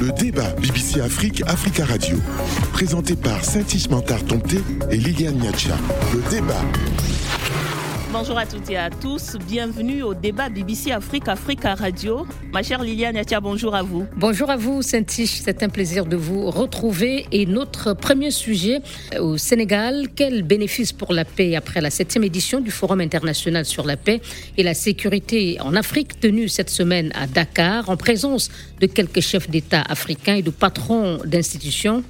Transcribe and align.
Le 0.00 0.12
débat 0.12 0.50
BBC 0.60 1.00
Afrique, 1.00 1.42
Africa 1.46 1.84
Radio. 1.84 2.18
Présenté 2.72 3.16
par 3.16 3.44
Saint-Ismantar 3.44 4.22
Tomté 4.24 4.58
et 4.90 4.96
Liliane 4.96 5.38
Niacha. 5.38 5.76
Le 6.12 6.30
débat. 6.30 6.62
Bonjour 8.10 8.38
à 8.38 8.46
toutes 8.46 8.70
et 8.70 8.76
à 8.78 8.88
tous, 8.88 9.36
bienvenue 9.46 10.02
au 10.02 10.14
débat 10.14 10.48
BBC 10.48 10.92
Afrique 10.92 11.28
Africa 11.28 11.74
Radio. 11.74 12.26
Ma 12.54 12.62
chère 12.62 12.82
Liliane 12.82 13.16
Yatia, 13.16 13.38
bonjour 13.38 13.74
à 13.74 13.82
vous. 13.82 14.06
Bonjour 14.16 14.48
à 14.48 14.56
vous 14.56 14.80
Saint-Tiche, 14.80 15.40
c'est 15.44 15.62
un 15.62 15.68
plaisir 15.68 16.06
de 16.06 16.16
vous 16.16 16.50
retrouver. 16.50 17.26
Et 17.32 17.44
notre 17.44 17.92
premier 17.92 18.30
sujet 18.30 18.80
au 19.20 19.36
Sénégal, 19.36 20.06
quel 20.16 20.42
bénéfice 20.42 20.92
pour 20.92 21.12
la 21.12 21.26
paix 21.26 21.54
après 21.54 21.82
la 21.82 21.90
septième 21.90 22.24
édition 22.24 22.60
du 22.60 22.70
Forum 22.70 23.02
international 23.02 23.66
sur 23.66 23.84
la 23.84 23.98
paix 23.98 24.22
et 24.56 24.62
la 24.62 24.72
sécurité 24.72 25.58
en 25.60 25.76
Afrique 25.76 26.18
tenue 26.18 26.48
cette 26.48 26.70
semaine 26.70 27.12
à 27.14 27.26
Dakar 27.26 27.90
en 27.90 27.98
présence 27.98 28.48
de 28.80 28.86
quelques 28.86 29.20
chefs 29.20 29.50
d'État 29.50 29.82
africains 29.86 30.36
et 30.36 30.42
de 30.42 30.50
patrons 30.50 31.18
d'institutions? 31.26 32.02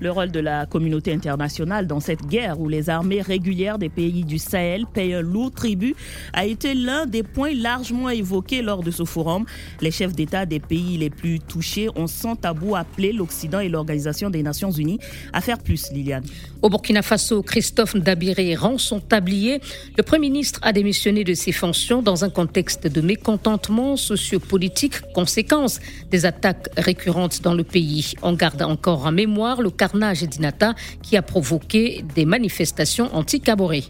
Le 0.00 0.10
rôle 0.10 0.30
de 0.30 0.40
la 0.40 0.66
communauté 0.66 1.12
internationale 1.12 1.86
dans 1.86 2.00
cette 2.00 2.26
guerre 2.26 2.60
où 2.60 2.68
les 2.68 2.90
armées 2.90 3.22
régulières 3.22 3.78
des 3.78 3.88
pays 3.88 4.24
du 4.24 4.38
Sahel 4.38 4.86
payent 4.86 5.14
un 5.14 5.20
lourd 5.20 5.50
tribut 5.50 5.94
a 6.32 6.46
été 6.46 6.74
l'un 6.74 7.06
des 7.06 7.22
points 7.22 7.54
largement 7.54 8.10
évoqués 8.10 8.62
lors 8.62 8.82
de 8.82 8.90
ce 8.90 9.04
forum. 9.04 9.44
Les 9.80 9.90
chefs 9.90 10.14
d'État 10.14 10.46
des 10.46 10.60
pays 10.60 10.96
les 10.96 11.10
plus 11.10 11.38
touchés 11.38 11.88
ont 11.96 12.06
sans 12.06 12.36
tabou 12.36 12.76
appelé 12.76 13.12
l'Occident 13.12 13.60
et 13.60 13.68
l'Organisation 13.68 14.30
des 14.30 14.42
Nations 14.42 14.70
Unies 14.70 14.98
à 15.32 15.40
faire 15.40 15.58
plus, 15.58 15.90
Liliane. 15.92 16.24
Au 16.62 16.68
Burkina 16.68 17.00
Faso, 17.00 17.42
Christophe 17.42 17.94
Ndabiré 17.94 18.54
rend 18.54 18.76
son 18.76 19.00
tablier. 19.00 19.62
Le 19.96 20.02
Premier 20.02 20.28
ministre 20.28 20.60
a 20.62 20.72
démissionné 20.74 21.24
de 21.24 21.32
ses 21.32 21.52
fonctions 21.52 22.02
dans 22.02 22.22
un 22.22 22.28
contexte 22.28 22.86
de 22.86 23.00
mécontentement 23.00 23.96
sociopolitique, 23.96 25.00
conséquence 25.14 25.80
des 26.10 26.26
attaques 26.26 26.68
récurrentes 26.76 27.40
dans 27.40 27.54
le 27.54 27.64
pays. 27.64 28.12
On 28.22 28.34
garde 28.34 28.60
encore 28.60 29.06
en 29.06 29.12
mémoire 29.12 29.62
le 29.62 29.70
carnage 29.70 30.22
d'Inata 30.22 30.74
qui 31.02 31.16
a 31.16 31.22
provoqué 31.22 32.04
des 32.14 32.26
manifestations 32.26 33.08
anti-Caboret. 33.14 33.84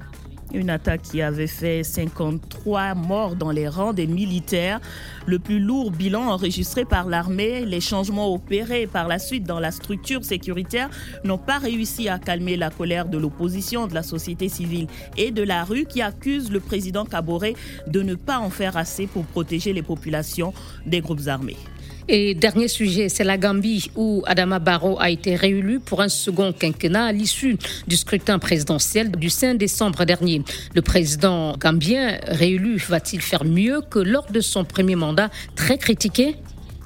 Une 0.53 0.70
attaque 0.70 1.03
qui 1.03 1.23
avait 1.23 1.47
fait 1.47 1.84
53 1.84 2.95
morts 2.95 3.37
dans 3.37 3.53
les 3.53 3.69
rangs 3.69 3.93
des 3.93 4.06
militaires. 4.09 4.81
Le 5.27 5.39
plus 5.39 5.61
lourd 5.61 5.93
bilan 5.93 6.23
enregistré 6.29 6.84
par 6.84 7.09
l'armée, 7.09 7.65
les 7.65 7.81
changements 7.81 8.34
opérés 8.34 8.89
par 8.89 9.06
la 9.06 9.21
suite 9.21 9.45
dans 9.45 9.61
la 9.61 9.71
structure 9.71 10.25
sécuritaire 10.25 10.91
n'ont 11.23 11.39
pas 11.39 11.59
réussi 11.59 12.09
à 12.09 12.19
calmer 12.19 12.56
la 12.56 12.71
colère 12.71 13.06
de 13.06 13.17
l'opposition, 13.17 13.87
de 13.87 13.95
la 13.95 14.03
société 14.03 14.48
civile 14.48 14.89
et 15.17 15.31
de 15.31 15.43
la 15.43 15.62
rue 15.62 15.84
qui 15.84 16.03
accuse 16.03 16.51
le 16.51 16.59
président 16.61 17.05
Caboret 17.05 17.55
de 17.87 18.03
ne 18.03 18.17
pas 18.17 18.39
en 18.39 18.51
faire 18.51 18.77
assez 18.77 19.06
pour 19.06 19.25
protéger 19.25 19.73
les 19.73 19.83
populations 19.83 20.53
des 20.84 21.01
groupes 21.01 21.28
armés. 21.28 21.56
Et 22.12 22.34
dernier 22.34 22.66
sujet, 22.66 23.08
c'est 23.08 23.22
la 23.22 23.39
Gambie 23.39 23.89
où 23.94 24.25
Adama 24.27 24.58
Barrow 24.58 24.97
a 24.98 25.11
été 25.11 25.36
réélu 25.36 25.78
pour 25.78 26.00
un 26.00 26.08
second 26.08 26.53
quinquennat 26.53 27.05
à 27.05 27.12
l'issue 27.12 27.56
du 27.86 27.97
scrutin 27.97 28.41
présidentiel 28.41 29.12
du 29.12 29.30
5 29.30 29.56
décembre 29.56 30.05
dernier. 30.05 30.42
Le 30.75 30.83
président 30.83 31.56
gambien 31.56 32.19
réélu 32.27 32.78
va-t-il 32.88 33.22
faire 33.22 33.44
mieux 33.44 33.81
que 33.88 34.00
lors 34.00 34.27
de 34.28 34.41
son 34.41 34.64
premier 34.64 34.97
mandat 34.97 35.31
très 35.55 35.78
critiqué? 35.78 36.34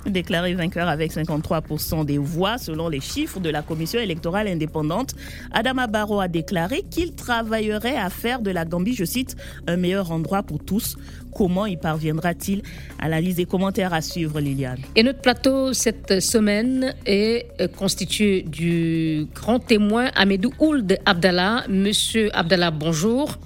Déclaré 0.04 0.52
vainqueur 0.52 0.88
avec 0.88 1.12
53% 1.12 2.04
des 2.04 2.18
voix 2.18 2.58
selon 2.58 2.90
les 2.90 3.00
chiffres 3.00 3.40
de 3.40 3.48
la 3.48 3.62
Commission 3.62 3.98
électorale 3.98 4.48
indépendante, 4.48 5.14
Adama 5.50 5.86
Barrow 5.86 6.20
a 6.20 6.28
déclaré 6.28 6.82
qu'il 6.90 7.14
travaillerait 7.14 7.96
à 7.96 8.10
faire 8.10 8.42
de 8.42 8.50
la 8.50 8.66
Gambie, 8.66 8.94
je 8.94 9.06
cite, 9.06 9.36
un 9.66 9.78
meilleur 9.78 10.12
endroit 10.12 10.42
pour 10.42 10.62
tous. 10.62 10.98
Comment 11.34 11.66
y 11.66 11.76
parviendra-t-il? 11.76 12.62
Analyse 12.98 13.40
et 13.40 13.44
commentaires 13.44 13.92
à 13.92 14.00
suivre, 14.00 14.40
Liliane. 14.40 14.78
Et 14.94 15.02
notre 15.02 15.20
plateau 15.20 15.72
cette 15.72 16.20
semaine 16.20 16.94
est 17.06 17.46
euh, 17.60 17.68
constitué 17.68 18.42
du 18.42 19.26
grand 19.34 19.58
témoin 19.58 20.10
Amedou 20.14 20.52
Ould 20.60 20.98
Abdallah. 21.04 21.64
Monsieur 21.68 22.30
Abdallah, 22.36 22.70
bonjour. 22.70 23.38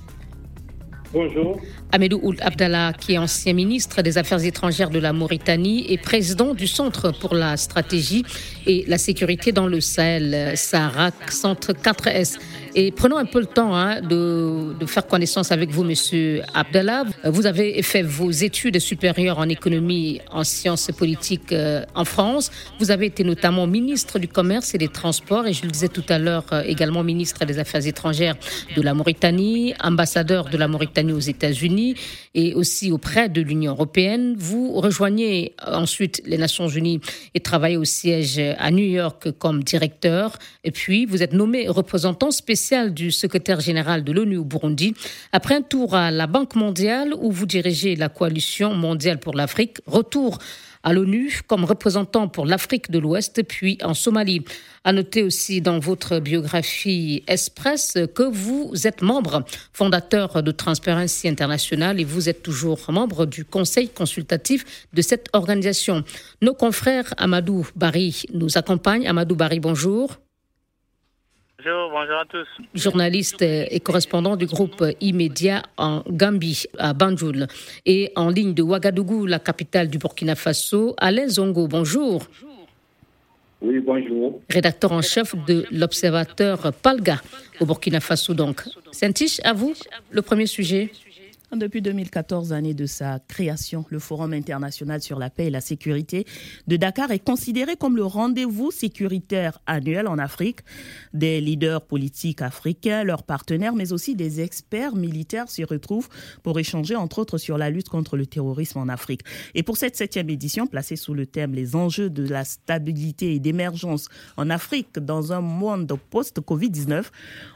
Bonjour. 1.12 1.58
Amedou 1.90 2.20
Ould 2.22 2.38
Abdallah, 2.42 2.92
qui 2.92 3.14
est 3.14 3.18
ancien 3.18 3.54
ministre 3.54 4.02
des 4.02 4.18
Affaires 4.18 4.44
étrangères 4.44 4.90
de 4.90 4.98
la 4.98 5.14
Mauritanie 5.14 5.90
et 5.90 5.96
président 5.96 6.52
du 6.52 6.66
Centre 6.66 7.12
pour 7.18 7.34
la 7.34 7.56
stratégie 7.56 8.26
et 8.66 8.84
la 8.86 8.98
sécurité 8.98 9.50
dans 9.52 9.66
le 9.66 9.80
Sahel, 9.80 10.54
Sahara, 10.56 11.10
Centre 11.30 11.72
4S. 11.72 12.38
Et 12.80 12.92
prenons 12.92 13.16
un 13.16 13.24
peu 13.24 13.40
le 13.40 13.46
temps 13.46 13.74
hein, 13.74 14.00
de, 14.00 14.72
faire 14.86 15.04
connaissance 15.04 15.50
avec 15.50 15.70
vous, 15.70 15.82
Monsieur 15.82 16.42
Abdallah. 16.54 17.02
Vous 17.24 17.46
avez 17.46 17.82
fait 17.82 18.02
vos 18.02 18.30
études 18.30 18.78
supérieures 18.78 19.40
en 19.40 19.48
économie, 19.48 20.20
en 20.30 20.44
sciences 20.44 20.88
politiques 20.96 21.50
euh, 21.50 21.84
en 21.96 22.04
France. 22.04 22.52
Vous 22.78 22.92
avez 22.92 23.06
été 23.06 23.24
notamment 23.24 23.66
ministre 23.66 24.20
du 24.20 24.28
Commerce 24.28 24.76
et 24.76 24.78
des 24.78 24.86
Transports, 24.86 25.48
et 25.48 25.54
je 25.54 25.64
le 25.64 25.72
disais 25.72 25.88
tout 25.88 26.04
à 26.08 26.20
l'heure, 26.20 26.44
euh, 26.52 26.62
également 26.62 27.02
ministre 27.02 27.44
des 27.44 27.58
Affaires 27.58 27.84
étrangères 27.84 28.36
de 28.76 28.80
la 28.80 28.94
Mauritanie, 28.94 29.74
ambassadeur 29.82 30.48
de 30.48 30.56
la 30.56 30.68
Mauritanie 30.68 31.12
aux 31.12 31.18
États-Unis 31.18 31.96
et 32.36 32.54
aussi 32.54 32.92
auprès 32.92 33.28
de 33.28 33.40
l'Union 33.40 33.72
européenne. 33.72 34.36
Vous 34.38 34.74
rejoignez 34.74 35.56
ensuite 35.66 36.22
les 36.26 36.38
Nations 36.38 36.68
Unies 36.68 37.00
et 37.34 37.40
travaillez 37.40 37.76
au 37.76 37.84
siège 37.84 38.38
à 38.38 38.70
New 38.70 38.86
York 38.86 39.32
comme 39.32 39.64
directeur. 39.64 40.38
Et 40.62 40.70
puis, 40.70 41.06
vous 41.06 41.24
êtes 41.24 41.32
nommé 41.32 41.66
représentant 41.66 42.30
spécial 42.30 42.67
du 42.90 43.10
secrétaire 43.10 43.60
général 43.60 44.04
de 44.04 44.12
l'ONU 44.12 44.36
au 44.36 44.44
Burundi. 44.44 44.94
Après 45.32 45.54
un 45.54 45.62
tour 45.62 45.94
à 45.94 46.10
la 46.10 46.26
Banque 46.26 46.54
mondiale 46.54 47.14
où 47.18 47.32
vous 47.32 47.46
dirigez 47.46 47.96
la 47.96 48.08
coalition 48.08 48.74
mondiale 48.74 49.18
pour 49.18 49.34
l'Afrique, 49.34 49.78
retour 49.86 50.38
à 50.82 50.92
l'ONU 50.92 51.40
comme 51.46 51.64
représentant 51.64 52.28
pour 52.28 52.46
l'Afrique 52.46 52.90
de 52.90 52.98
l'Ouest, 52.98 53.42
puis 53.42 53.78
en 53.82 53.94
Somalie. 53.94 54.44
À 54.84 54.92
noter 54.92 55.22
aussi 55.22 55.60
dans 55.60 55.78
votre 55.78 56.18
biographie 56.20 57.24
Express 57.26 57.96
que 58.14 58.22
vous 58.22 58.72
êtes 58.84 59.02
membre 59.02 59.44
fondateur 59.72 60.42
de 60.42 60.50
Transparency 60.50 61.26
International 61.26 61.98
et 62.00 62.04
vous 62.04 62.28
êtes 62.28 62.42
toujours 62.42 62.80
membre 62.88 63.26
du 63.26 63.44
conseil 63.44 63.88
consultatif 63.88 64.86
de 64.92 65.02
cette 65.02 65.28
organisation. 65.32 66.04
Nos 66.42 66.54
confrères 66.54 67.14
Amadou 67.16 67.66
Barry 67.76 68.24
nous 68.32 68.56
accompagnent. 68.56 69.08
Amadou 69.08 69.36
Barry, 69.36 69.60
bonjour. 69.60 70.18
Bonjour, 71.68 71.90
bonjour 71.90 72.16
à 72.16 72.24
tous. 72.24 72.48
Journaliste 72.74 73.42
et 73.42 73.78
correspondant 73.80 74.36
du 74.36 74.46
groupe 74.46 74.82
Immédiat 75.02 75.62
en 75.76 76.02
Gambie, 76.08 76.64
à 76.78 76.94
Banjul. 76.94 77.46
Et 77.84 78.10
en 78.16 78.30
ligne 78.30 78.54
de 78.54 78.62
Ouagadougou, 78.62 79.26
la 79.26 79.38
capitale 79.38 79.88
du 79.88 79.98
Burkina 79.98 80.34
Faso, 80.34 80.94
Alain 80.96 81.28
Zongo, 81.28 81.68
bonjour. 81.68 82.22
Oui, 83.60 83.80
bonjour. 83.80 84.40
Rédacteur 84.48 84.92
en 84.92 85.02
chef 85.02 85.34
de 85.46 85.66
l'Observateur 85.70 86.72
Palga 86.72 87.20
au 87.60 87.66
Burkina 87.66 88.00
Faso, 88.00 88.32
donc. 88.32 88.62
Saint-Tiche, 88.92 89.40
à 89.44 89.52
vous, 89.52 89.74
le 90.10 90.22
premier 90.22 90.46
sujet. 90.46 90.90
Depuis 91.56 91.80
2014, 91.80 92.52
année 92.52 92.74
de 92.74 92.84
sa 92.84 93.20
création, 93.20 93.86
le 93.88 93.98
Forum 93.98 94.34
international 94.34 95.00
sur 95.00 95.18
la 95.18 95.30
paix 95.30 95.46
et 95.46 95.50
la 95.50 95.62
sécurité 95.62 96.26
de 96.66 96.76
Dakar 96.76 97.10
est 97.10 97.24
considéré 97.24 97.74
comme 97.74 97.96
le 97.96 98.04
rendez-vous 98.04 98.70
sécuritaire 98.70 99.58
annuel 99.64 100.08
en 100.08 100.18
Afrique. 100.18 100.58
Des 101.14 101.40
leaders 101.40 101.86
politiques 101.86 102.42
africains, 102.42 103.02
leurs 103.02 103.22
partenaires, 103.22 103.74
mais 103.74 103.94
aussi 103.94 104.14
des 104.14 104.42
experts 104.42 104.94
militaires 104.94 105.48
s'y 105.48 105.64
retrouvent 105.64 106.10
pour 106.42 106.58
échanger, 106.58 106.96
entre 106.96 107.20
autres, 107.20 107.38
sur 107.38 107.56
la 107.56 107.70
lutte 107.70 107.88
contre 107.88 108.18
le 108.18 108.26
terrorisme 108.26 108.80
en 108.80 108.88
Afrique. 108.88 109.22
Et 109.54 109.62
pour 109.62 109.78
cette 109.78 109.96
septième 109.96 110.28
édition, 110.28 110.66
placée 110.66 110.96
sous 110.96 111.14
le 111.14 111.24
thème 111.24 111.54
Les 111.54 111.74
enjeux 111.74 112.10
de 112.10 112.28
la 112.28 112.44
stabilité 112.44 113.34
et 113.34 113.40
d'émergence 113.40 114.08
en 114.36 114.50
Afrique 114.50 114.98
dans 114.98 115.32
un 115.32 115.40
monde 115.40 115.90
post-Covid-19, 116.10 117.04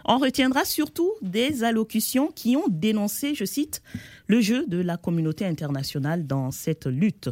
on 0.07 0.17
retiendra 0.17 0.65
surtout 0.65 1.13
des 1.21 1.63
allocutions 1.63 2.29
qui 2.35 2.57
ont 2.57 2.69
dénoncé, 2.71 3.35
je 3.35 3.45
cite, 3.45 3.81
le 4.26 4.41
jeu 4.41 4.65
de 4.66 4.78
la 4.78 4.97
communauté 4.97 5.44
internationale 5.44 6.26
dans 6.26 6.50
cette 6.50 6.87
lutte, 6.87 7.28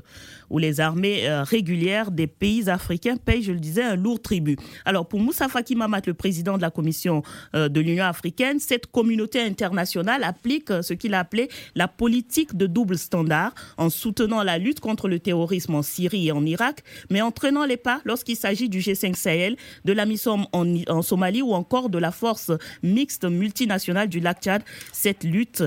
où 0.50 0.58
les 0.58 0.80
armées 0.80 1.28
euh, 1.28 1.42
régulières 1.42 2.10
des 2.10 2.26
pays 2.26 2.68
africains 2.68 3.16
payent, 3.16 3.42
je 3.42 3.52
le 3.52 3.60
disais, 3.60 3.82
un 3.82 3.96
lourd 3.96 4.20
tribut. 4.20 4.56
Alors 4.84 5.06
pour 5.06 5.20
Moussa 5.20 5.48
Faki 5.48 5.76
Mamat, 5.76 6.02
le 6.06 6.14
président 6.14 6.56
de 6.56 6.62
la 6.62 6.70
Commission 6.70 7.22
euh, 7.54 7.68
de 7.68 7.80
l'Union 7.80 8.04
africaine, 8.04 8.58
cette 8.60 8.86
communauté 8.86 9.40
internationale 9.40 10.24
applique 10.24 10.70
euh, 10.70 10.82
ce 10.82 10.94
qu'il 10.94 11.14
a 11.14 11.20
appelé 11.20 11.48
la 11.74 11.88
politique 11.88 12.56
de 12.56 12.66
double 12.66 12.98
standard, 12.98 13.54
en 13.78 13.90
soutenant 13.90 14.42
la 14.42 14.58
lutte 14.58 14.80
contre 14.80 15.08
le 15.08 15.18
terrorisme 15.18 15.74
en 15.74 15.82
Syrie 15.82 16.28
et 16.28 16.32
en 16.32 16.44
Irak, 16.44 16.82
mais 17.10 17.22
en 17.22 17.30
traînant 17.30 17.64
les 17.64 17.76
pas 17.76 18.00
lorsqu'il 18.04 18.36
s'agit 18.36 18.68
du 18.68 18.80
G5 18.80 19.14
Sahel, 19.14 19.56
de 19.84 19.92
la 19.92 20.06
mission 20.06 20.46
en, 20.52 21.02
Somalie 21.02 21.42
ou 21.42 21.52
encore 21.52 21.88
de 21.88 21.98
la 21.98 22.10
force 22.10 22.52
mixte 22.82 23.24
multinationale 23.24 24.08
du 24.08 24.20
lac 24.20 24.40
Tchad. 24.42 24.62
Cette 24.92 25.24
lutte 25.24 25.64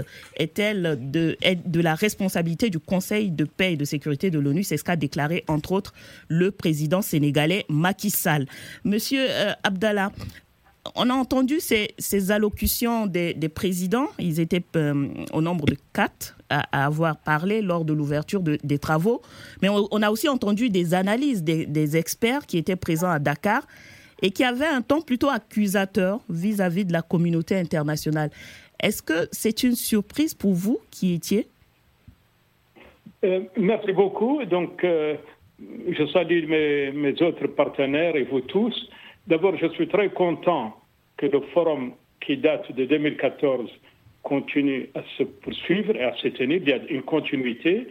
de, 0.82 1.38
de 1.66 1.82
la 1.82 1.96
responsabilité 1.96 2.70
du 2.70 2.80
Conseil 2.80 3.32
de 3.32 3.46
paix 3.46 3.74
et 3.74 3.78
de 3.78 3.86
sécurité 3.86 4.30
de 4.32 4.40
l'ONU. 4.40 4.64
C'est 4.64 4.78
ce 4.78 4.84
qu'a 4.84 4.96
déclaré, 4.96 5.44
entre 5.48 5.72
autres, 5.72 5.94
le 6.28 6.52
président 6.52 7.02
sénégalais 7.02 7.66
Macky 7.70 8.10
Sall. 8.10 8.48
Monsieur 8.84 9.26
euh, 9.30 9.54
Abdallah, 9.64 10.12
on 10.96 11.10
a 11.10 11.14
entendu 11.14 11.60
ces, 11.60 12.32
allocutions 12.32 13.08
des, 13.08 13.34
présidents. 13.54 14.08
Ils 14.20 14.40
étaient 14.40 14.64
euh, 14.76 15.08
au 15.32 15.42
nombre 15.42 15.66
de 15.66 15.78
quatre 15.94 16.38
à, 16.50 16.86
avoir 16.86 17.18
parlé 17.18 17.62
lors 17.62 17.86
de 17.86 17.94
l'ouverture 17.94 18.42
des 18.42 18.80
travaux. 18.80 19.22
Mais 19.62 19.70
on, 19.70 20.02
a 20.02 20.12
aussi 20.12 20.28
entendu 20.28 20.70
des 20.70 20.94
analyses 20.94 21.44
des, 21.44 21.98
experts 21.98 22.46
qui 22.46 22.58
étaient 22.58 22.76
présents 22.76 23.10
à 23.10 23.20
Dakar 23.20 23.66
et 24.22 24.32
qui 24.32 24.44
avaient 24.44 24.68
un 24.68 24.82
ton 24.82 25.02
plutôt 25.02 25.30
accusateur 25.30 26.20
vis-à-vis 26.30 26.86
de 26.86 26.94
la 26.94 27.02
communauté 27.02 27.58
internationale. 27.58 28.30
Est-ce 28.82 29.02
que 29.02 29.28
c'est 29.32 29.64
une 29.64 29.76
surprise 29.76 30.34
pour 30.34 30.54
vous 30.54 30.80
qui 30.92 31.14
étiez? 31.14 31.48
Euh, 33.24 33.42
Merci 33.58 33.94
beaucoup. 33.94 34.44
Donc, 34.46 34.84
euh, 34.84 35.16
je 35.60 36.06
salue 36.08 36.48
mes 36.48 37.22
autres 37.22 37.48
partenaires 37.48 38.16
et 38.16 38.24
vous 38.24 38.42
tous. 38.42 38.90
D'abord, 39.28 39.56
je 39.58 39.68
suis 39.70 39.88
très 39.88 40.10
content 40.10 40.76
que 41.18 41.28
le 41.28 41.42
forum 41.54 41.94
qui 42.20 42.38
date 42.38 42.72
de 42.74 42.86
2014 42.86 43.70
continue 44.24 44.90
à 44.96 45.02
se 45.18 45.24
poursuivre 45.24 45.96
et 45.96 46.04
à 46.04 46.16
se 46.16 46.30
tenir. 46.30 46.62
Il 46.62 46.70
y 46.70 46.74
a 46.74 46.80
une 46.90 47.04
continuité. 47.04 47.88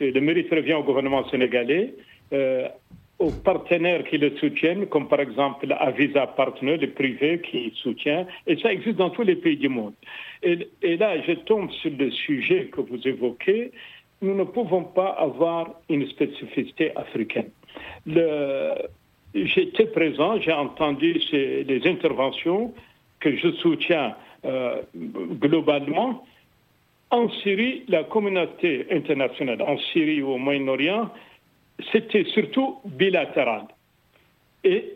Le 0.00 0.20
mérite 0.20 0.50
revient 0.50 0.74
au 0.74 0.82
gouvernement 0.82 1.28
sénégalais, 1.30 1.94
euh, 2.32 2.68
aux 3.18 3.30
partenaires 3.30 4.04
qui 4.04 4.18
le 4.18 4.36
soutiennent, 4.36 4.86
comme 4.86 5.08
par 5.08 5.20
exemple 5.20 5.66
Avisa 5.78 6.26
Partner, 6.26 6.76
le 6.76 6.90
privé 6.90 7.40
qui 7.40 7.72
soutient, 7.76 8.26
et 8.46 8.56
ça 8.58 8.72
existe 8.72 8.96
dans 8.96 9.10
tous 9.10 9.22
les 9.22 9.36
pays 9.36 9.56
du 9.56 9.68
monde. 9.68 9.94
Et, 10.42 10.96
là, 10.96 11.20
je 11.22 11.32
tombe 11.32 11.70
sur 11.70 11.90
le 11.98 12.10
sujet 12.10 12.66
que 12.66 12.80
vous 12.82 13.08
évoquez. 13.08 13.72
Nous 14.20 14.34
ne 14.34 14.44
pouvons 14.44 14.84
pas 14.84 15.08
avoir 15.08 15.80
une 15.88 16.06
spécificité 16.08 16.92
africaine. 16.94 17.50
J'étais 19.34 19.86
présent, 19.86 20.40
j'ai 20.40 20.52
entendu 20.52 21.20
ces, 21.30 21.64
les 21.64 21.86
interventions 21.86 22.72
que 23.20 23.36
je 23.36 23.50
soutiens 23.52 24.14
euh, 24.44 24.82
globalement. 24.94 26.24
En 27.10 27.28
Syrie, 27.42 27.84
la 27.88 28.04
communauté 28.04 28.86
internationale, 28.90 29.62
en 29.62 29.78
Syrie 29.78 30.22
ou 30.22 30.32
au 30.32 30.38
Moyen-Orient, 30.38 31.10
c'était 31.92 32.24
surtout 32.24 32.78
bilatéral. 32.84 33.66
Et 34.64 34.94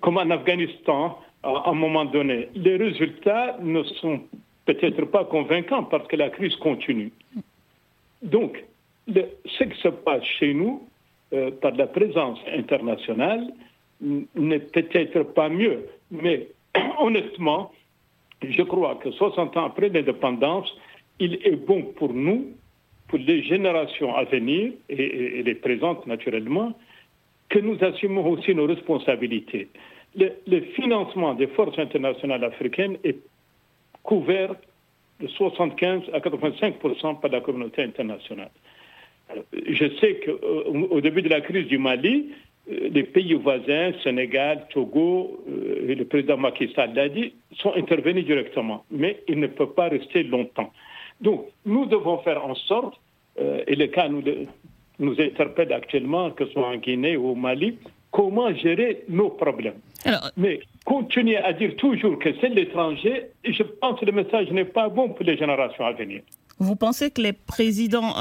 comme 0.00 0.18
en 0.18 0.30
Afghanistan, 0.30 1.18
à 1.42 1.70
un 1.70 1.74
moment 1.74 2.04
donné, 2.04 2.48
les 2.54 2.76
résultats 2.76 3.56
ne 3.60 3.82
sont 3.82 4.20
peut-être 4.66 5.04
pas 5.06 5.24
convaincants 5.24 5.84
parce 5.84 6.06
que 6.08 6.16
la 6.16 6.30
crise 6.30 6.54
continue. 6.56 7.12
Donc, 8.22 8.62
ce 9.08 9.64
qui 9.64 9.80
se 9.80 9.88
passe 9.88 10.24
chez 10.24 10.52
nous, 10.52 10.86
euh, 11.32 11.50
par 11.50 11.72
la 11.72 11.86
présence 11.86 12.38
internationale, 12.52 13.52
n'est 14.00 14.60
peut-être 14.60 15.22
pas 15.34 15.48
mieux, 15.48 15.86
mais 16.10 16.48
honnêtement, 16.98 17.70
je 18.42 18.62
crois 18.62 18.96
que 18.96 19.10
60 19.10 19.56
ans 19.56 19.66
après 19.66 19.88
l'indépendance, 19.90 20.74
il 21.18 21.34
est 21.46 21.56
bon 21.56 21.82
pour 21.82 22.12
nous, 22.12 22.48
pour 23.10 23.18
les 23.18 23.42
générations 23.42 24.14
à 24.14 24.22
venir, 24.24 24.72
et, 24.88 25.42
les 25.42 25.54
présentes 25.56 26.06
naturellement, 26.06 26.72
que 27.48 27.58
nous 27.58 27.76
assumons 27.82 28.24
aussi 28.30 28.54
nos 28.54 28.66
responsabilités. 28.66 29.68
Le, 30.16 30.60
financement 30.76 31.34
des 31.34 31.48
forces 31.48 31.78
internationales 31.78 32.44
africaines 32.44 32.96
est 33.02 33.18
couvert 34.04 34.54
de 35.20 35.26
75 35.26 36.02
à 36.12 36.20
85% 36.20 37.20
par 37.20 37.30
la 37.32 37.40
communauté 37.40 37.82
internationale. 37.82 38.50
Je 39.52 39.86
sais 40.00 40.20
qu'au 40.24 40.96
euh, 40.96 41.00
début 41.00 41.22
de 41.22 41.28
la 41.28 41.40
crise 41.40 41.66
du 41.66 41.78
Mali, 41.78 42.30
euh, 42.70 42.88
les 42.92 43.02
pays 43.02 43.34
voisins, 43.34 43.92
Sénégal, 44.04 44.66
Togo, 44.70 45.44
euh, 45.48 45.88
et 45.88 45.94
le 45.96 46.04
président 46.04 46.36
Macky 46.36 46.72
Sall 46.74 46.94
l'a 46.94 47.08
dit, 47.08 47.32
sont 47.56 47.72
intervenus 47.76 48.24
directement, 48.24 48.84
mais 48.90 49.22
ils 49.28 49.38
ne 49.38 49.48
peuvent 49.48 49.74
pas 49.74 49.88
rester 49.88 50.22
longtemps. 50.22 50.72
Donc, 51.20 51.46
nous 51.64 51.86
devons 51.86 52.18
faire 52.18 52.44
en 52.44 52.54
sorte, 52.54 52.94
euh, 53.38 53.62
et 53.66 53.76
le 53.76 53.86
cas 53.88 54.08
nous, 54.08 54.22
nous 54.98 55.20
interpelle 55.20 55.72
actuellement, 55.72 56.30
que 56.30 56.46
ce 56.46 56.52
soit 56.52 56.66
en 56.68 56.76
Guinée 56.76 57.16
ou 57.16 57.30
au 57.30 57.34
Mali, 57.34 57.78
comment 58.10 58.52
gérer 58.54 59.04
nos 59.08 59.30
problèmes. 59.30 59.78
mais 60.36 60.60
continuer 60.84 61.36
à 61.36 61.52
dire 61.52 61.76
toujours 61.76 62.18
que 62.18 62.30
c'est 62.40 62.48
l'étranger, 62.48 63.26
je 63.44 63.62
pense 63.62 64.00
que 64.00 64.06
le 64.06 64.12
message 64.12 64.50
n'est 64.50 64.64
pas 64.64 64.88
bon 64.88 65.10
pour 65.10 65.24
les 65.24 65.36
générations 65.36 65.84
à 65.84 65.92
venir. 65.92 66.22
Vous 66.58 66.76
pensez 66.76 67.10
que 67.10 67.22
les 67.22 67.32
présidents 67.32 68.14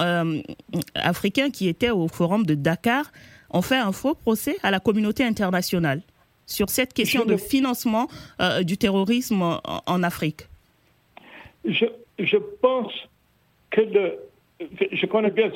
africains 0.95 1.49
qui 1.49 1.67
étaient 1.67 1.89
au 1.89 2.07
forum 2.07 2.45
de 2.45 2.53
Dakar 2.53 3.11
on 3.51 3.61
fait 3.61 3.77
un 3.77 3.91
faux 3.91 4.15
procès 4.15 4.57
à 4.63 4.71
la 4.71 4.79
communauté 4.79 5.23
internationale 5.23 6.01
sur 6.45 6.69
cette 6.69 6.93
question 6.93 7.25
de 7.25 7.37
financement 7.37 8.07
euh, 8.41 8.63
du 8.63 8.77
terrorisme 8.77 9.41
en, 9.41 10.03
Afrique? 10.03 10.47
Je, 11.65 11.85
je, 12.19 12.37
pense 12.61 12.93
que 13.71 13.81
je 14.91 15.05
connais 15.05 15.31
bien, 15.31 15.51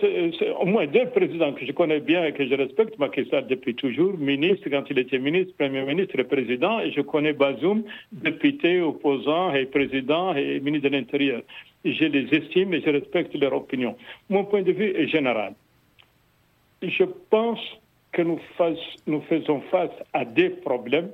au 0.59 0.65
moins 0.65 0.87
deux 0.87 1.07
présidents 1.07 1.53
que 1.53 1.65
je 1.65 1.71
connais 1.71 1.99
bien 1.99 2.25
et 2.25 2.33
que 2.33 2.47
je 2.47 2.55
respecte, 2.55 2.97
Macky 2.99 3.25
Sall 3.29 3.47
depuis 3.47 3.75
toujours, 3.75 4.17
ministre 4.17 4.69
quand 4.69 4.83
il 4.89 4.99
était 4.99 5.19
ministre, 5.19 5.53
premier 5.57 5.83
ministre 5.83 6.19
et 6.19 6.23
président, 6.23 6.79
et 6.79 6.91
je 6.91 7.01
connais 7.01 7.33
Bazoum, 7.33 7.83
député, 8.11 8.81
opposant 8.81 9.53
et 9.53 9.65
président 9.65 10.33
et 10.35 10.59
ministre 10.59 10.89
de 10.89 10.95
l'Intérieur. 10.95 11.41
Je 11.83 12.05
les 12.05 12.33
estime 12.33 12.73
et 12.73 12.81
je 12.81 12.89
respecte 12.89 13.35
leur 13.35 13.53
opinion. 13.53 13.97
Mon 14.29 14.45
point 14.45 14.61
de 14.61 14.71
vue 14.71 14.95
est 14.95 15.07
général. 15.07 15.53
Je 16.81 17.03
pense 17.29 17.59
que 18.13 18.21
nous, 18.21 18.39
nous 19.07 19.21
faisons 19.21 19.61
face 19.71 19.91
à 20.13 20.23
des 20.23 20.49
problèmes 20.49 21.09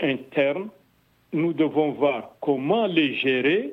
internes. 0.00 0.68
Nous 1.32 1.52
devons 1.52 1.92
voir 1.92 2.36
comment 2.40 2.86
les 2.86 3.14
gérer 3.16 3.72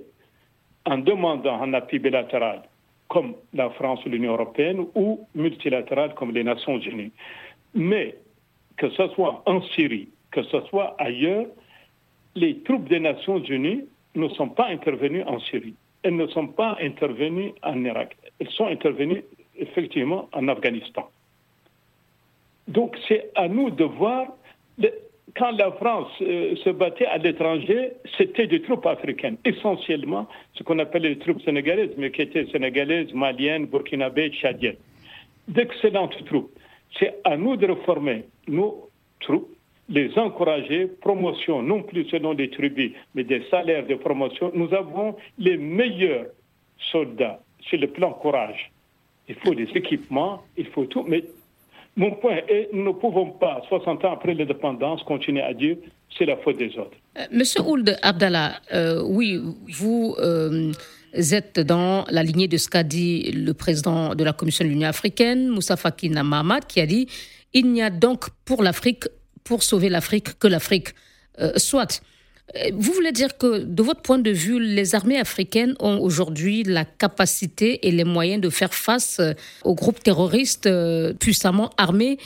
en 0.85 0.97
demandant 0.97 1.61
un 1.61 1.73
appui 1.73 1.99
bilatéral 1.99 2.63
comme 3.07 3.35
la 3.53 3.69
France 3.71 4.05
ou 4.05 4.09
l'Union 4.09 4.33
européenne 4.33 4.85
ou 4.95 5.27
multilatéral 5.35 6.13
comme 6.13 6.31
les 6.31 6.43
Nations 6.43 6.79
unies. 6.79 7.11
Mais 7.73 8.15
que 8.77 8.89
ce 8.91 9.07
soit 9.09 9.43
en 9.45 9.61
Syrie, 9.61 10.07
que 10.31 10.43
ce 10.43 10.61
soit 10.69 10.95
ailleurs, 10.97 11.47
les 12.35 12.59
troupes 12.59 12.87
des 12.87 13.01
Nations 13.01 13.43
unies 13.43 13.83
ne 14.15 14.29
sont 14.29 14.47
pas 14.47 14.67
intervenues 14.67 15.23
en 15.23 15.39
Syrie. 15.39 15.75
Elles 16.03 16.15
ne 16.15 16.27
sont 16.27 16.47
pas 16.47 16.77
intervenues 16.81 17.51
en 17.63 17.83
Irak. 17.83 18.15
Elles 18.39 18.49
sont 18.49 18.67
intervenues 18.67 19.23
effectivement 19.57 20.29
en 20.31 20.47
Afghanistan. 20.47 21.09
Donc 22.67 22.97
c'est 23.07 23.29
à 23.35 23.47
nous 23.47 23.69
de 23.69 23.83
voir, 23.83 24.27
quand 25.35 25.51
la 25.51 25.71
France 25.71 26.09
euh, 26.21 26.55
se 26.57 26.69
battait 26.69 27.05
à 27.05 27.17
l'étranger, 27.17 27.93
c'était 28.17 28.47
des 28.47 28.61
troupes 28.61 28.85
africaines, 28.85 29.37
essentiellement 29.45 30.27
ce 30.53 30.63
qu'on 30.63 30.79
appelle 30.79 31.03
les 31.03 31.17
troupes 31.17 31.41
sénégalaises, 31.41 31.91
mais 31.97 32.11
qui 32.11 32.21
étaient 32.21 32.45
sénégalaises, 32.47 33.13
maliennes, 33.13 33.65
burkinabées, 33.65 34.31
tchadiennes. 34.31 34.77
D'excellentes 35.47 36.23
troupes. 36.25 36.51
C'est 36.99 37.15
à 37.23 37.37
nous 37.37 37.55
de 37.55 37.67
reformer 37.67 38.25
nos 38.47 38.89
troupes, 39.21 39.49
les 39.89 40.17
encourager, 40.17 40.87
promotion, 40.87 41.61
non 41.61 41.83
plus 41.83 42.05
selon 42.05 42.33
les 42.33 42.49
tribus, 42.49 42.91
mais 43.15 43.23
des 43.23 43.43
salaires 43.49 43.85
de 43.85 43.95
promotion. 43.95 44.51
Nous 44.53 44.73
avons 44.73 45.15
les 45.37 45.57
meilleurs 45.57 46.27
soldats 46.91 47.41
sur 47.59 47.79
le 47.79 47.87
plan 47.87 48.11
courage. 48.11 48.71
Il 49.27 49.35
faut 49.35 49.53
des 49.53 49.69
équipements, 49.75 50.41
il 50.57 50.67
faut 50.67 50.85
tout, 50.85 51.03
mais 51.07 51.23
mon 51.95 52.11
point 52.15 52.37
est, 52.47 52.69
nous 52.73 52.83
ne 52.83 52.91
pouvons 52.93 53.31
pas, 53.31 53.61
60 53.67 54.05
ans 54.05 54.13
après 54.13 54.33
l'indépendance, 54.33 55.03
continuer 55.03 55.41
à 55.41 55.53
dire 55.53 55.77
c'est 56.17 56.25
la 56.25 56.37
faute 56.37 56.57
des 56.57 56.77
autres. 56.77 56.97
Euh, 57.17 57.23
Monsieur 57.31 57.61
Ould 57.61 57.97
Abdallah, 58.01 58.53
euh, 58.73 59.01
oui, 59.05 59.39
vous 59.69 60.15
euh, 60.19 60.71
êtes 61.13 61.59
dans 61.59 62.05
la 62.09 62.23
lignée 62.23 62.47
de 62.47 62.57
ce 62.57 62.69
qu'a 62.69 62.83
dit 62.83 63.31
le 63.31 63.53
président 63.53 64.15
de 64.15 64.23
la 64.23 64.33
Commission 64.33 64.65
de 64.65 64.69
l'Union 64.69 64.87
africaine, 64.87 65.49
Moussa 65.49 65.75
Faki 65.75 66.09
Mahamat, 66.09 66.61
qui 66.61 66.79
a 66.79 66.85
dit 66.85 67.07
il 67.53 67.71
n'y 67.71 67.81
a 67.81 67.89
donc 67.89 68.29
pour 68.45 68.63
l'Afrique, 68.63 69.05
pour 69.43 69.63
sauver 69.63 69.89
l'Afrique, 69.89 70.39
que 70.39 70.47
l'Afrique 70.47 70.89
soit. 71.57 72.01
Vous 72.73 72.91
voulez 72.91 73.11
dire 73.11 73.37
que, 73.37 73.63
de 73.63 73.83
votre 73.83 74.01
point 74.01 74.19
de 74.19 74.31
vue, 74.31 74.59
les 74.59 74.95
armées 74.95 75.17
africaines 75.17 75.75
ont 75.79 75.99
aujourd'hui 75.99 76.63
la 76.63 76.85
capacité 76.85 77.87
et 77.87 77.91
les 77.91 78.03
moyens 78.03 78.41
de 78.41 78.49
faire 78.49 78.73
face 78.73 79.19
euh, 79.19 79.33
aux 79.63 79.75
groupes 79.75 80.01
terroristes 80.03 80.67
euh, 80.67 81.13
puissamment 81.13 81.69
armés, 81.77 82.17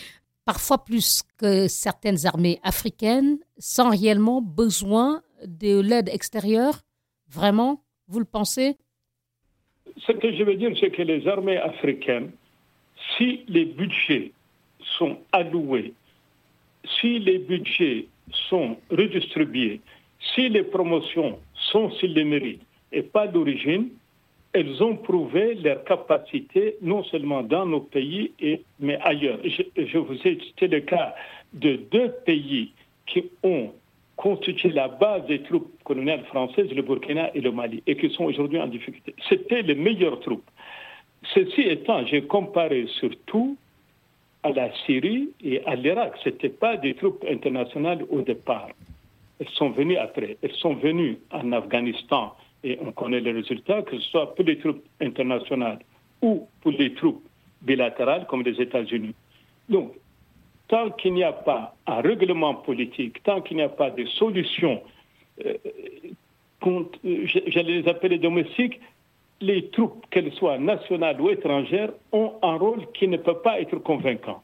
parfois 0.46 0.84
plus 0.84 1.24
que 1.38 1.68
certaines 1.68 2.26
armées 2.26 2.60
africaines, 2.64 3.38
sans 3.58 3.90
réellement 3.90 4.42
besoin 4.42 5.22
de 5.46 5.80
l'aide 5.80 6.10
extérieure? 6.10 6.82
Vraiment 7.30 7.84
Vous 8.08 8.20
le 8.20 8.26
pensez? 8.26 8.78
Ce 9.98 10.12
que 10.12 10.36
je 10.36 10.44
veux 10.44 10.56
dire, 10.56 10.72
c'est 10.80 10.92
que 10.92 11.02
les 11.02 11.28
armées 11.28 11.58
africaines, 11.58 12.32
si 13.18 13.42
les 13.48 13.66
budgets 13.66 14.32
sont 14.98 15.18
alloués, 15.32 15.94
si 17.00 17.20
les 17.20 17.40
budgets 17.40 18.08
sont 18.50 18.78
redistribués, 18.90 19.82
si 20.34 20.50
les 20.50 20.64
promotions 20.64 21.40
sont 21.72 21.92
sur 21.92 22.10
les 22.10 22.24
mérites 22.24 22.62
et 22.92 23.02
pas 23.02 23.28
d'origine, 23.28 23.90
elles 24.54 24.82
ont 24.82 24.96
prouvé 24.96 25.56
leur 25.56 25.84
capacité 25.84 26.78
non 26.82 27.04
seulement 27.04 27.44
dans 27.44 27.66
nos 27.66 27.82
pays, 27.82 28.32
mais 28.80 28.98
ailleurs. 29.02 29.40
Je, 29.44 29.98
vous 29.98 30.16
ai 30.26 30.40
cité 30.40 30.68
le 30.68 30.80
cas 30.80 31.14
de 31.54 31.76
deux 31.92 32.10
pays 32.26 32.72
qui 33.06 33.26
ont 33.44 33.72
constituaient 34.16 34.70
la 34.70 34.88
base 34.88 35.26
des 35.26 35.42
troupes 35.42 35.70
coloniales 35.84 36.24
françaises, 36.26 36.72
le 36.74 36.82
Burkina 36.82 37.36
et 37.36 37.42
le 37.42 37.52
Mali, 37.52 37.84
et 37.86 37.98
qui 37.98 38.10
sont 38.12 38.24
aujourd'hui 38.24 38.60
en 38.62 38.68
difficulté. 38.68 39.14
C'était 39.28 39.62
les 39.62 39.76
meilleures 39.76 40.22
troupes. 40.22 40.50
Ceci 41.34 41.62
étant, 41.64 42.06
j'ai 42.06 42.22
comparé 42.22 42.88
surtout 43.00 43.58
à 44.44 44.52
la 44.52 44.72
Syrie 44.86 45.30
et 45.44 45.66
à 45.66 45.76
l'Irak. 45.76 46.14
Ce 46.24 46.30
n'étaient 46.30 46.48
pas 46.48 46.78
des 46.78 46.94
troupes 46.94 47.26
internationales 47.30 48.06
au 48.10 48.22
départ. 48.22 48.70
Elles 49.40 49.50
sont 49.50 49.70
venues 49.70 49.98
après. 49.98 50.38
Elles 50.42 50.56
sont 50.56 50.76
venues 50.76 51.18
en 51.32 51.52
Afghanistan 51.52 52.36
et 52.64 52.78
on 52.82 52.92
connaît 52.92 53.20
les 53.20 53.32
résultats, 53.32 53.82
que 53.84 53.98
ce 53.98 54.10
soit 54.10 54.34
pour 54.34 54.46
les 54.46 54.58
troupes 54.58 54.84
internationales 55.02 55.80
ou 56.22 56.48
pour 56.62 56.72
les 56.72 56.94
troupes 56.94 57.24
bilatérales 57.62 58.26
comme 58.28 58.44
les 58.44 58.60
États-Unis. 58.62 59.14
Donc, 59.70 59.94
tant 60.68 60.90
qu'il 60.92 61.14
n'y 61.14 61.24
a 61.24 61.34
pas 61.34 61.76
un 61.86 62.02
règlement 62.02 62.56
politique, 62.56 63.22
tant 63.24 63.42
qu'il 63.42 63.58
n'y 63.58 63.64
a 63.64 63.70
pas 63.70 63.92
de 63.92 64.06
solution, 64.06 64.82
euh, 65.46 65.54
euh, 66.66 67.26
j'allais 67.48 67.82
les 67.82 67.88
appeler 67.88 68.18
domestiques, 68.18 68.80
les 69.42 69.68
troupes, 69.70 70.06
qu'elles 70.10 70.34
soient 70.34 70.58
nationales 70.58 71.20
ou 71.22 71.30
étrangères, 71.30 71.92
ont 72.12 72.34
un 72.42 72.56
rôle 72.56 72.92
qui 72.94 73.08
ne 73.08 73.18
peut 73.18 73.38
pas 73.38 73.60
être 73.60 73.78
convaincant. 73.78 74.42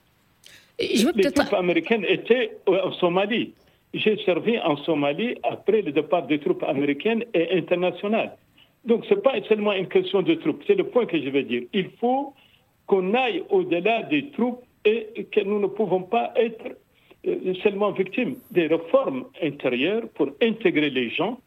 les 0.77 1.31
troupes 1.31 1.53
américaines 1.53 2.05
étaient 2.07 2.57
en 2.67 2.91
Somalie. 2.93 3.53
J'ai 3.93 4.17
servi 4.24 4.57
en 4.60 4.77
Somalie 4.77 5.36
après 5.43 5.81
le 5.81 5.91
départ 5.91 6.25
des 6.25 6.39
troupes 6.39 6.63
américaines 6.63 7.25
et 7.33 7.57
internationales. 7.57 8.38
Donc, 8.86 9.05
ce 9.05 9.13
n'est 9.13 9.21
pas 9.21 9.33
seulement 9.48 9.74
une 9.74 9.88
question 9.88 10.21
de 10.21 10.33
troupes, 10.36 10.63
c'est 10.65 10.75
le 10.75 10.86
point 10.86 11.05
que 11.05 11.21
je 11.21 11.29
veux 11.29 11.43
dire. 11.43 11.63
Il 11.74 11.89
faut 12.00 12.33
qu'on 12.88 13.13
aille 13.13 13.43
au-delà 13.50 14.03
des 14.03 14.31
troupes 14.31 14.63
et 14.86 15.27
que 15.31 15.41
nous 15.41 15.60
ne 15.60 15.67
pouvons 15.67 16.01
pas 16.01 16.33
être 16.36 16.75
euh, 17.27 17.53
seulement 17.62 17.91
victimes 17.91 18.36
des 18.50 18.67
réformes 18.67 19.25
intérieures 19.43 20.10
pour 20.15 20.29
intégrer 20.41 20.89
les 20.89 21.10
gens, 21.10 21.38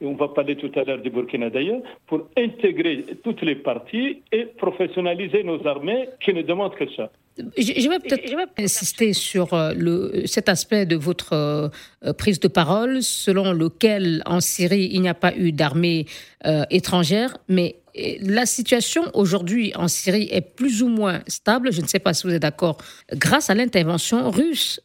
et 0.00 0.06
on 0.06 0.14
va 0.14 0.28
parler 0.28 0.56
tout 0.56 0.70
à 0.76 0.84
l'heure 0.84 1.02
du 1.02 1.10
Burkina 1.10 1.50
d'ailleurs, 1.50 1.82
pour 2.06 2.28
intégrer 2.36 3.04
toutes 3.22 3.42
les 3.42 3.56
parties 3.56 4.22
et 4.32 4.46
professionnaliser 4.46 5.42
nos 5.42 5.66
armées 5.66 6.08
qui 6.20 6.32
ne 6.32 6.42
demandent 6.42 6.74
que 6.76 6.88
ça. 6.92 7.10
Je, 7.56 7.88
vais 7.88 7.98
peut-être 7.98 8.34
insister 8.58 9.12
sur 9.12 9.54
euh, 9.54 9.72
le, 9.74 10.22
cet 10.26 10.48
aspect 10.48 10.86
de 10.86 10.96
votre 10.96 11.32
euh, 11.32 12.12
prise 12.14 12.40
de 12.40 12.48
parole, 12.48 13.02
selon 13.02 13.52
lequel 13.52 14.22
en 14.26 14.40
Syrie, 14.40 14.88
il 14.92 15.02
n'y 15.02 15.08
a 15.08 15.14
pas 15.14 15.34
eu 15.36 15.52
d'armée 15.52 16.06
euh, 16.46 16.64
étrangère, 16.70 17.36
mais 17.48 17.76
la 18.20 18.46
situation 18.46 19.02
aujourd'hui 19.14 19.72
en 19.74 19.88
Syrie 19.88 20.28
est 20.30 20.40
plus 20.40 20.82
ou 20.82 20.88
moins 20.88 21.20
stable, 21.26 21.72
je 21.72 21.80
ne 21.80 21.86
sais 21.86 21.98
pas 21.98 22.14
si 22.14 22.26
vous 22.26 22.32
êtes 22.32 22.42
d'accord, 22.42 22.78
grâce 23.12 23.50
à 23.50 23.54
l'intervention 23.54 24.30
russe 24.30 24.80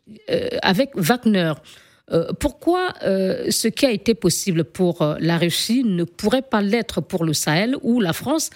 avec 0.64 0.90
Wagner. 0.96 1.54
pourquoi 2.40 2.92
ce 3.04 3.68
qui 3.68 3.86
a 3.86 3.92
été 3.92 4.16
possible 4.16 4.64
pour 4.64 5.16
la 5.20 5.38
Russie 5.38 5.84
ne 5.84 6.06
pourrait 6.06 6.42
pas 6.42 6.64
l'être 6.64 7.02
pour 7.02 7.24
le 7.24 7.34
Sahel, 7.34 7.76
où 7.84 8.00
la 8.00 8.14
France 8.14 8.50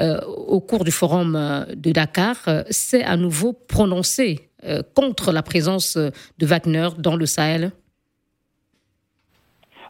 au 0.00 0.60
cours 0.60 0.84
du 0.84 0.90
forum 0.90 1.36
euh, 1.36 1.64
de 1.74 1.92
Dakar, 1.92 2.36
euh, 2.48 2.62
s'est 2.70 3.04
à 3.04 3.16
nouveau 3.16 3.52
prononcé 3.52 4.48
contre 4.94 5.32
la 5.32 5.42
présence 5.42 5.96
de 5.96 6.46
Wagner 6.46 6.86
dans 6.96 7.16
le 7.16 7.26
Sahel 7.26 7.72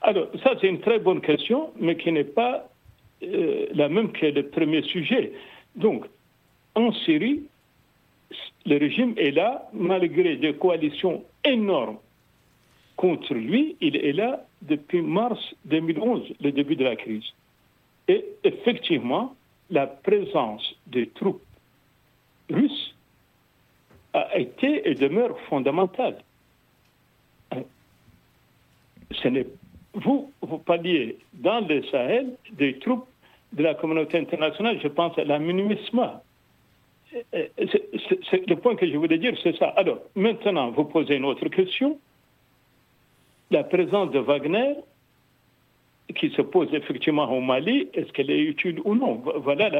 Alors, 0.00 0.28
ça, 0.42 0.52
c'est 0.59 0.66
une 0.66 0.80
très 0.80 0.99
bonne 0.99 1.21
question, 1.21 1.73
mais 1.78 1.94
qui 1.99 2.11
n'est 2.11 2.25
pas 2.25 2.71
la 3.21 3.90
même 3.90 4.12
que 4.12 4.25
le 4.25 4.49
premier 4.49 4.80
sujet. 4.80 5.35
Donc, 5.76 6.06
en 6.75 6.90
Syrie, 7.04 7.42
le 8.64 8.78
régime 8.78 9.12
est 9.18 9.32
là, 9.32 9.68
malgré 9.75 10.37
des 10.37 10.54
coalitions 10.54 11.23
énormes 11.44 11.99
contre 12.97 13.35
lui, 13.35 13.76
il 13.80 13.97
est 13.97 14.12
là 14.12 14.44
depuis 14.62 15.02
mars 15.02 15.40
2011, 15.64 16.23
le 16.40 16.52
début 16.52 16.76
de 16.76 16.85
la 16.85 16.97
crise. 16.97 17.25
Et 18.09 18.25
effectivement, 18.44 19.35
la 19.73 19.87
présence 19.87 20.75
des 20.87 21.09
troupes 21.09 21.43
russes 22.50 22.95
a 24.12 24.38
été 24.38 24.88
et 24.88 24.95
demeure 24.95 25.38
fondamentale. 25.49 26.19
N'est, 29.25 29.47
vous, 29.95 30.31
vous 30.43 30.59
parliez 30.59 31.19
dans 31.35 31.67
le 31.67 31.83
Sahel 31.85 32.37
des 32.52 32.79
troupes 32.79 33.07
de 33.52 33.62
la 33.62 33.75
communauté 33.75 34.19
internationale, 34.19 34.79
je 34.83 34.88
pense 34.88 35.17
à 35.19 35.25
la 35.25 35.38
MINUSMA. 35.38 36.23
C'est, 37.11 38.49
le 38.49 38.55
point 38.55 38.75
que 38.75 38.87
je 38.87 38.97
voulais 38.97 39.19
dire, 39.19 39.35
c'est 39.43 39.57
ça. 39.57 39.69
Alors, 39.76 39.99
maintenant, 40.14 40.71
vous 40.71 40.85
posez 40.85 41.17
une 41.17 41.26
autre 41.26 41.49
question. 41.49 41.99
La 43.50 43.64
présence 43.64 44.11
de 44.12 44.19
Wagner 44.19 44.76
qui 46.12 46.31
se 46.31 46.42
pose 46.42 46.69
effectivement 46.73 47.31
au 47.31 47.40
Mali, 47.40 47.88
est-ce 47.95 48.12
qu'elle 48.12 48.31
est 48.31 48.40
utile 48.40 48.81
ou 48.85 48.95
non? 48.95 49.23
Voilà, 49.37 49.71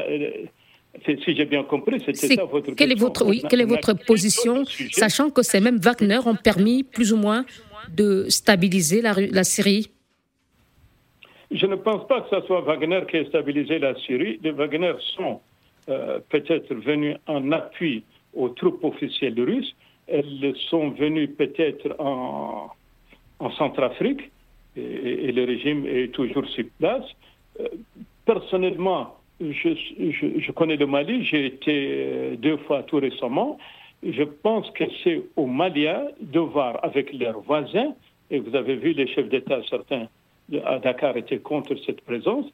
si 1.05 1.35
j'ai 1.35 1.45
bien 1.45 1.63
compris, 1.63 1.99
c'était 2.05 2.35
ça 2.35 2.45
votre 2.45 2.71
quelle 2.73 2.89
question. 2.89 2.95
Est 2.95 2.99
votre, 2.99 3.25
oui, 3.25 3.41
quelle 3.49 3.61
est 3.61 3.65
votre 3.65 3.93
position, 3.93 4.63
sachant 4.91 5.29
que 5.29 5.41
ces 5.41 5.59
mêmes 5.59 5.77
Wagner 5.77 6.19
ont 6.25 6.35
permis 6.35 6.83
plus 6.83 7.13
ou 7.13 7.17
moins 7.17 7.45
de 7.91 8.25
stabiliser 8.29 9.01
la, 9.01 9.13
la 9.31 9.43
Syrie? 9.43 9.89
Je 11.51 11.65
ne 11.65 11.75
pense 11.75 12.07
pas 12.07 12.21
que 12.21 12.35
ce 12.35 12.45
soit 12.47 12.61
Wagner 12.61 13.01
qui 13.09 13.17
ait 13.17 13.25
stabilisé 13.25 13.79
la 13.79 13.95
Syrie. 14.05 14.39
Les 14.43 14.51
Wagner 14.51 14.93
sont 15.15 15.39
euh, 15.89 16.19
peut-être 16.29 16.73
venus 16.73 17.17
en 17.27 17.51
appui 17.51 18.03
aux 18.33 18.49
troupes 18.49 18.83
officielles 18.83 19.39
russes. 19.39 19.75
Elles 20.07 20.53
sont 20.69 20.89
venues 20.89 21.27
peut-être 21.27 21.95
en, 21.99 22.69
en 23.39 23.51
Centrafrique 23.51 24.31
et, 24.75 25.31
le 25.31 25.43
régime 25.45 25.85
est 25.85 26.11
toujours 26.13 26.47
sur 26.47 26.65
place. 26.79 27.05
Euh, 27.59 27.67
personnellement, 28.25 29.15
je, 29.39 30.51
connais 30.51 30.77
le 30.77 30.87
Mali, 30.87 31.25
j'ai 31.25 31.45
été 31.45 31.97
euh, 31.99 32.35
deux 32.37 32.57
fois 32.57 32.83
tout 32.83 32.97
récemment. 32.97 33.57
Je 34.03 34.23
pense 34.23 34.69
que 34.71 34.83
c'est 35.03 35.21
aux 35.35 35.47
Maliens 35.47 36.07
de 36.19 36.39
voir 36.39 36.79
avec 36.83 37.13
leurs 37.13 37.39
voisins, 37.41 37.93
et 38.31 38.39
vous 38.39 38.55
avez 38.55 38.75
vu 38.75 38.93
les 38.93 39.07
chefs 39.07 39.29
d'État, 39.29 39.59
certains 39.69 40.07
à 40.65 40.79
Dakar 40.79 41.15
étaient 41.17 41.39
contre 41.39 41.75
cette 41.85 42.01
présence. 42.01 42.45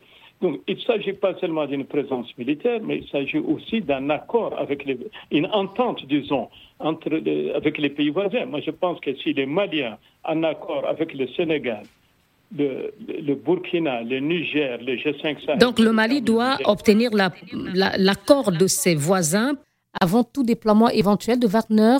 Donc, 0.41 0.61
il 0.67 0.75
ne 0.75 0.81
s'agit 0.81 1.13
pas 1.13 1.35
seulement 1.35 1.65
d'une 1.65 1.85
présence 1.85 2.37
militaire, 2.37 2.79
mais 2.81 2.99
il 2.99 3.07
s'agit 3.09 3.39
aussi 3.39 3.81
d'un 3.81 4.09
accord 4.09 4.57
avec 4.57 4.85
une 5.31 5.47
entente, 5.47 6.05
disons, 6.05 6.49
entre 6.79 7.21
avec 7.55 7.77
les 7.77 7.89
pays 7.89 8.09
voisins. 8.09 8.45
Moi, 8.45 8.61
je 8.61 8.71
pense 8.71 8.99
que 9.01 9.13
si 9.15 9.33
les 9.33 9.45
Maliens, 9.45 9.97
en 10.23 10.43
accord 10.43 10.85
avec 10.87 11.13
le 11.13 11.27
Sénégal, 11.29 11.83
le, 12.57 13.35
Burkina, 13.35 14.01
le 14.01 14.19
Niger, 14.19 14.79
le 14.81 14.95
G5 14.95 15.45
Sahel. 15.45 15.59
Donc 15.59 15.79
le 15.79 15.91
Mali 15.91 16.21
doit 16.21 16.57
obtenir 16.65 17.11
l'accord 17.13 18.51
de 18.51 18.67
ses 18.67 18.95
voisins 18.95 19.53
avant 19.99 20.23
tout 20.23 20.43
déploiement 20.43 20.89
éventuel 20.89 21.39
de 21.39 21.47
Wagner? 21.47 21.97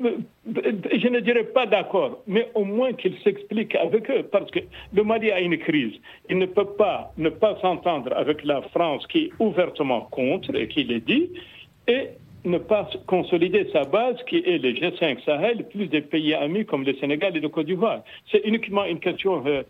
Je 0.00 1.08
ne 1.08 1.20
dirais 1.20 1.44
pas 1.44 1.66
d'accord, 1.66 2.22
mais 2.26 2.50
au 2.54 2.64
moins 2.64 2.92
qu'il 2.92 3.14
s'explique 3.22 3.74
avec 3.76 4.10
eux, 4.10 4.24
parce 4.24 4.50
que 4.50 4.58
le 4.92 5.04
Mali 5.04 5.30
a 5.30 5.40
une 5.40 5.56
crise. 5.58 5.92
Il 6.28 6.38
ne 6.38 6.46
peut 6.46 6.66
pas 6.66 7.12
ne 7.16 7.28
pas 7.28 7.56
s'entendre 7.60 8.12
avec 8.16 8.42
la 8.44 8.62
France 8.62 9.06
qui 9.06 9.18
est 9.26 9.30
ouvertement 9.38 10.02
contre 10.10 10.54
et 10.56 10.66
qui 10.66 10.84
le 10.84 10.98
dit, 11.00 11.30
et 11.86 12.08
ne 12.44 12.58
pas 12.58 12.88
consolider 13.06 13.68
sa 13.72 13.84
base 13.84 14.16
qui 14.28 14.38
est 14.38 14.58
le 14.58 14.70
G5 14.72 15.24
Sahel, 15.24 15.68
plus 15.68 15.86
des 15.86 16.00
pays 16.00 16.34
amis 16.34 16.64
comme 16.64 16.84
le 16.84 16.94
Sénégal 16.94 17.36
et 17.36 17.40
le 17.40 17.48
Côte 17.48 17.66
d'Ivoire. 17.66 18.02
C'est 18.30 18.42
uniquement 18.44 18.84
une 18.84 18.98
question 19.00 19.44
euh, 19.46 19.62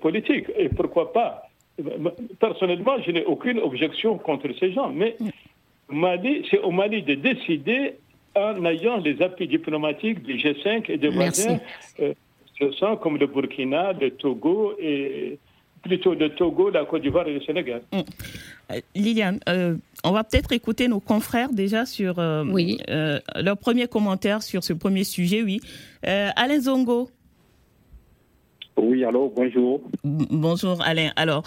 politique. 0.00 0.46
Et 0.58 0.68
pourquoi 0.68 1.12
pas? 1.12 1.48
Personnellement, 2.40 2.96
je 3.04 3.10
n'ai 3.10 3.24
aucune 3.24 3.58
objection 3.58 4.18
contre 4.18 4.48
ces 4.58 4.72
gens. 4.72 4.90
Mais 4.90 5.16
Mali, 5.88 6.46
c'est 6.50 6.60
au 6.60 6.70
Mali 6.70 7.02
de 7.02 7.14
décider 7.14 7.94
en 8.34 8.64
ayant 8.64 8.96
les 8.96 9.20
appuis 9.22 9.46
diplomatiques 9.46 10.22
du 10.22 10.34
G5 10.34 10.90
et 10.90 10.96
des 10.96 11.08
voisins, 11.08 11.58
euh, 12.00 12.96
comme 13.00 13.18
le 13.18 13.26
Burkina, 13.26 13.92
le 13.92 14.10
Togo 14.10 14.74
et 14.80 15.38
plutôt 15.84 16.14
le 16.14 16.30
Togo, 16.30 16.70
la 16.70 16.84
Côte 16.84 17.02
d'Ivoire 17.02 17.28
et 17.28 17.34
le 17.34 17.40
Sénégal. 17.42 17.82
Mm. 17.92 18.00
Euh, 18.72 18.80
Liliane, 18.94 19.40
euh, 19.48 19.76
on 20.02 20.12
va 20.12 20.24
peut-être 20.24 20.52
écouter 20.52 20.88
nos 20.88 21.00
confrères 21.00 21.52
déjà 21.52 21.86
sur 21.86 22.18
euh, 22.18 22.44
leur 23.36 23.58
premier 23.58 23.86
commentaire 23.86 24.42
sur 24.42 24.64
ce 24.64 24.72
premier 24.72 25.04
sujet. 25.04 25.42
Oui, 25.42 25.60
Alain 26.02 26.60
Zongo. 26.60 27.10
Oui, 28.76 29.04
allô, 29.04 29.32
bonjour. 29.34 29.80
Bonjour 30.02 30.82
Alain. 30.82 31.10
Alors, 31.14 31.44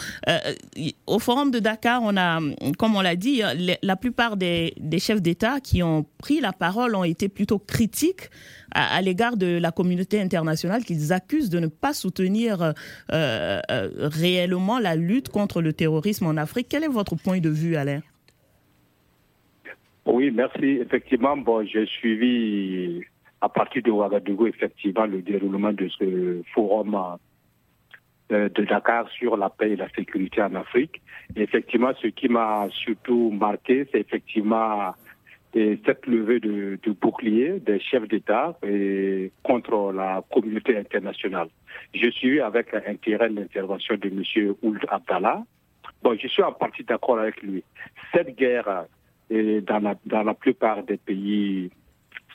au 1.08 1.20
forum 1.20 1.52
de 1.52 1.60
Dakar, 1.60 2.02
on 2.04 2.16
a, 2.16 2.40
comme 2.78 2.96
on 2.96 3.02
l'a 3.02 3.16
dit, 3.16 3.42
la 3.82 3.96
plupart 3.96 4.38
des, 4.38 4.74
chefs 5.00 5.22
d'État 5.22 5.60
qui 5.60 5.84
ont 5.84 6.06
pris 6.20 6.40
la 6.40 6.54
parole 6.54 6.96
ont 6.96 7.04
été 7.04 7.28
plutôt 7.28 7.60
critiques 7.60 8.30
à, 8.74 9.02
l'égard 9.02 9.36
de 9.36 9.58
la 9.58 9.72
communauté 9.72 10.22
internationale 10.22 10.84
qu'ils 10.84 11.12
accusent 11.12 11.50
de 11.50 11.60
ne 11.60 11.68
pas 11.68 11.94
soutenir 11.94 12.74
réellement 13.10 14.80
la 14.80 14.96
lutte 14.96 15.30
contre 15.30 15.62
le 15.62 15.74
terrorisme 15.74 16.28
en 16.28 16.38
Afrique. 16.38 16.68
Quel 16.70 16.86
est 16.86 16.90
votre 16.90 17.16
point 17.16 17.40
de 17.40 17.50
vue, 17.50 17.76
Alain? 17.76 18.02
Oui, 20.08 20.32
merci. 20.32 20.80
Effectivement, 20.82 21.36
bon, 21.36 21.66
j'ai 21.66 21.86
suivi 21.86 23.04
à 23.42 23.50
partir 23.50 23.84
de 23.84 23.92
Ouagadougou, 23.92 24.48
effectivement, 24.48 25.06
le 25.06 25.22
déroulement 25.22 25.74
de 25.74 25.88
ce 25.90 26.42
forum 26.54 27.18
euh, 28.32 28.50
de 28.50 28.64
Dakar 28.66 29.08
sur 29.10 29.38
la 29.38 29.50
paix 29.50 29.72
et 29.72 29.76
la 29.76 29.90
sécurité 29.90 30.42
en 30.42 30.56
Afrique. 30.56 31.02
Effectivement, 31.36 31.92
ce 32.02 32.08
qui 32.08 32.28
m'a 32.30 32.68
surtout 32.72 33.32
marqué, 33.32 33.88
c'est 33.92 34.00
effectivement 34.00 34.94
cette 35.54 36.06
levée 36.06 36.40
de, 36.40 36.78
bouclier 37.02 37.60
des 37.60 37.80
chefs 37.80 38.08
d'État 38.08 38.58
contre 39.44 39.92
la 39.92 40.22
communauté 40.32 40.78
internationale. 40.78 41.48
Je 41.94 42.10
suis 42.12 42.40
avec 42.42 42.74
intérêt 42.74 43.30
l'intervention 43.30 43.96
de 43.96 44.08
M. 44.08 44.56
Ould 44.62 44.86
Abdallah. 44.90 45.44
Bon, 46.04 46.16
je 46.22 46.28
suis 46.28 46.44
en 46.44 46.52
partie 46.52 46.84
d'accord 46.84 47.20
avec 47.20 47.42
lui. 47.42 47.64
Cette 48.14 48.36
guerre 48.36 48.86
dans 49.30 50.24
la 50.24 50.34
plupart 50.34 50.84
des 50.84 50.98
pays 50.98 51.72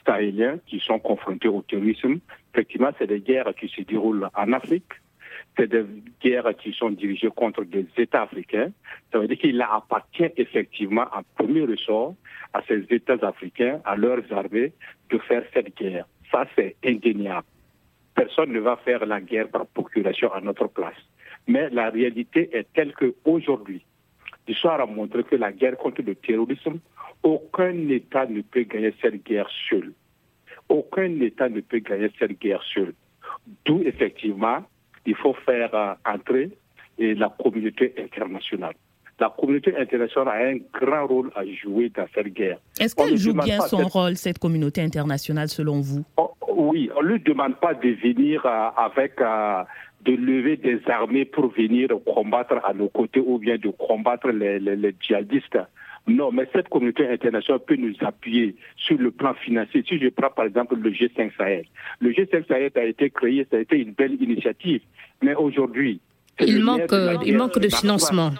sahéliens 0.05 0.59
qui 0.65 0.79
sont 0.79 0.99
confrontés 0.99 1.47
au 1.47 1.61
terrorisme, 1.61 2.19
effectivement, 2.53 2.91
c'est 2.97 3.07
des 3.07 3.19
guerres 3.19 3.53
qui 3.59 3.67
se 3.69 3.81
déroulent 3.81 4.29
en 4.35 4.53
Afrique, 4.53 4.93
c'est 5.57 5.69
des 5.69 5.85
guerres 6.21 6.55
qui 6.57 6.73
sont 6.73 6.89
dirigées 6.89 7.29
contre 7.29 7.63
des 7.63 7.85
États 7.97 8.23
africains. 8.23 8.71
Ça 9.11 9.19
veut 9.19 9.27
dire 9.27 9.37
qu'il 9.37 9.61
appartient 9.61 10.29
effectivement 10.37 11.05
en 11.13 11.21
premier 11.35 11.61
ressort 11.61 12.15
à 12.53 12.61
ces 12.67 12.85
États 12.89 13.25
africains, 13.25 13.79
à 13.85 13.95
leurs 13.95 14.31
armées, 14.31 14.73
de 15.09 15.17
faire 15.19 15.43
cette 15.53 15.75
guerre. 15.77 16.05
Ça, 16.31 16.45
c'est 16.55 16.75
indéniable. 16.83 17.45
Personne 18.15 18.51
ne 18.51 18.59
va 18.59 18.77
faire 18.77 19.05
la 19.05 19.21
guerre 19.21 19.49
par 19.49 19.65
procuration 19.67 20.31
à 20.33 20.41
notre 20.41 20.67
place. 20.67 20.97
Mais 21.47 21.69
la 21.69 21.89
réalité 21.89 22.49
est 22.55 22.67
telle 22.73 22.93
qu'aujourd'hui, 22.93 23.83
l'histoire 24.47 24.81
a 24.81 24.85
montré 24.85 25.23
que 25.23 25.35
la 25.35 25.51
guerre 25.51 25.77
contre 25.77 26.01
le 26.01 26.15
terrorisme, 26.15 26.79
aucun 27.23 27.87
État 27.89 28.25
ne 28.25 28.41
peut 28.41 28.63
gagner 28.63 28.93
cette 29.01 29.23
guerre 29.23 29.49
seul. 29.69 29.93
Aucun 30.69 31.19
État 31.21 31.49
ne 31.49 31.61
peut 31.61 31.79
gagner 31.79 32.09
cette 32.19 32.39
guerre 32.39 32.63
seul. 32.73 32.93
D'où, 33.65 33.81
effectivement, 33.85 34.63
il 35.05 35.15
faut 35.15 35.33
faire 35.45 35.73
euh, 35.73 35.93
entrer 36.05 36.51
la 36.97 37.29
communauté 37.29 37.93
internationale. 37.97 38.75
La 39.19 39.29
communauté 39.29 39.75
internationale 39.77 40.27
a 40.27 40.47
un 40.47 40.57
grand 40.73 41.07
rôle 41.07 41.31
à 41.35 41.45
jouer 41.45 41.89
dans 41.89 42.05
cette 42.13 42.27
guerre. 42.33 42.57
Est-ce 42.79 42.95
qu'elle 42.95 43.17
joue 43.17 43.33
bien 43.33 43.59
son 43.61 43.87
rôle, 43.87 44.15
cette 44.15 44.39
communauté 44.39 44.81
internationale, 44.81 45.49
selon 45.49 45.81
vous? 45.81 46.03
Oh, 46.17 46.31
Oui, 46.49 46.89
on 46.95 47.03
ne 47.03 47.07
lui 47.09 47.19
demande 47.21 47.55
pas 47.59 47.73
de 47.73 47.89
venir 47.89 48.45
euh, 48.45 48.69
avec, 48.75 49.19
euh, 49.21 49.63
de 50.03 50.13
lever 50.13 50.57
des 50.57 50.79
armées 50.87 51.25
pour 51.25 51.47
venir 51.53 51.89
combattre 52.05 52.59
à 52.63 52.73
nos 52.73 52.89
côtés 52.89 53.19
ou 53.19 53.37
bien 53.37 53.57
de 53.57 53.69
combattre 53.69 54.29
les, 54.29 54.59
les 54.59 54.95
djihadistes. 54.99 55.57
Non, 56.05 56.31
mais 56.33 56.47
cette 56.51 56.67
communauté 56.67 57.07
internationale 57.07 57.61
peut 57.65 57.77
nous 57.77 57.95
appuyer 58.01 58.55
sur 58.75 58.97
le 58.97 59.11
plan 59.11 59.33
financier. 59.35 59.83
Si 59.87 59.97
je 59.97 60.09
prends 60.09 60.29
par 60.29 60.45
exemple 60.45 60.75
le 60.75 60.89
G5 60.91 61.31
Sahel. 61.37 61.65
Le 61.99 62.11
G5 62.11 62.45
Sahel 62.47 62.71
a 62.75 62.83
été 62.83 63.09
créé, 63.09 63.47
ça 63.49 63.57
a 63.57 63.59
été 63.61 63.77
une 63.77 63.91
belle 63.91 64.21
initiative. 64.21 64.81
Mais 65.21 65.35
aujourd'hui... 65.35 66.01
Il 66.39 66.63
manque, 66.63 66.89
de 66.89 67.25
il 67.25 67.37
manque 67.37 67.59
de 67.59 67.69
financement. 67.69 68.31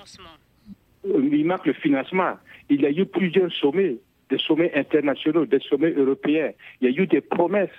Il 1.06 1.46
manque 1.46 1.66
le 1.68 1.74
financement. 1.74 2.34
Il 2.70 2.82
y 2.82 2.86
a 2.86 2.90
eu 2.90 3.06
plusieurs 3.06 3.52
sommets, 3.54 3.98
des 4.30 4.40
sommets 4.40 4.72
internationaux, 4.76 5.46
des 5.46 5.60
sommets 5.60 5.94
européens. 5.94 6.52
Il 6.82 6.90
y 6.90 6.98
a 6.98 7.04
eu 7.04 7.08
des 7.08 7.22
promesses, 7.22 7.70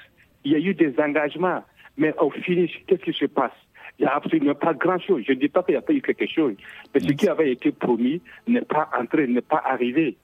il 0.44 0.52
y 0.52 0.54
a 0.54 0.58
eu 0.58 0.72
des 0.72 0.94
engagements. 0.98 1.62
Mais 1.96 2.14
au 2.20 2.30
finish, 2.30 2.82
qu'est-ce 2.86 3.02
qui 3.02 3.12
se 3.12 3.26
passe? 3.26 3.52
Il 3.98 4.02
n'y 4.02 4.08
a 4.08 4.16
absolument 4.16 4.54
pas 4.54 4.74
grand-chose. 4.74 5.22
Je 5.26 5.32
ne 5.32 5.38
dis 5.38 5.48
pas 5.48 5.62
qu'il 5.62 5.74
n'y 5.74 5.78
a 5.78 5.82
pas 5.82 5.92
eu 5.92 6.02
quelque 6.02 6.26
chose. 6.26 6.54
Mais 6.92 7.00
ce 7.00 7.12
qui 7.12 7.28
avait 7.28 7.52
été 7.52 7.70
promis 7.70 8.20
n'est 8.46 8.62
pas 8.62 8.88
entré, 8.98 9.26
n'est 9.26 9.40
pas 9.40 9.62
arrivé. 9.64 10.16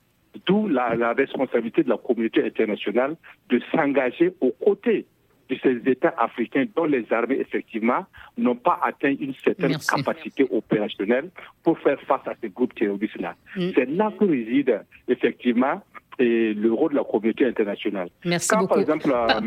D'où 0.47 0.69
la, 0.69 1.12
responsabilité 1.12 1.83
de 1.83 1.89
la 1.89 1.97
communauté 1.97 2.45
internationale 2.45 3.17
de 3.49 3.61
s'engager 3.73 4.33
aux 4.41 4.53
côtés 4.65 5.07
de 5.49 5.57
ces 5.61 5.91
États 5.91 6.15
africains 6.17 6.67
dont 6.77 6.85
les 6.85 7.05
armées, 7.12 7.41
effectivement, 7.41 8.07
n'ont 8.39 8.55
pas 8.55 8.79
atteint 8.83 9.15
une 9.19 9.35
certaine 9.43 9.77
capacité 9.79 10.47
opérationnelle 10.50 11.31
pour 11.65 11.77
faire 11.81 12.00
face 12.03 12.27
à 12.27 12.35
ces 12.41 12.49
groupes 12.50 12.75
terroristes-là. 12.75 13.35
Mm. 13.57 13.71
C'est 13.75 13.91
là 13.91 14.12
que 14.17 14.25
réside, 14.25 14.81
effectivement, 15.09 15.83
et 16.21 16.55
le 16.55 16.73
rôle 16.73 16.93
de 16.93 16.97
la 16.97 17.05
communauté 17.05 17.47
internationale. 17.47 18.09
Merci 18.25 18.55
beaucoup. 18.57 18.81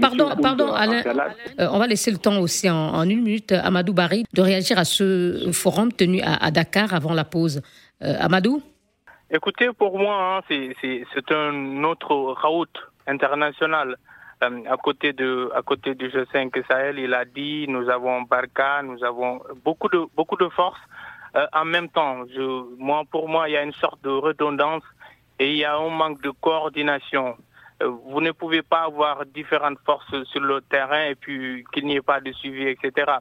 pardon, 0.01 0.29
pardon 0.41 0.71
Alain, 0.73 1.01
euh, 1.59 1.67
on 1.71 1.79
va 1.79 1.87
laisser 1.87 2.11
le 2.11 2.17
temps 2.17 2.39
aussi 2.39 2.69
en, 2.69 3.03
une 3.03 3.23
minute 3.23 3.51
à 3.51 3.65
Amadou 3.67 3.93
Barry 3.93 4.25
de 4.33 4.41
réagir 4.41 4.77
à 4.77 4.85
ce 4.85 5.51
forum 5.51 5.91
tenu 5.91 6.21
à, 6.21 6.51
Dakar 6.51 6.93
avant 6.93 7.13
la 7.13 7.23
pause. 7.23 7.61
Euh, 8.01 8.15
Amadou? 8.19 8.61
Écoutez, 9.29 9.69
pour 9.77 9.97
moi, 9.97 10.37
hein, 10.37 10.41
c'est 10.81 11.31
un 11.31 11.83
autre 11.83 12.13
route 12.43 12.77
international. 13.07 13.95
Euh, 14.43 14.49
à 14.69 14.77
côté 14.77 15.13
de 15.13 15.49
à 15.55 15.61
côté 15.61 15.95
du 15.95 16.09
G5 16.09 16.51
Sahel, 16.67 16.99
il 16.99 17.13
a 17.13 17.23
dit 17.25 17.65
nous 17.69 17.89
avons 17.89 18.23
Barca, 18.23 18.81
nous 18.83 19.03
avons 19.03 19.41
beaucoup 19.63 19.89
de 19.89 20.01
beaucoup 20.15 20.35
de 20.37 20.49
forces. 20.49 20.81
en 21.53 21.65
même 21.65 21.89
temps, 21.89 22.25
je, 22.35 22.45
moi 22.77 23.03
pour 23.09 23.27
moi, 23.29 23.47
il 23.49 23.53
y 23.53 23.57
a 23.57 23.63
une 23.63 23.73
sorte 23.73 24.03
de 24.03 24.09
redondance 24.09 24.83
et 25.39 25.51
il 25.51 25.57
y 25.57 25.65
a 25.65 25.75
un 25.75 25.89
manque 25.89 26.21
de 26.21 26.31
coordination. 26.41 27.35
Euh, 27.81 27.89
vous 28.07 28.21
ne 28.21 28.31
pouvez 28.31 28.61
pas 28.61 28.83
avoir 28.83 29.25
différentes 29.25 29.79
forces 29.85 30.23
sur 30.31 30.41
le 30.41 30.61
terrain 30.61 31.05
et 31.09 31.15
puis 31.15 31.63
qu'il 31.73 31.85
n'y 31.85 31.95
ait 31.95 32.01
pas 32.01 32.19
de 32.19 32.31
suivi, 32.31 32.67
etc. 32.67 33.11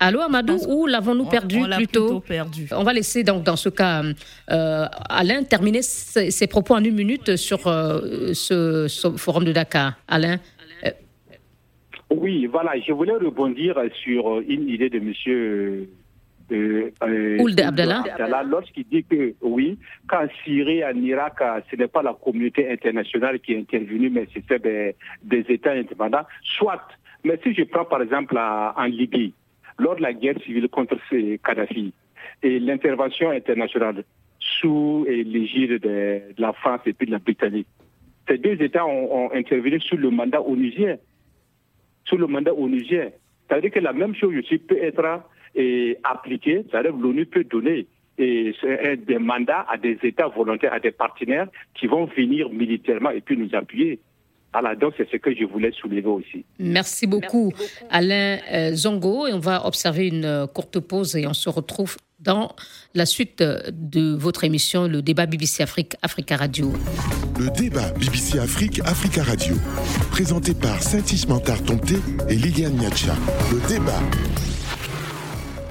Allô 0.00 0.20
Amadou, 0.20 0.58
où 0.68 0.86
l'avons-nous 0.86 1.26
perdu 1.26 1.58
on 1.64 1.76
plutôt, 1.76 2.20
perdu. 2.20 2.68
On 2.70 2.84
va 2.84 2.92
laisser 2.92 3.24
donc 3.24 3.42
dans 3.42 3.56
ce 3.56 3.68
cas 3.68 4.02
euh, 4.50 4.86
Alain 5.08 5.42
terminer 5.42 5.82
ses, 5.82 6.46
propos 6.46 6.74
en 6.74 6.84
une 6.84 6.94
minute 6.94 7.34
sur 7.34 7.66
euh, 7.66 8.32
ce, 8.32 8.86
ce, 8.86 9.10
forum 9.16 9.44
de 9.44 9.52
Dakar. 9.52 9.94
Alain. 10.06 10.38
Oui, 12.10 12.46
voilà, 12.46 12.72
je 12.80 12.92
voulais 12.92 13.12
rebondir 13.12 13.76
sur 14.02 14.40
une 14.40 14.68
idée 14.68 14.88
de 14.88 14.98
Monsieur 14.98 15.90
euh, 16.52 16.90
euh 17.02 17.38
Abdallah, 17.58 18.42
lorsqu'il 18.44 18.84
dit 18.84 19.04
que 19.04 19.34
oui, 19.42 19.78
qu'en 20.08 20.26
Syrie, 20.44 20.84
en 20.84 20.96
Irak, 20.96 21.34
euh, 21.40 21.60
ce 21.70 21.76
n'est 21.76 21.88
pas 21.88 22.02
la 22.02 22.14
communauté 22.14 22.70
internationale 22.70 23.40
qui 23.40 23.52
est 23.52 23.58
intervenue, 23.58 24.10
mais 24.10 24.26
c'est 24.32 24.62
des, 24.62 24.94
des 25.22 25.44
États 25.48 25.72
indépendants. 25.72 26.26
Soit, 26.42 26.88
mais 27.24 27.38
si 27.42 27.54
je 27.54 27.64
prends 27.64 27.84
par 27.84 28.02
exemple 28.02 28.38
en 28.38 28.84
Libye, 28.84 29.34
lors 29.78 29.96
de 29.96 30.02
la 30.02 30.12
guerre 30.12 30.40
civile 30.44 30.68
contre 30.68 30.96
Kadhafi, 31.44 31.92
et 32.42 32.58
l'intervention 32.58 33.30
internationale 33.30 34.04
sous 34.38 35.04
l'égide 35.08 35.80
de, 35.80 36.20
la 36.38 36.52
France 36.52 36.80
et 36.86 36.92
puis 36.92 37.06
de 37.06 37.12
la 37.12 37.18
Britannique, 37.18 37.66
ces 38.28 38.38
deux 38.38 38.60
États 38.62 38.86
ont, 38.86 39.30
intervenu 39.32 39.80
sous 39.80 39.96
le 39.96 40.10
mandat 40.10 40.42
onusien. 40.42 40.96
Sous 42.04 42.16
le 42.16 42.26
mandat 42.26 42.54
onusien. 42.54 43.10
C'est-à-dire 43.48 43.70
que 43.70 43.80
la 43.80 43.92
même 43.92 44.14
chose 44.14 44.34
aussi 44.36 44.58
peut 44.58 44.78
être 44.80 45.22
et 45.54 45.98
appliquer, 46.04 46.64
c'est-à-dire 46.70 46.96
l'ONU 46.96 47.26
peut 47.26 47.44
donner 47.44 47.86
et 48.18 48.52
des 49.06 49.18
mandats 49.18 49.64
à 49.70 49.76
des 49.76 49.96
États 50.02 50.28
volontaires, 50.28 50.72
à 50.72 50.80
des 50.80 50.90
partenaires 50.90 51.46
qui 51.78 51.86
vont 51.86 52.06
venir 52.06 52.50
militairement 52.50 53.10
et 53.10 53.20
puis 53.20 53.36
nous 53.36 53.54
appuyer. 53.54 54.00
Alors 54.52 54.76
donc 54.76 54.94
c'est 54.96 55.08
ce 55.10 55.16
que 55.18 55.34
je 55.34 55.44
voulais 55.44 55.72
soulever 55.72 56.06
aussi. 56.06 56.44
Merci 56.58 57.06
beaucoup, 57.06 57.52
Alain 57.90 58.38
euh, 58.50 58.72
Zongo. 58.74 59.26
Et 59.26 59.32
on 59.32 59.38
va 59.38 59.66
observer 59.66 60.08
une 60.08 60.24
euh, 60.24 60.46
courte 60.46 60.80
pause 60.80 61.16
et 61.16 61.26
on 61.26 61.34
se 61.34 61.50
retrouve 61.50 61.96
dans 62.18 62.56
la 62.94 63.06
suite 63.06 63.42
euh, 63.42 63.60
de 63.70 64.16
votre 64.16 64.44
émission, 64.44 64.88
le 64.88 65.02
débat 65.02 65.26
BBC 65.26 65.62
Afrique, 65.62 65.96
Africa 66.02 66.36
Radio. 66.36 66.72
Le 67.38 67.50
débat 67.56 67.92
BBC 67.92 68.38
Afrique, 68.38 68.80
Africa 68.80 69.22
Radio, 69.22 69.54
présenté 70.10 70.54
par 70.54 70.82
Saint-Ismantar 70.82 71.62
Tomté 71.62 71.96
et 72.28 72.34
Liliane 72.34 72.72
Niacha. 72.72 73.14
Le 73.52 73.68
débat 73.68 74.00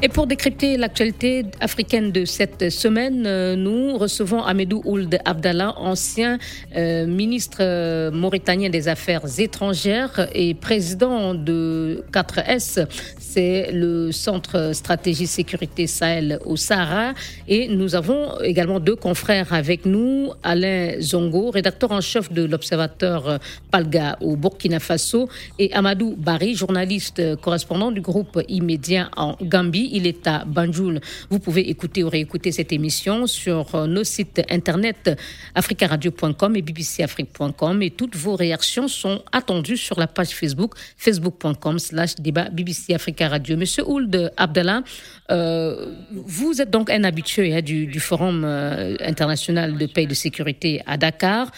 et 0.03 0.09
pour 0.09 0.27
décrypter 0.27 0.77
l'actualité 0.77 1.43
africaine 1.59 2.11
de 2.11 2.23
cette 2.23 2.69
semaine, 2.69 3.23
euh, 3.25 3.55
nous 3.55 3.97
recevons 3.97 4.43
Amedou 4.43 4.83
Ould 4.85 5.17
Abdallah, 5.25 5.73
ancien 5.75 6.37
euh, 6.75 7.07
ministre 7.07 7.57
euh, 7.61 8.11
mauritanien 8.11 8.69
des 8.69 8.89
Affaires 8.89 9.23
étrangères 9.39 10.27
et 10.35 10.53
président 10.53 11.33
de 11.33 12.03
4S. 12.13 12.85
C'est 13.17 13.71
le 13.71 14.11
Centre 14.11 14.71
Stratégie 14.73 15.25
Sécurité 15.25 15.87
Sahel 15.87 16.39
au 16.45 16.57
Sahara. 16.57 17.13
Et 17.47 17.67
nous 17.67 17.95
avons 17.95 18.39
également 18.41 18.79
deux 18.79 18.95
confrères 18.95 19.51
avec 19.51 19.87
nous, 19.87 20.29
Alain 20.43 21.01
Zongo, 21.01 21.49
rédacteur 21.49 21.91
en 21.91 22.01
chef 22.01 22.31
de 22.31 22.43
l'Observateur 22.43 23.39
Palga 23.71 24.17
au 24.21 24.35
Burkina 24.35 24.79
Faso, 24.79 25.27
et 25.57 25.73
Amadou 25.73 26.15
Bari, 26.15 26.53
journaliste 26.53 27.35
correspondant 27.37 27.91
du 27.91 28.01
groupe 28.01 28.39
Immédiat 28.47 29.09
en 29.17 29.35
Gambie 29.41 29.86
il 29.91 30.07
est 30.07 30.27
à 30.27 30.45
Banjul. 30.45 31.01
Vous 31.29 31.39
pouvez 31.39 31.69
écouter 31.69 32.03
ou 32.03 32.09
réécouter 32.09 32.51
cette 32.51 32.71
émission 32.71 33.27
sur 33.27 33.75
euh, 33.75 33.87
nos 33.87 34.03
sites 34.03 34.41
internet 34.49 35.11
africaradio.com 35.55 36.55
et 36.55 36.61
bbcafrique.com 36.61 37.81
et 37.81 37.91
toutes 37.91 38.15
vos 38.15 38.35
réactions 38.35 38.87
sont 38.87 39.23
attendues 39.31 39.77
sur 39.77 39.99
la 39.99 40.07
page 40.07 40.29
Facebook 40.29 40.73
facebook.com 40.97 41.79
slash 41.79 42.15
débat 42.15 42.49
BBC 42.49 42.93
Africa 42.93 43.27
Radio. 43.27 43.57
Monsieur 43.57 43.83
Ould 43.87 44.31
Abdallah, 44.37 44.83
euh, 45.31 45.93
vous 46.11 46.61
êtes 46.61 46.69
donc 46.69 46.89
un 46.89 47.03
habitué 47.03 47.55
hein, 47.55 47.61
du, 47.61 47.99
Forum 47.99 48.43
euh, 48.45 48.95
international 49.01 49.77
de 49.77 49.85
paix 49.85 50.03
et 50.03 50.07
de 50.07 50.13
sécurité 50.13 50.81
à 50.85 50.97
Dakar. 50.97 51.51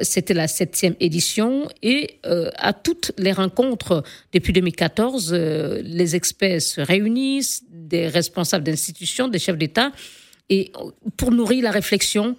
C'était 0.00 0.34
la 0.34 0.46
septième 0.46 0.94
édition 1.00 1.68
et 1.82 2.20
à 2.22 2.72
toutes 2.74 3.12
les 3.16 3.32
rencontres 3.32 4.02
depuis 4.32 4.52
2014, 4.52 5.32
les 5.32 6.16
experts 6.16 6.60
se 6.60 6.80
réunissent, 6.80 7.64
des 7.70 8.08
responsables 8.08 8.64
d'institutions, 8.64 9.28
des 9.28 9.38
chefs 9.38 9.56
d'État, 9.56 9.90
et 10.50 10.72
pour 11.16 11.30
nourrir 11.30 11.62
la 11.64 11.70
réflexion. 11.70 12.36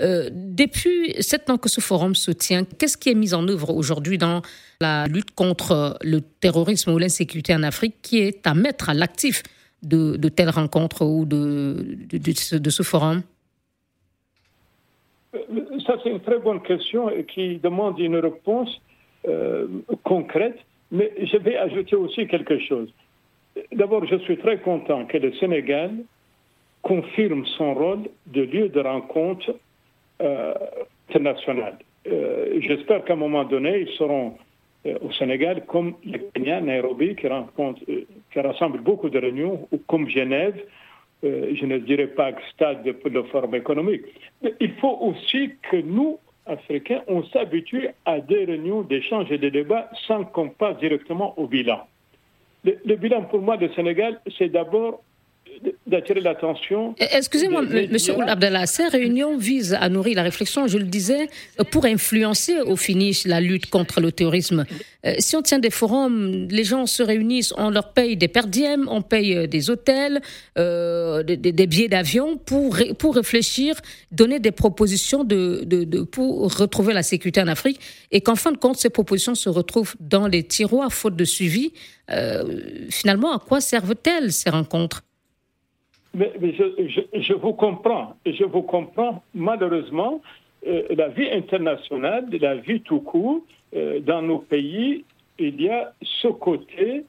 Euh, 0.00 0.30
depuis 0.32 1.14
sept 1.20 1.50
ans 1.50 1.58
que 1.58 1.68
ce 1.68 1.80
forum 1.80 2.14
se 2.14 2.30
tient, 2.30 2.64
qu'est-ce 2.64 2.96
qui 2.96 3.08
est 3.08 3.14
mis 3.14 3.34
en 3.34 3.48
œuvre 3.48 3.74
aujourd'hui 3.74 4.16
dans 4.16 4.42
la 4.80 5.06
lutte 5.08 5.32
contre 5.32 5.98
le 6.02 6.20
terrorisme 6.20 6.92
ou 6.92 6.98
l'insécurité 6.98 7.52
en 7.54 7.64
Afrique 7.64 7.96
qui 8.00 8.18
est 8.18 8.46
à 8.46 8.54
mettre 8.54 8.90
à 8.90 8.94
l'actif 8.94 9.42
de, 9.82 10.16
telles 10.28 10.50
rencontres 10.50 11.04
ou 11.04 11.24
de, 11.24 11.98
ce 12.70 12.82
forum? 12.84 13.22
Euh, 15.34 15.38
Ça, 15.88 15.96
c'est 16.02 16.10
une 16.10 16.20
très 16.20 16.38
bonne 16.38 16.60
question 16.60 17.10
qui 17.28 17.56
demande 17.56 17.98
une 17.98 18.16
réponse 18.18 18.68
euh, 19.26 19.66
concrète, 20.04 20.58
mais 20.92 21.10
je 21.22 21.38
vais 21.38 21.56
ajouter 21.56 21.96
aussi 21.96 22.26
quelque 22.26 22.58
chose. 22.58 22.92
D'abord, 23.72 24.04
je 24.04 24.16
suis 24.16 24.36
très 24.36 24.58
content 24.58 25.06
que 25.06 25.16
le 25.16 25.32
Sénégal 25.36 25.92
confirme 26.82 27.46
son 27.56 27.72
rôle 27.72 28.00
de 28.26 28.42
lieu 28.42 28.68
de 28.68 28.80
rencontre 28.80 29.54
euh, 30.20 30.52
international. 31.08 31.78
Euh, 32.06 32.60
j'espère 32.60 33.02
qu'à 33.04 33.14
un 33.14 33.16
moment 33.16 33.44
donné, 33.44 33.86
ils 33.88 33.96
seront 33.96 34.34
au 34.84 35.10
Sénégal 35.12 35.64
comme 35.66 35.94
le 36.04 36.18
Kenya, 36.34 36.60
Nairobi, 36.60 37.16
qui, 37.16 37.28
rencontre, 37.28 37.80
qui 37.86 38.40
rassemble 38.40 38.80
beaucoup 38.80 39.08
de 39.08 39.18
réunions, 39.18 39.66
ou 39.72 39.78
comme 39.86 40.06
Genève, 40.08 40.62
je 41.22 41.66
ne 41.66 41.78
dirais 41.78 42.06
pas 42.08 42.32
stade 42.52 42.90
pour 42.92 43.10
le 43.10 43.22
forum 43.24 43.54
économique. 43.54 44.02
Mais 44.42 44.54
il 44.60 44.72
faut 44.74 44.98
aussi 45.00 45.52
que 45.70 45.76
nous, 45.76 46.18
Africains, 46.46 47.02
on 47.08 47.22
s'habitue 47.24 47.88
à 48.04 48.20
des 48.20 48.44
réunions 48.44 48.82
d'échanges 48.82 49.30
et 49.30 49.38
de 49.38 49.48
débats 49.48 49.90
sans 50.06 50.24
qu'on 50.24 50.48
passe 50.48 50.78
directement 50.78 51.38
au 51.38 51.46
bilan. 51.46 51.80
Le, 52.64 52.78
le 52.84 52.96
bilan 52.96 53.22
pour 53.24 53.40
moi 53.40 53.56
du 53.56 53.68
Sénégal, 53.74 54.20
c'est 54.38 54.48
d'abord 54.48 55.02
d'attirer 55.86 56.20
l'attention. 56.20 56.94
Eh, 56.98 57.06
excusez-moi, 57.12 57.62
Monsieur 57.62 58.14
Abdallah, 58.20 58.66
ces 58.66 58.88
réunions 58.88 59.36
visent 59.36 59.76
à 59.78 59.88
nourrir 59.88 60.16
la 60.16 60.22
réflexion, 60.22 60.66
je 60.66 60.78
le 60.78 60.84
disais, 60.84 61.28
pour 61.70 61.84
influencer 61.84 62.60
au 62.60 62.76
finish 62.76 63.24
la 63.26 63.40
lutte 63.40 63.70
contre 63.70 64.00
le 64.00 64.12
terrorisme. 64.12 64.64
Euh, 65.06 65.14
si 65.18 65.36
on 65.36 65.42
tient 65.42 65.58
des 65.58 65.70
forums, 65.70 66.48
les 66.50 66.64
gens 66.64 66.86
se 66.86 67.02
réunissent, 67.02 67.54
on 67.56 67.70
leur 67.70 67.92
paye 67.92 68.16
des 68.16 68.28
perdièmes, 68.28 68.88
on 68.90 69.02
paye 69.02 69.36
euh, 69.36 69.46
des 69.46 69.70
hôtels, 69.70 70.20
euh, 70.58 71.22
des, 71.22 71.66
billets 71.66 71.88
d'avion 71.88 72.36
pour, 72.36 72.76
pour 72.98 73.14
réfléchir, 73.14 73.76
donner 74.10 74.40
des 74.40 74.50
propositions 74.50 75.24
de, 75.24 75.62
de, 75.64 76.02
pour 76.02 76.52
retrouver 76.56 76.92
la 76.94 77.02
sécurité 77.02 77.40
en 77.40 77.48
Afrique 77.48 77.80
et 78.10 78.20
qu'en 78.20 78.36
fin 78.36 78.52
de 78.52 78.58
compte, 78.58 78.76
ces 78.76 78.90
propositions 78.90 79.34
se 79.34 79.48
retrouvent 79.48 79.94
dans 80.00 80.26
les 80.26 80.42
tiroirs 80.42 80.92
faute 80.92 81.16
de 81.16 81.24
suivi. 81.24 81.72
finalement, 82.90 83.32
à 83.34 83.38
quoi 83.38 83.60
servent-elles 83.60 84.32
ces 84.32 84.50
rencontres? 84.50 85.02
Mais, 86.14 86.32
je, 86.52 87.34
vous 87.34 87.52
comprends. 87.52 88.14
Je 88.24 88.44
vous 88.44 88.62
comprends. 88.62 89.22
Malheureusement, 89.34 90.20
euh, 90.66 90.82
la 90.90 91.08
vie 91.08 91.28
internationale, 91.30 92.26
la 92.40 92.56
vie 92.56 92.80
tout 92.80 93.00
court, 93.00 93.42
euh, 93.74 94.00
dans 94.00 94.22
nos 94.22 94.38
pays, 94.38 95.04
il 95.38 95.60
y 95.60 95.68
a 95.68 95.92
ce 96.02 96.28
côté 96.28 97.04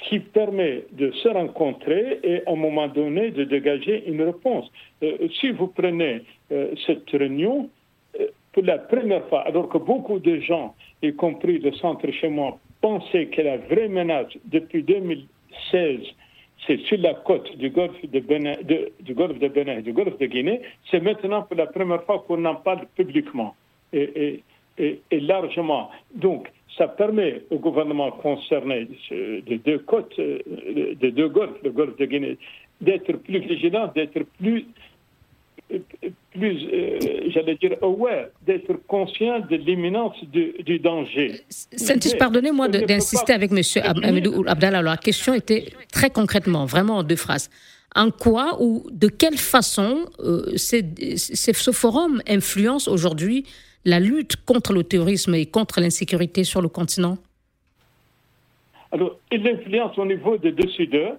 qui 0.00 0.20
permet 0.20 0.84
de 0.92 1.10
se 1.10 1.28
rencontrer 1.28 2.20
et 2.22 2.46
à 2.46 2.52
un 2.52 2.56
moment 2.56 2.88
donné 2.88 3.30
de 3.30 3.44
dégager 3.44 4.04
une 4.06 4.22
réponse. 4.22 4.70
Euh, 5.02 5.28
si 5.40 5.50
vous 5.50 5.68
prenez 5.68 6.22
cette 6.86 7.10
réunion, 7.10 7.68
pour 8.54 8.62
la 8.62 8.78
première 8.78 9.28
fois, 9.28 9.42
alors 9.42 9.68
que 9.68 9.76
beaucoup 9.76 10.18
de 10.18 10.38
gens, 10.40 10.74
y 11.02 11.12
compris 11.12 11.58
le 11.58 11.72
centre 11.72 12.10
chez 12.10 12.28
moi, 12.28 12.58
pensaient 12.80 13.26
que 13.26 13.42
la 13.42 13.58
vraie 13.58 13.88
menace 13.88 14.32
depuis 14.46 14.82
2016 14.82 16.00
c'est 16.66 16.80
sur 16.80 16.98
la 16.98 17.14
côte 17.14 17.56
du 17.56 17.70
golfe 17.70 18.00
de 18.02 18.20
Bénin, 18.20 18.54
du 19.00 19.14
golfe 19.14 19.38
de 19.38 19.48
Bénin, 19.48 19.80
du 19.80 19.92
golfe 19.92 20.18
de 20.18 20.26
Guinée, 20.26 20.60
c'est 20.90 21.00
maintenant 21.00 21.42
pour 21.42 21.56
la 21.56 21.66
première 21.66 22.02
fois 22.04 22.24
qu'on 22.26 22.44
en 22.44 22.56
parle 22.56 22.86
publiquement 22.96 23.54
et, 23.92 24.42
largement. 25.10 25.90
Donc, 26.14 26.48
ça 26.76 26.88
permet 26.88 27.42
au 27.50 27.58
gouvernement 27.58 28.10
concerné 28.10 28.86
des 29.10 29.58
deux 29.58 29.78
côtes, 29.78 30.16
euh, 30.18 30.38
des 31.00 31.10
deux 31.10 31.28
golfes, 31.28 31.58
le 31.64 31.70
golfe 31.70 31.96
de 31.96 32.04
Guinée, 32.04 32.38
d'être 32.80 33.12
plus 33.12 33.40
vigilant, 33.40 33.90
d'être 33.94 34.22
plus 34.38 34.66
plus, 36.30 36.68
euh, 36.72 36.98
j'allais 37.28 37.56
dire, 37.56 37.76
aware, 37.82 38.26
d'être 38.46 38.72
conscient 38.86 39.40
de 39.40 39.56
l'imminence 39.56 40.16
du, 40.24 40.78
danger. 40.78 41.40
Santis, 41.48 42.14
pardonnez-moi 42.18 42.68
d'insister 42.68 43.32
avec 43.32 43.50
M. 43.52 43.62
Abdallah. 43.82 44.50
Abdallah. 44.50 44.82
La 44.82 44.96
question 44.96 45.34
était 45.34 45.66
très 45.92 46.10
concrètement, 46.10 46.64
vraiment 46.66 46.98
en 46.98 47.02
deux 47.02 47.16
phrases. 47.16 47.50
En 47.94 48.10
quoi 48.10 48.62
ou 48.62 48.86
de 48.90 49.08
quelle 49.08 49.38
façon 49.38 50.06
euh, 50.20 50.56
ce 50.56 51.72
forum 51.72 52.22
influence 52.28 52.86
aujourd'hui 52.86 53.44
la 53.84 54.00
lutte 54.00 54.36
contre 54.44 54.72
le 54.72 54.84
terrorisme 54.84 55.34
et 55.34 55.46
contre 55.46 55.80
l'insécurité 55.80 56.44
sur 56.44 56.60
le 56.60 56.68
continent? 56.68 57.16
Alors, 58.92 59.18
il 59.30 59.46
influence 59.46 59.96
au 59.98 60.04
niveau 60.04 60.36
des 60.38 60.52
décideurs. 60.52 61.16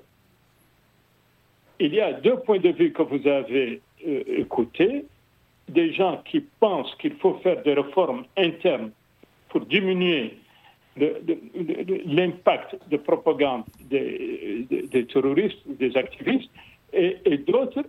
Il 1.79 1.93
y 1.93 2.01
a 2.01 2.13
deux 2.13 2.37
points 2.37 2.59
de 2.59 2.69
vue 2.69 2.91
que 2.91 3.01
vous 3.01 3.27
avez 3.27 3.81
écouter 4.05 5.05
des 5.67 5.93
gens 5.93 6.21
qui 6.25 6.41
pensent 6.59 6.93
qu'il 6.95 7.13
faut 7.15 7.35
faire 7.43 7.61
des 7.63 7.73
réformes 7.73 8.25
internes 8.37 8.91
pour 9.49 9.61
diminuer 9.61 10.37
l'impact 12.05 12.77
de 12.89 12.97
propagande 12.97 13.63
des, 13.89 15.05
terroristes 15.11 15.59
des 15.67 15.95
activistes, 15.95 16.49
et, 16.93 17.37
d'autres 17.37 17.83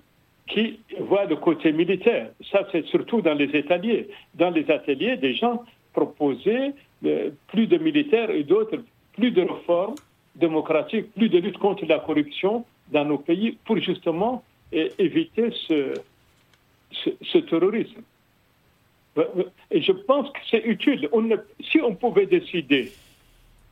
qui 0.46 0.80
voient 0.98 1.24
le 1.24 1.36
côté 1.36 1.72
militaire. 1.72 2.30
Ça, 2.50 2.66
c'est 2.70 2.84
surtout 2.86 3.20
dans 3.22 3.34
les 3.34 3.54
ateliers. 3.56 4.08
Dans 4.34 4.50
les 4.50 4.70
ateliers, 4.70 5.16
des 5.16 5.34
gens 5.34 5.64
proposaient 5.92 6.72
euh, 7.04 7.30
plus 7.48 7.66
de 7.66 7.78
militaires 7.78 8.30
et 8.30 8.42
d'autres 8.42 8.82
plus 9.14 9.30
de 9.30 9.42
réformes 9.42 9.94
démocratiques, 10.36 11.12
plus 11.14 11.28
de 11.28 11.38
lutte 11.38 11.58
contre 11.58 11.84
la 11.86 11.98
corruption 11.98 12.64
dans 12.92 13.04
nos 13.04 13.18
pays 13.18 13.58
pour 13.64 13.78
justement 13.78 14.42
et 14.72 14.92
éviter 14.98 15.50
ce, 15.66 15.94
ce, 17.22 17.38
terrorisme. 17.38 18.02
Et 19.70 19.82
je 19.82 19.92
pense 19.92 20.30
que 20.30 20.38
c'est 20.50 20.64
utile. 20.64 21.08
On 21.12 21.28
si 21.60 21.78
on 21.80 21.94
pouvait 21.94 22.26
décider, 22.26 22.92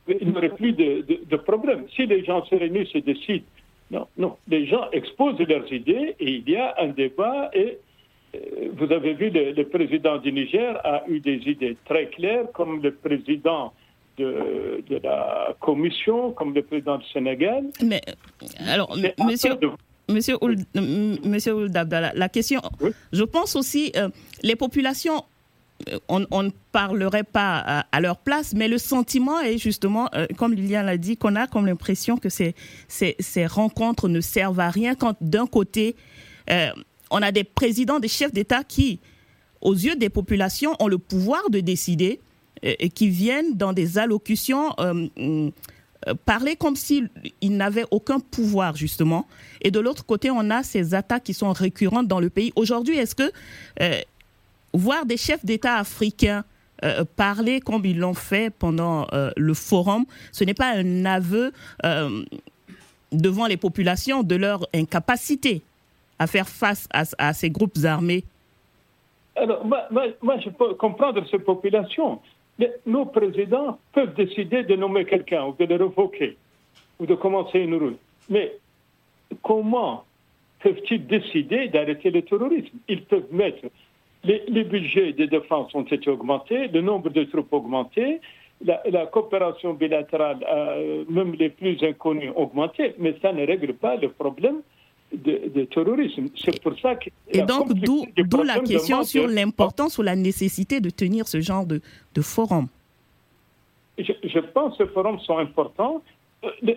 il 0.07 0.29
n'y 0.29 0.37
aurait 0.37 0.49
plus 0.55 0.73
de, 0.73 1.05
de, 1.25 1.37
problème. 1.37 1.85
Si 1.95 2.05
les 2.05 2.23
gens 2.25 2.43
se 2.45 2.55
réunissent 2.55 2.93
et 2.95 3.01
décident, 3.01 3.45
non, 3.91 4.07
non, 4.17 4.37
les 4.47 4.65
gens 4.67 4.89
exposent 4.91 5.39
leurs 5.39 5.71
idées 5.71 6.15
et 6.19 6.29
il 6.29 6.49
y 6.49 6.57
a 6.57 6.75
un 6.79 6.89
débat 6.89 7.49
et 7.53 7.77
euh, 8.35 8.69
vous 8.73 8.91
avez 8.91 9.13
vu, 9.13 9.29
le, 9.31 9.51
le, 9.53 9.67
président 9.67 10.17
du 10.17 10.31
Niger 10.31 10.79
a 10.85 11.03
eu 11.07 11.19
des 11.19 11.37
idées 11.47 11.75
très 11.85 12.07
claires, 12.07 12.45
comme 12.53 12.81
le 12.83 12.93
président 12.93 13.73
de, 14.19 14.83
de 14.87 14.99
la 15.03 15.55
Commission, 15.59 16.31
comme 16.33 16.53
le 16.53 16.61
président 16.61 16.97
du 16.97 17.07
Sénégal. 17.07 17.63
Mais, 17.83 18.01
alors, 18.67 18.95
monsieur... 19.25 19.51
Monsieur 20.09 20.37
Ould, 20.41 20.65
Monsieur 21.23 21.67
la 21.67 22.29
question, 22.29 22.61
je 23.13 23.23
pense 23.23 23.55
aussi, 23.55 23.91
euh, 23.95 24.09
les 24.43 24.55
populations, 24.55 25.23
euh, 25.87 25.99
on, 26.09 26.43
ne 26.43 26.49
parlerait 26.71 27.23
pas 27.23 27.85
à, 27.91 28.01
leur 28.01 28.17
place, 28.17 28.53
mais 28.53 28.67
le 28.67 28.77
sentiment 28.77 29.39
est 29.39 29.57
justement, 29.57 30.09
euh, 30.15 30.25
comme 30.37 30.53
Liliane 30.53 30.85
l'a 30.85 30.97
dit, 30.97 31.15
qu'on 31.15 31.35
a 31.35 31.47
comme 31.47 31.67
l'impression 31.67 32.17
que 32.17 32.29
ces, 32.29 32.55
ces, 32.87 33.45
rencontres 33.45 34.09
ne 34.09 34.19
servent 34.19 34.59
à 34.59 34.69
rien 34.69 34.95
quand 34.95 35.15
d'un 35.21 35.47
côté, 35.47 35.95
on 37.11 37.21
a 37.21 37.31
des 37.31 37.43
présidents, 37.43 37.99
des 37.99 38.07
chefs 38.07 38.33
d'État 38.33 38.63
qui, 38.63 38.99
aux 39.61 39.73
yeux 39.73 39.95
des 39.95 40.09
populations, 40.09 40.75
ont 40.79 40.87
le 40.87 40.97
pouvoir 40.97 41.49
de 41.51 41.59
décider 41.59 42.19
et 42.63 42.89
qui 42.89 43.09
viennent 43.09 43.55
dans 43.55 43.73
des 43.73 43.97
allocutions 43.97 44.73
euh, 44.79 45.51
parler 46.25 46.55
comme 46.55 46.75
s'il 46.75 47.09
n'avait 47.43 47.85
aucun 47.91 48.19
pouvoir, 48.19 48.75
justement. 48.75 49.27
Et 49.61 49.71
de 49.71 49.79
l'autre 49.79 50.05
côté, 50.05 50.31
on 50.31 50.49
a 50.49 50.63
ces 50.63 50.93
attaques 50.93 51.23
qui 51.23 51.33
sont 51.33 51.51
récurrentes 51.51 52.07
dans 52.07 52.19
le 52.19 52.29
pays. 52.29 52.51
Aujourd'hui, 52.55 52.97
est-ce 52.97 53.15
que 53.15 53.31
euh, 53.81 53.99
voir 54.73 55.05
des 55.05 55.17
chefs 55.17 55.45
d'État 55.45 55.75
africains 55.75 56.43
euh, 56.83 57.03
parler 57.15 57.59
comme 57.59 57.85
ils 57.85 57.99
l'ont 57.99 58.13
fait 58.13 58.49
pendant 58.49 59.07
le 59.35 59.53
forum, 59.53 60.05
ce 60.31 60.43
n'est 60.43 60.53
pas 60.53 60.73
un 60.75 61.05
aveu 61.05 61.51
devant 63.11 63.47
les 63.47 63.57
populations 63.57 64.23
de 64.23 64.35
leur 64.35 64.65
incapacité 64.73 65.61
à 66.19 66.27
faire 66.27 66.47
face 66.47 66.87
à, 66.91 67.33
ces 67.33 67.49
groupes 67.49 67.77
armés? 67.83 68.23
Alors, 69.35 69.65
moi, 69.65 70.37
je 70.43 70.49
peux 70.49 70.73
comprendre 70.75 71.23
ces 71.31 71.39
populations 71.39 72.19
nos 72.85 73.05
présidents 73.05 73.79
peuvent 73.93 74.13
décider 74.15 74.63
de 74.63 74.75
nommer 74.75 75.05
quelqu'un 75.05 75.45
ou 75.45 75.55
de 75.57 75.65
le 75.65 75.85
revoquer 75.85 76.37
ou 76.99 77.05
de 77.05 77.15
commencer 77.15 77.59
une 77.59 77.75
route. 77.75 77.99
Mais 78.29 78.53
comment 79.41 80.03
peuvent-ils 80.61 81.05
décider 81.05 81.69
d'arrêter 81.69 82.11
le 82.11 82.21
terrorisme? 82.21 82.77
Ils 82.87 83.03
peuvent 83.03 83.31
mettre 83.31 83.65
les, 84.23 84.63
budgets 84.63 85.13
de 85.13 85.25
défense 85.25 85.73
ont 85.73 85.83
été 85.83 86.09
augmentés, 86.09 86.67
le 86.67 86.81
nombre 86.81 87.09
de 87.09 87.23
troupes 87.23 87.53
augmenté, 87.53 88.19
la, 88.61 89.05
coopération 89.05 89.73
bilatérale, 89.73 90.45
euh, 90.51 91.05
même 91.09 91.33
les 91.33 91.49
plus 91.49 91.81
inconnus, 91.83 92.31
augmenté, 92.35 92.93
mais 92.97 93.15
ça 93.21 93.31
ne 93.31 93.45
règle 93.45 93.73
pas 93.73 93.95
le 93.95 94.09
problème 94.09 94.61
de, 95.11 95.63
terrorisme. 95.65 96.27
C'est 96.35 96.61
pour 96.61 96.77
ça 96.79 96.95
que. 96.95 97.09
Et 97.31 97.41
donc, 97.41 97.73
d'où 97.73 98.43
la 98.43 98.59
question 98.59 99.03
sur 99.03 99.27
l'importance 99.27 99.97
ou 99.97 100.01
la 100.01 100.15
nécessité 100.15 100.79
de 100.79 100.89
tenir 100.89 101.27
ce 101.27 101.41
genre 101.41 101.65
de, 101.65 101.81
de 102.13 102.21
forum. 102.21 102.67
Je, 103.97 104.13
je 104.23 104.39
pense 104.39 104.77
que 104.77 104.85
ces 104.85 104.91
forums 104.91 105.19
sont 105.19 105.37
importants 105.37 106.01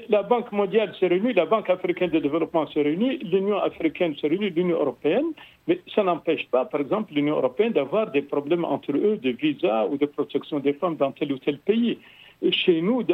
la 0.08 0.22
Banque 0.22 0.50
mondiale 0.50 0.92
s'est 0.98 1.06
réunie, 1.06 1.32
la 1.34 1.46
Banque 1.46 1.70
africaine 1.70 2.10
de 2.10 2.18
développement 2.18 2.66
s'est 2.68 2.82
réunie, 2.82 3.18
l'Union 3.18 3.58
africaine 3.58 4.14
s'est 4.16 4.26
réunie, 4.26 4.50
l'Union 4.50 4.78
européenne, 4.80 5.26
mais 5.68 5.80
ça 5.94 6.02
n'empêche 6.02 6.48
pas, 6.48 6.64
par 6.64 6.80
exemple, 6.80 7.14
l'Union 7.14 7.36
européenne 7.36 7.72
d'avoir 7.72 8.10
des 8.10 8.22
problèmes 8.22 8.64
entre 8.64 8.92
eux 8.92 9.18
de 9.22 9.30
visa 9.30 9.86
ou 9.86 9.96
de 9.96 10.06
protection 10.06 10.58
des 10.58 10.72
femmes 10.72 10.96
dans 10.96 11.12
tel 11.12 11.32
ou 11.32 11.38
tel 11.38 11.58
pays. 11.58 11.98
Et 12.42 12.50
chez 12.50 12.82
nous, 12.82 13.04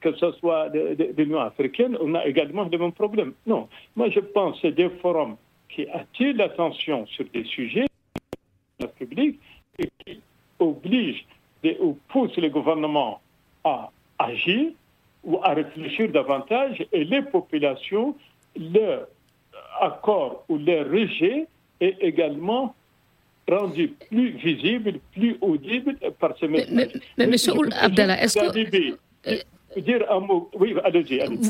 que 0.00 0.14
ce 0.14 0.32
soit 0.32 0.68
de, 0.70 1.14
l'Union 1.16 1.40
africaine, 1.40 1.96
on 2.00 2.14
a 2.14 2.24
également 2.26 2.64
les 2.64 2.78
mêmes 2.78 2.92
problèmes. 2.92 3.32
Non, 3.46 3.68
moi 3.96 4.08
je 4.10 4.20
pense 4.20 4.56
que 4.56 4.68
c'est 4.68 4.74
des 4.74 4.90
forums 5.02 5.36
qui 5.68 5.86
attirent 5.88 6.36
l'attention 6.36 7.06
sur 7.06 7.24
des 7.32 7.44
sujets 7.44 7.86
publics 8.96 9.38
et 9.78 9.90
qui 10.04 10.20
obligent 10.58 11.26
ou 11.80 11.98
poussent 12.08 12.36
les 12.36 12.50
gouvernements 12.50 13.20
à 13.64 13.90
agir 14.18 14.70
ou 15.24 15.38
à 15.42 15.54
réfléchir 15.54 16.10
davantage 16.10 16.84
et 16.92 17.04
les 17.04 17.22
populations, 17.22 18.14
leur 18.56 19.08
accord 19.80 20.44
ou 20.48 20.58
leur 20.58 20.86
rejet 20.86 21.46
est 21.80 21.96
également 22.00 22.74
rendu 23.48 23.88
plus 24.08 24.30
visible, 24.30 25.00
plus 25.12 25.36
audible 25.40 25.96
par 26.18 26.36
ces 26.38 26.48
messages. 26.48 26.70
Mais, 26.72 26.88
mais, 27.16 27.26
Monsieur 27.26 27.52
Abdallah, 27.80 28.22
est-ce 28.22 28.38
que... 28.38 29.44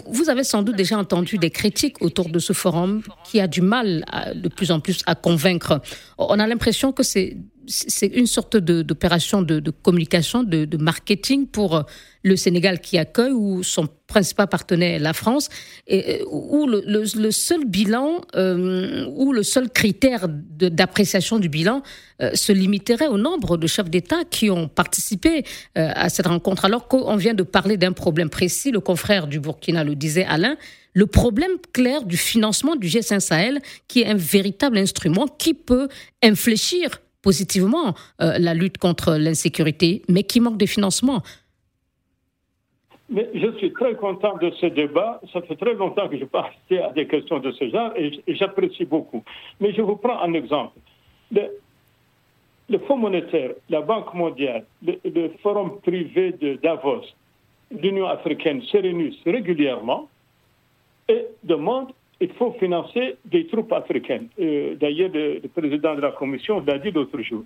Vous 0.07 0.31
avez 0.31 0.45
sans 0.45 0.62
doute 0.62 0.77
déjà 0.77 0.99
entendu 0.99 1.38
des 1.38 1.51
critiques 1.51 2.03
autour 2.03 2.29
de 2.29 2.38
ce 2.38 2.53
forum 2.53 3.03
qui 3.25 3.41
a 3.41 3.47
du 3.47 3.62
mal 3.62 4.05
de 4.35 4.49
plus 4.49 4.71
en 4.71 4.81
plus 4.81 5.03
à 5.07 5.14
convaincre. 5.14 5.81
On 6.19 6.38
a 6.38 6.47
l'impression 6.47 6.93
que 6.93 7.03
c'est 7.03 7.37
c'est 7.69 8.07
une 8.07 8.27
sorte 8.27 8.57
d'opération 8.57 9.43
de, 9.43 9.71
communication, 9.71 10.43
de, 10.43 10.77
marketing 10.77 11.47
pour 11.47 11.85
le 12.23 12.37
Sénégal 12.37 12.81
qui 12.81 12.99
accueille, 12.99 13.33
ou 13.33 13.63
son 13.63 13.89
principal 14.07 14.49
partenaire, 14.49 15.01
la 15.01 15.13
France, 15.13 15.49
et, 15.87 16.23
où 16.31 16.67
le, 16.67 17.31
seul 17.31 17.65
bilan, 17.67 18.23
euh, 18.35 19.07
ou 19.15 19.33
le 19.33 19.43
seul 19.43 19.71
critère 19.71 20.27
d'appréciation 20.29 21.39
du 21.39 21.49
bilan 21.49 21.83
euh, 22.23 22.31
se 22.35 22.53
limiterait 22.53 23.07
au 23.07 23.19
nombre 23.19 23.57
de 23.57 23.67
chefs 23.67 23.91
d'État 23.91 24.25
qui 24.29 24.51
ont 24.51 24.67
participé 24.69 25.45
euh, 25.77 25.91
à 25.95 26.09
cette 26.09 26.27
rencontre, 26.27 26.65
alors 26.65 26.89
qu'on 26.89 27.17
vient 27.17 27.35
de 27.35 27.43
parler 27.43 27.77
d'un 27.77 27.93
problème 27.93 28.31
précis, 28.31 28.71
le 28.71 28.81
confrère 28.81 29.27
du 29.27 29.41
Burkina 29.41 29.85
le 29.85 29.95
disait, 29.95 30.25
Alain, 30.25 30.57
le 30.95 31.07
problème 31.07 31.53
clair 31.73 32.03
du 32.03 32.17
financement 32.17 32.75
du 32.75 32.89
G5 32.89 33.21
Sahel, 33.21 33.61
qui 33.87 34.01
est 34.01 34.07
un 34.07 34.17
véritable 34.17 34.79
instrument 34.79 35.27
qui 35.27 35.55
peut 35.55 35.89
infléchir 36.23 37.01
positivement 37.23 37.95
euh, 38.21 38.39
la 38.39 38.55
lutte 38.55 38.79
contre 38.79 39.17
l'insécurité, 39.17 40.03
mais 40.09 40.23
qui 40.23 40.41
manque 40.41 40.59
de 40.59 40.67
financement. 40.67 41.23
Mais 43.11 43.29
je 43.35 43.51
suis 43.57 43.73
très 43.73 43.95
content 43.95 44.37
de 44.37 44.51
ce 44.61 44.67
débat. 44.67 45.21
Ça 45.33 45.41
fait 45.43 45.57
très 45.57 45.75
longtemps 45.75 46.09
que 46.09 46.19
je 46.19 46.25
participé 46.25 46.79
à 46.81 46.91
des 46.93 47.07
questions 47.07 47.39
de 47.39 47.53
ce 47.53 47.69
genre 47.71 47.93
et, 47.97 48.21
j'apprécie 48.35 48.85
beaucoup. 48.85 49.25
Mais 49.61 49.73
je 49.73 49.81
vous 49.81 49.97
prends 49.97 50.21
un 50.21 50.35
exemple. 50.35 50.79
Le, 51.31 52.79
Fonds 52.87 52.99
monétaire, 52.99 53.53
la 53.71 53.81
Banque 53.81 54.13
mondiale, 54.13 54.67
le, 54.83 54.99
le 55.05 55.31
Forum 55.43 55.81
privé 55.81 56.33
de 56.33 56.59
Davos, 56.63 57.05
l'Union 57.71 58.07
africaine 58.07 58.61
se 58.63 58.77
réunissent 58.77 59.23
régulièrement 59.25 60.09
et 61.09 61.27
demandent 61.45 61.93
il 62.21 62.33
faut 62.33 62.53
financer 62.59 63.17
des 63.25 63.47
troupes 63.47 63.73
africaines. 63.73 64.29
Euh, 64.41 64.75
d'ailleurs, 64.75 65.11
le, 65.13 65.41
président 65.49 65.95
de 65.95 66.01
la 66.01 66.13
Commission 66.13 66.63
l'a 66.67 66.79
dit 66.79 66.91
l'autre 66.91 67.21
jour. 67.21 67.45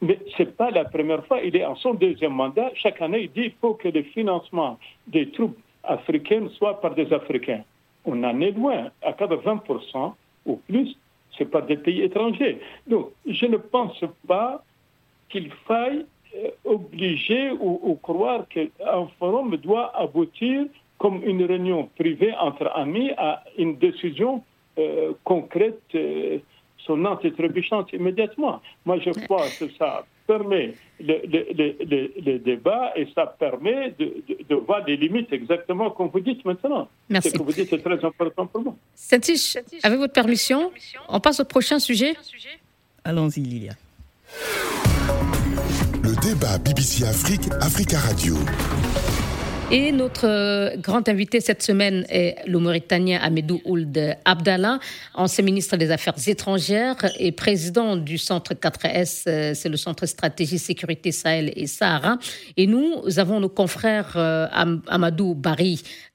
Mais 0.00 0.18
ce 0.36 0.42
n'est 0.42 0.50
pas 0.50 0.70
la 0.70 0.84
première 0.84 1.24
fois, 1.26 1.40
il 1.42 1.56
est 1.56 1.64
en 1.64 1.76
son 1.76 1.94
deuxième 1.94 2.32
mandat. 2.32 2.70
Chaque 2.74 3.00
année, 3.02 3.22
il 3.22 3.32
dit 3.32 3.48
qu'il 3.48 3.58
faut 3.60 3.74
que 3.74 3.88
le 3.88 4.02
financement 4.02 4.78
des 5.06 5.30
troupes 5.30 5.58
africaines 5.84 6.48
soit 6.50 6.80
par 6.80 6.94
des 6.94 7.12
Africains. 7.12 7.62
On 8.04 8.22
en 8.22 8.40
est 8.40 8.52
loin. 8.52 8.90
À 9.02 9.12
80% 9.12 10.14
ou 10.46 10.56
plus, 10.68 10.96
c'est 11.36 11.46
par 11.46 11.62
des 11.62 11.76
pays 11.76 12.02
étrangers. 12.02 12.60
Donc, 12.86 13.10
je 13.26 13.46
ne 13.46 13.56
pense 13.56 14.02
pas 14.26 14.62
qu'il 15.28 15.50
faille 15.66 16.06
euh, 16.36 16.50
obliger 16.64 17.50
ou, 17.52 17.80
ou 17.82 17.94
croire 17.96 18.46
qu'un 18.48 19.06
forum 19.18 19.56
doit 19.56 19.96
aboutir 19.96 20.66
comme 20.98 21.22
une 21.24 21.44
réunion 21.44 21.88
privée 21.98 22.32
entre 22.40 22.70
amis 22.74 23.10
à 23.18 23.44
une 23.58 23.76
décision 23.76 24.42
euh, 24.78 25.12
concrète 25.24 25.80
euh, 25.94 26.38
sonnante 26.86 27.24
et 27.24 27.32
trébuchante 27.32 27.92
immédiatement. 27.92 28.60
Moi, 28.84 28.98
je 29.00 29.10
crois 29.24 29.46
que 29.58 29.66
ça 29.78 30.04
permet 30.26 30.74
le, 31.00 32.38
débat 32.38 32.92
et 32.96 33.06
ça 33.14 33.26
permet 33.26 33.94
de, 33.98 34.54
voir 34.54 34.84
les 34.86 34.96
limites 34.96 35.32
exactement 35.32 35.90
comme 35.90 36.08
vous 36.08 36.20
dites 36.20 36.44
maintenant. 36.44 36.88
Merci. 37.08 37.30
Ce 37.30 37.34
que 37.38 37.42
vous 37.42 37.52
dites 37.52 37.72
est 37.72 37.78
très 37.78 38.04
important 38.04 38.46
pour 38.46 38.62
moi. 38.62 38.76
Satish, 38.94 39.56
avec 39.82 39.98
votre 39.98 40.12
permission, 40.12 40.72
on 41.08 41.20
passe 41.20 41.40
au 41.40 41.44
prochain 41.44 41.78
sujet. 41.78 42.14
Allons-y, 43.04 43.40
Lilia. 43.40 43.72
Le 46.02 46.14
débat 46.20 46.58
BBC 46.58 47.04
Afrique, 47.04 47.48
Africa 47.60 47.98
Radio. 47.98 48.34
Et 49.72 49.90
notre 49.90 50.28
euh, 50.28 50.76
grand 50.76 51.08
invité 51.08 51.40
cette 51.40 51.60
semaine 51.60 52.06
est 52.08 52.36
le 52.46 52.60
Mauritanien 52.60 53.18
Amedou 53.20 53.60
Ould 53.64 54.16
Abdallah, 54.24 54.78
ancien 55.12 55.42
ministre 55.42 55.76
des 55.76 55.90
Affaires 55.90 56.14
étrangères 56.24 57.04
et 57.18 57.32
président 57.32 57.96
du 57.96 58.16
centre 58.16 58.54
4S, 58.54 59.24
euh, 59.26 59.54
c'est 59.54 59.68
le 59.68 59.76
centre 59.76 60.06
stratégie 60.06 60.60
sécurité 60.60 61.10
Sahel 61.10 61.52
et 61.56 61.66
Sahara. 61.66 62.18
Et 62.56 62.68
nous 62.68 63.02
avons 63.16 63.40
nos 63.40 63.48
confrères 63.48 64.12
euh, 64.14 64.46
Amadou 64.86 65.34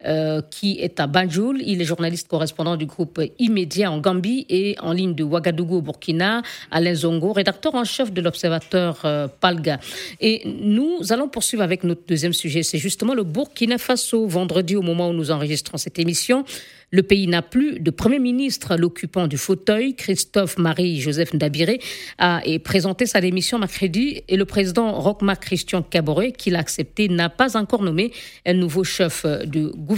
Bari, 0.03 0.41
qui 0.49 0.79
est 0.79 0.99
à 0.99 1.07
Banjul. 1.07 1.61
Il 1.65 1.81
est 1.81 1.85
journaliste 1.85 2.27
correspondant 2.27 2.75
du 2.75 2.85
groupe 2.85 3.21
Immédiat 3.39 3.91
en 3.91 3.99
Gambie 3.99 4.45
et 4.49 4.75
en 4.81 4.93
ligne 4.93 5.15
de 5.15 5.23
Ouagadougou 5.23 5.77
au 5.77 5.81
Burkina, 5.81 6.41
Alain 6.71 6.93
Zongo, 6.93 7.33
rédacteur 7.33 7.75
en 7.75 7.83
chef 7.83 8.11
de 8.11 8.21
l'Observateur 8.21 9.29
Palga. 9.39 9.79
Et 10.19 10.41
nous 10.45 10.99
allons 11.11 11.27
poursuivre 11.27 11.63
avec 11.63 11.83
notre 11.83 12.05
deuxième 12.07 12.33
sujet, 12.33 12.63
c'est 12.63 12.77
justement 12.77 13.13
le 13.13 13.23
Burkina 13.23 13.77
Faso, 13.77 14.27
vendredi 14.27 14.75
au 14.75 14.81
moment 14.81 15.09
où 15.09 15.13
nous 15.13 15.31
enregistrons 15.31 15.77
cette 15.77 15.99
émission. 15.99 16.45
Le 16.93 17.03
pays 17.03 17.25
n'a 17.25 17.41
plus 17.41 17.79
de 17.79 17.89
Premier 17.89 18.19
ministre. 18.19 18.75
L'occupant 18.75 19.27
du 19.27 19.37
fauteuil, 19.37 19.95
Christophe-Marie-Joseph 19.95 21.33
Ndabiré, 21.33 21.79
a 22.17 22.41
présenté 22.65 23.05
sa 23.05 23.21
démission 23.21 23.59
mercredi 23.59 24.23
et 24.27 24.35
le 24.35 24.43
président 24.43 24.91
Rochma 24.91 25.37
Christian 25.37 25.83
Caboret, 25.83 26.33
qui 26.33 26.49
l'a 26.49 26.59
accepté, 26.59 27.07
n'a 27.07 27.29
pas 27.29 27.55
encore 27.55 27.81
nommé 27.81 28.11
un 28.45 28.53
nouveau 28.53 28.83
chef 28.83 29.25
de 29.25 29.67
gouvernement. 29.67 29.90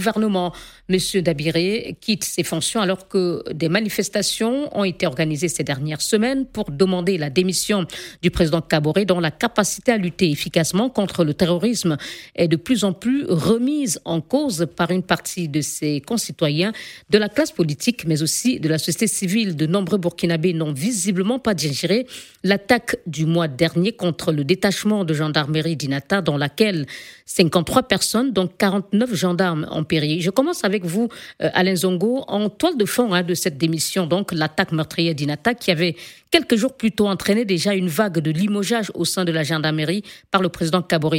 Monsieur 0.88 1.22
Dabiré 1.22 1.96
quitte 2.00 2.24
ses 2.24 2.42
fonctions 2.42 2.80
alors 2.80 3.08
que 3.08 3.42
des 3.52 3.68
manifestations 3.68 4.76
ont 4.76 4.84
été 4.84 5.06
organisées 5.06 5.48
ces 5.48 5.64
dernières 5.64 6.00
semaines 6.02 6.46
pour 6.46 6.70
demander 6.70 7.18
la 7.18 7.30
démission 7.30 7.86
du 8.22 8.30
président 8.30 8.60
Caboret 8.60 9.04
dont 9.04 9.20
la 9.20 9.30
capacité 9.30 9.92
à 9.92 9.96
lutter 9.96 10.30
efficacement 10.30 10.90
contre 10.90 11.24
le 11.24 11.34
terrorisme 11.34 11.96
est 12.34 12.48
de 12.48 12.56
plus 12.56 12.84
en 12.84 12.92
plus 12.92 13.24
remise 13.28 14.00
en 14.04 14.20
cause 14.20 14.66
par 14.76 14.90
une 14.90 15.02
partie 15.02 15.48
de 15.48 15.60
ses 15.60 16.00
concitoyens 16.00 16.72
de 17.10 17.18
la 17.18 17.28
classe 17.28 17.52
politique, 17.52 18.06
mais 18.06 18.22
aussi 18.22 18.60
de 18.60 18.68
la 18.68 18.78
société 18.78 19.06
civile. 19.06 19.56
De 19.56 19.66
nombreux 19.66 19.98
Burkinabés 19.98 20.52
n'ont 20.52 20.72
visiblement 20.72 21.38
pas 21.38 21.54
digéré 21.54 22.06
l'attaque 22.42 22.96
du 23.06 23.26
mois 23.26 23.48
dernier 23.48 23.92
contre 23.92 24.32
le 24.32 24.44
détachement 24.44 25.04
de 25.04 25.14
gendarmerie 25.14 25.76
d'Inata, 25.76 26.20
dans 26.20 26.36
laquelle 26.36 26.86
53 27.26 27.84
personnes, 27.84 28.32
dont 28.32 28.48
49 28.48 29.14
gendarmes, 29.14 29.66
ont 29.70 29.83
Je 29.90 30.30
commence 30.30 30.64
avec 30.64 30.84
vous, 30.84 31.08
euh, 31.42 31.50
Alain 31.54 31.74
Zongo, 31.74 32.24
en 32.28 32.48
toile 32.48 32.76
de 32.76 32.84
fond 32.84 33.12
hein, 33.12 33.22
de 33.22 33.34
cette 33.34 33.58
démission, 33.58 34.06
donc 34.06 34.32
l'attaque 34.32 34.72
meurtrière 34.72 35.14
d'Inata, 35.14 35.54
qui 35.54 35.70
avait 35.70 35.96
quelques 36.30 36.56
jours 36.56 36.74
plus 36.76 36.92
tôt 36.92 37.06
entraîné 37.06 37.44
déjà 37.44 37.74
une 37.74 37.88
vague 37.88 38.18
de 38.18 38.30
limogeage 38.30 38.90
au 38.94 39.04
sein 39.04 39.24
de 39.24 39.32
la 39.32 39.42
gendarmerie 39.42 40.02
par 40.30 40.42
le 40.42 40.48
président 40.48 40.82
Kabore. 40.82 41.14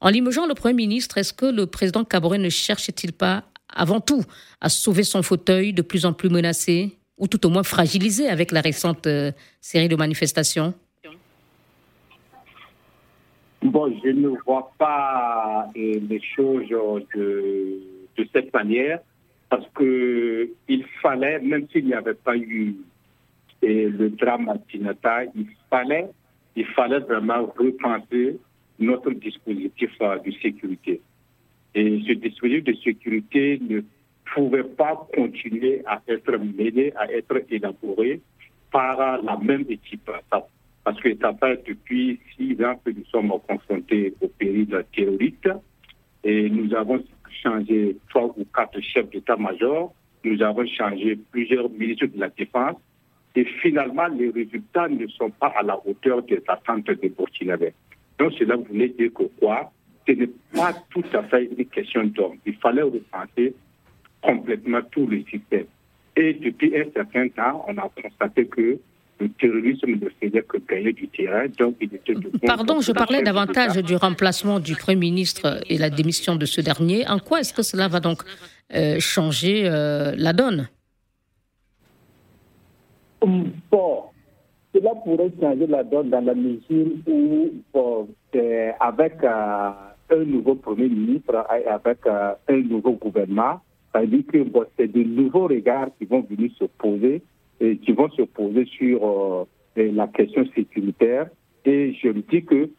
En 0.00 0.08
limogeant 0.10 0.46
le 0.46 0.54
Premier 0.54 0.74
ministre, 0.74 1.18
est-ce 1.18 1.32
que 1.32 1.46
le 1.46 1.66
président 1.66 2.04
Kabore 2.04 2.38
ne 2.38 2.48
cherchait-il 2.48 3.12
pas 3.12 3.44
avant 3.68 4.00
tout 4.00 4.22
à 4.60 4.68
sauver 4.68 5.02
son 5.02 5.22
fauteuil 5.22 5.72
de 5.72 5.82
plus 5.82 6.06
en 6.06 6.12
plus 6.12 6.28
menacé, 6.28 6.98
ou 7.18 7.28
tout 7.28 7.44
au 7.46 7.50
moins 7.50 7.62
fragilisé 7.62 8.28
avec 8.28 8.52
la 8.52 8.60
récente 8.60 9.06
euh, 9.06 9.32
série 9.60 9.88
de 9.88 9.96
manifestations? 9.96 10.74
Bon, 13.62 13.92
je 14.04 14.10
ne 14.10 14.28
vois 14.44 14.70
pas 14.78 15.66
euh, 15.76 16.00
les 16.08 16.20
choses 16.36 16.68
de, 16.68 17.80
de 18.16 18.26
cette 18.32 18.52
manière, 18.52 19.00
parce 19.48 19.66
qu'il 19.76 20.84
fallait, 21.02 21.38
même 21.40 21.68
s'il 21.68 21.86
n'y 21.86 21.94
avait 21.94 22.14
pas 22.14 22.36
eu 22.36 22.76
et 23.62 23.88
le 23.88 24.10
drame 24.10 24.48
à 24.48 24.58
Tinata, 24.58 25.24
il 25.34 25.46
fallait, 25.70 26.08
il 26.54 26.66
fallait 26.66 27.00
vraiment 27.00 27.52
repenser 27.56 28.38
notre 28.78 29.10
dispositif 29.12 29.90
euh, 30.02 30.18
de 30.18 30.30
sécurité. 30.42 31.00
Et 31.74 32.02
ce 32.06 32.12
dispositif 32.12 32.64
de 32.64 32.74
sécurité 32.74 33.60
ne 33.68 33.80
pouvait 34.34 34.64
pas 34.64 35.08
continuer 35.14 35.82
à 35.86 36.00
être 36.08 36.36
mené, 36.36 36.92
à 36.96 37.10
être 37.12 37.42
élaboré 37.50 38.20
par 38.70 39.22
la 39.22 39.36
même 39.38 39.64
équipe. 39.68 40.10
Parce 40.84 41.00
que 41.00 41.16
ça 41.16 41.34
fait 41.34 41.66
depuis 41.66 42.20
six 42.36 42.62
ans 42.62 42.80
que 42.84 42.90
nous 42.90 43.04
sommes 43.06 43.32
confrontés 43.48 44.14
au 44.20 44.28
péril 44.28 44.84
terroriste 44.94 45.48
et 46.24 46.48
nous 46.50 46.74
avons 46.74 47.02
changé 47.42 47.96
trois 48.10 48.34
ou 48.36 48.44
quatre 48.54 48.80
chefs 48.80 49.10
d'état-major, 49.10 49.92
nous 50.24 50.42
avons 50.42 50.66
changé 50.66 51.18
plusieurs 51.30 51.70
ministres 51.70 52.06
de 52.06 52.18
la 52.20 52.28
Défense 52.28 52.76
et 53.34 53.44
finalement 53.62 54.08
les 54.08 54.30
résultats 54.30 54.88
ne 54.88 55.06
sont 55.08 55.30
pas 55.30 55.52
à 55.56 55.62
la 55.62 55.78
hauteur 55.86 56.22
des 56.22 56.42
attentes 56.48 56.90
des 56.90 57.08
Burkinabés. 57.10 57.74
Donc 58.18 58.32
cela 58.32 58.56
voulait 58.56 58.88
dire 58.88 59.12
que 59.14 59.24
quoi? 59.38 59.70
Ce 60.06 60.12
n'est 60.12 60.30
pas 60.54 60.72
tout 60.90 61.04
à 61.12 61.22
fait 61.24 61.44
une 61.44 61.66
question 61.66 62.04
d'homme. 62.04 62.38
Il 62.46 62.54
fallait 62.56 62.82
repenser 62.82 63.54
complètement 64.22 64.80
tout 64.90 65.06
le 65.06 65.22
système. 65.24 65.66
Et 66.16 66.32
depuis 66.32 66.76
un 66.76 66.90
certain 66.92 67.28
temps, 67.28 67.64
on 67.68 67.76
a 67.76 67.90
constaté 68.02 68.46
que 68.46 68.78
le 69.18 69.28
terrorisme 69.30 69.90
ne 69.90 70.08
faisait 70.20 70.42
que 70.42 70.58
gagner 70.68 70.92
du 70.92 71.08
terrain. 71.08 71.46
Donc 71.58 71.76
il 71.80 71.94
était 71.94 72.14
Pardon, 72.46 72.80
je 72.80 72.92
parlais 72.92 73.22
davantage 73.22 73.76
du 73.82 73.96
remplacement 73.96 74.60
du 74.60 74.74
Premier 74.74 74.96
ministre 74.96 75.60
et 75.68 75.78
la 75.78 75.90
démission 75.90 76.36
de 76.36 76.46
ce 76.46 76.60
dernier. 76.60 77.06
En 77.08 77.18
quoi 77.18 77.40
est-ce 77.40 77.54
que 77.54 77.62
cela 77.62 77.88
va 77.88 78.00
donc 78.00 78.22
euh, 78.74 78.98
changer 79.00 79.62
euh, 79.66 80.14
la 80.16 80.32
donne? 80.32 80.68
Bon, 83.70 84.04
cela 84.74 84.90
pourrait 85.02 85.32
changer 85.40 85.66
la 85.66 85.82
donne 85.82 86.10
dans 86.10 86.20
la 86.20 86.34
mesure 86.34 86.92
où, 87.06 87.50
avec 88.80 89.14
euh, 89.24 89.70
un 90.10 90.24
nouveau 90.24 90.54
Premier 90.56 90.88
ministre 90.88 91.44
et 91.58 91.66
avec 91.66 91.98
un 92.06 92.56
nouveau 92.56 92.92
gouvernement, 92.92 93.60
ça 93.92 94.00
veut 94.00 94.08
dire 94.08 94.24
que 94.30 94.38
c'est 94.78 94.92
de 94.92 95.02
nouveaux 95.02 95.48
regards 95.48 95.88
qui 95.98 96.04
vont 96.04 96.20
venir 96.28 96.50
se 96.58 96.64
poser 96.64 97.22
qui 97.60 97.92
vont 97.92 98.10
se 98.10 98.22
poser 98.22 98.64
sur 98.66 99.46
la 99.76 100.06
question 100.08 100.44
sécuritaire. 100.54 101.28
Et 101.64 101.94
je 101.94 102.08
me 102.08 102.22
dis 102.22 102.44
que 102.44 102.70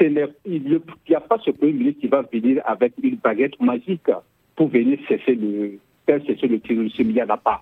il 0.00 0.80
n'y 1.08 1.14
a 1.14 1.20
pas 1.20 1.38
ce 1.44 1.50
Premier 1.50 1.72
ministre 1.72 2.00
qui 2.00 2.08
va 2.08 2.22
venir 2.22 2.62
avec 2.64 2.94
une 3.02 3.16
baguette 3.16 3.60
magique 3.60 4.10
pour 4.56 4.68
venir 4.68 4.98
cesser 5.08 5.34
le, 5.34 5.78
faire 6.06 6.20
cesser 6.26 6.48
le 6.48 6.60
terrorisme. 6.60 7.02
Il 7.02 7.14
n'y 7.14 7.22
en 7.22 7.28
a 7.28 7.36
pas. 7.36 7.60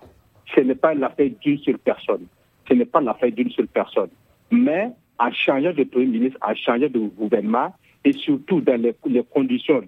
Ce 0.55 0.61
n'est 0.61 0.75
pas 0.75 0.93
l'affaire 0.93 1.29
d'une 1.41 1.57
seule 1.59 1.77
personne. 1.77 2.25
Ce 2.67 2.73
n'est 2.73 2.85
pas 2.85 3.01
l'affaire 3.01 3.31
d'une 3.31 3.51
seule 3.51 3.67
personne. 3.67 4.09
Mais 4.49 4.89
en 5.19 5.31
changeant 5.31 5.73
de 5.73 5.83
Premier 5.83 6.07
ministre, 6.07 6.39
en 6.41 6.55
changeant 6.55 6.89
de 6.89 6.99
gouvernement, 6.99 7.73
et 8.03 8.13
surtout 8.13 8.61
dans 8.61 8.81
les, 8.81 9.23
conditions 9.23 9.83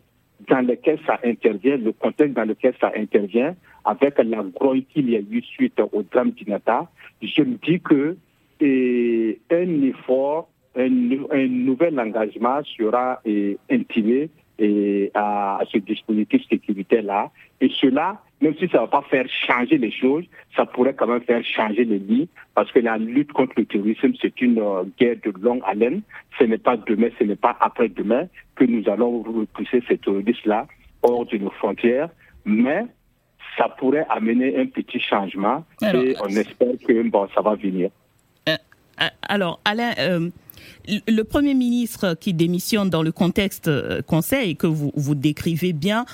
dans 0.50 0.66
lesquelles 0.66 1.00
ça 1.06 1.20
intervient, 1.24 1.78
le 1.78 1.92
contexte 1.92 2.36
dans 2.36 2.46
lequel 2.46 2.74
ça 2.80 2.92
intervient, 2.96 3.56
avec 3.86 4.18
la 4.18 4.44
grogne 4.44 4.84
qu'il 4.84 5.10
y 5.10 5.16
a 5.16 5.20
eu 5.20 5.42
suite 5.42 5.80
au 5.92 6.04
drame 6.04 6.32
d'Inata, 6.32 6.88
je 7.22 7.42
me 7.42 7.56
dis 7.56 7.80
que 7.82 8.16
un 8.62 9.82
effort, 9.84 10.50
un, 10.76 10.90
nouvel 10.90 12.00
engagement 12.00 12.62
sera 12.64 13.22
intimé 13.70 14.30
et 14.64 15.12
à, 15.14 15.60
ce 15.72 15.78
dispositif 15.78 16.42
sécuritaire-là. 16.50 17.32
Et 17.62 17.70
cela, 17.70 18.22
même 18.42 18.56
si 18.56 18.68
ça 18.70 18.78
ne 18.78 18.84
va 18.84 18.88
pas 18.88 19.02
faire 19.04 19.26
changer 19.30 19.78
les 19.78 19.92
choses, 19.92 20.26
ça 20.56 20.66
pourrait 20.66 20.94
quand 20.94 21.08
même 21.08 21.22
faire 21.22 21.44
changer 21.44 21.86
les 21.86 22.00
lits, 22.00 22.30
parce 22.56 22.72
que 22.72 22.80
la 22.80 22.98
lutte 22.98 23.34
contre 23.34 23.54
le 23.58 23.66
terrorisme, 23.66 24.14
c'est 24.22 24.42
une 24.42 24.60
euh, 24.60 24.84
guerre 25.00 25.18
de 25.24 25.34
longue 25.42 25.62
haleine. 25.66 26.02
Ce 26.40 26.44
n'est 26.44 26.58
pas 26.58 26.78
demain, 26.78 27.10
ce 27.20 27.24
n'est 27.24 27.36
pas 27.36 27.58
après-demain 27.60 28.28
que 28.56 28.66
nous 28.66 28.88
allons 28.90 29.22
repousser 29.22 29.84
ces 29.88 29.98
terroristes-là 29.98 30.68
hors 31.02 31.26
de 31.26 31.38
nos 31.38 31.52
frontières, 31.52 32.10
mais 32.46 32.86
ça 33.58 33.70
pourrait 33.70 34.06
amener 34.10 34.58
un 34.58 34.66
petit 34.66 35.00
changement 35.00 35.64
et 35.82 36.16
on 36.22 36.28
espère 36.28 36.74
que 36.88 37.08
bon, 37.10 37.28
ça 37.36 37.42
va 37.42 37.56
venir. 37.56 37.90
Euh, 38.50 38.54
euh, 39.02 39.08
alors, 39.28 39.60
Alain, 39.64 39.92
le 40.88 41.24
Premier 41.24 41.54
ministre 41.54 42.16
qui 42.20 42.34
démissionne 42.34 42.90
dans 42.90 43.04
le 43.04 43.12
contexte 43.12 43.68
euh, 43.68 44.02
conseil 44.02 44.56
que 44.56 44.68
vous, 44.68 44.92
vous 44.96 45.16
décrivez 45.16 45.74
bien, 45.74 46.06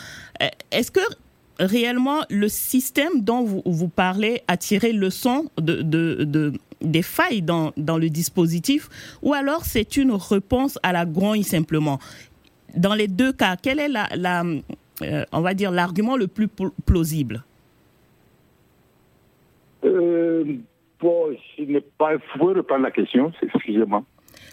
euh, 0.41 0.47
est-ce 0.71 0.91
que 0.91 0.99
réellement 1.59 2.21
le 2.29 2.47
système 2.47 3.21
dont 3.21 3.43
vous, 3.43 3.89
parlez 3.89 4.43
a 4.47 4.55
tiré 4.55 4.93
leçon 4.93 5.49
de, 5.57 5.81
de, 5.81 6.53
des 6.81 7.01
failles 7.01 7.41
dans, 7.41 7.73
le 7.75 8.09
dispositif 8.09 8.88
ou 9.21 9.33
alors 9.33 9.65
c'est 9.65 9.97
une 9.97 10.12
réponse 10.12 10.79
à 10.83 10.93
la 10.93 11.05
grogne 11.05 11.43
simplement? 11.43 11.99
Dans 12.75 12.93
les 12.93 13.07
deux 13.07 13.33
cas, 13.33 13.57
quel 13.62 13.79
est 13.79 13.89
la, 13.89 14.07
la 14.15 14.43
euh, 15.01 15.25
on 15.31 15.41
va 15.41 15.53
dire 15.53 15.71
l'argument 15.71 16.15
le 16.15 16.27
plus 16.27 16.47
plausible? 16.85 17.43
Bon, 21.01 21.33
je 21.57 21.63
n'ai 21.63 21.81
pas. 21.81 22.17
Vous 22.38 22.45
reprendre 22.45 22.83
la 22.83 22.91
question, 22.91 23.31
excusez-moi. 23.41 24.03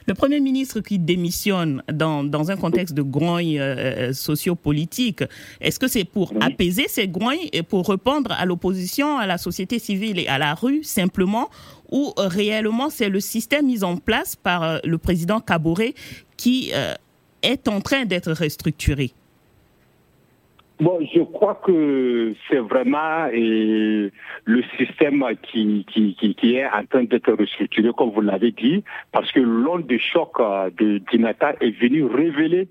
Le 0.09 0.15
Premier 0.15 0.39
ministre 0.39 0.81
qui 0.81 1.01
démissionne 1.01 1.83
dans, 1.93 2.23
dans 2.23 2.53
un 2.53 2.57
contexte 2.57 2.95
de 2.95 3.03
grogne 3.03 3.59
euh, 3.59 4.11
euh 4.11 4.13
sociopolitique, 4.13 5.25
est-ce 5.61 5.81
que 5.81 5.89
c'est 5.89 6.05
pour 6.05 6.33
apaiser 6.41 6.87
ces 6.87 7.09
grognes 7.09 7.49
et 7.53 7.65
pour 7.65 7.89
répondre 7.89 8.31
à 8.31 8.45
l'opposition, 8.47 9.19
à 9.19 9.27
la 9.27 9.37
société 9.37 9.81
civile 9.81 10.21
et 10.21 10.29
à 10.29 10.39
la 10.39 10.55
rue 10.55 10.85
simplement 10.85 11.51
ou 11.91 12.13
euh, 12.19 12.29
réellement 12.29 12.89
c'est 12.89 13.09
le 13.09 13.19
système 13.19 13.67
mis 13.67 13.83
en 13.83 13.97
place 13.97 14.37
par 14.37 14.63
euh, 14.63 14.79
le 14.85 14.99
président 14.99 15.41
Kabore 15.41 15.83
qui 16.37 16.71
est 17.43 17.67
en 17.67 17.81
train 17.81 18.05
d'être 18.05 18.33
restructuré? 18.33 19.13
Bon, 20.79 20.99
je 21.15 21.23
crois 21.23 21.55
que 21.65 22.35
c'est 22.49 22.59
vraiment 22.59 23.29
le 23.33 24.63
système 24.77 25.25
qui, 25.43 25.87
est 25.95 26.67
en 26.67 26.85
train 26.85 27.05
d'être 27.05 27.33
restructuré, 27.33 27.91
comme 27.97 28.11
vous 28.11 28.21
l'avez 28.21 28.53
dit, 28.53 28.85
parce 29.11 29.33
que 29.33 29.41
l'onde 29.41 29.87
de 29.87 29.97
choc 29.97 30.39
euh, 30.39 30.69
de 30.77 30.99
Dinata 31.11 31.55
est 31.63 31.81
venue 31.81 32.05
révéler 32.05 32.69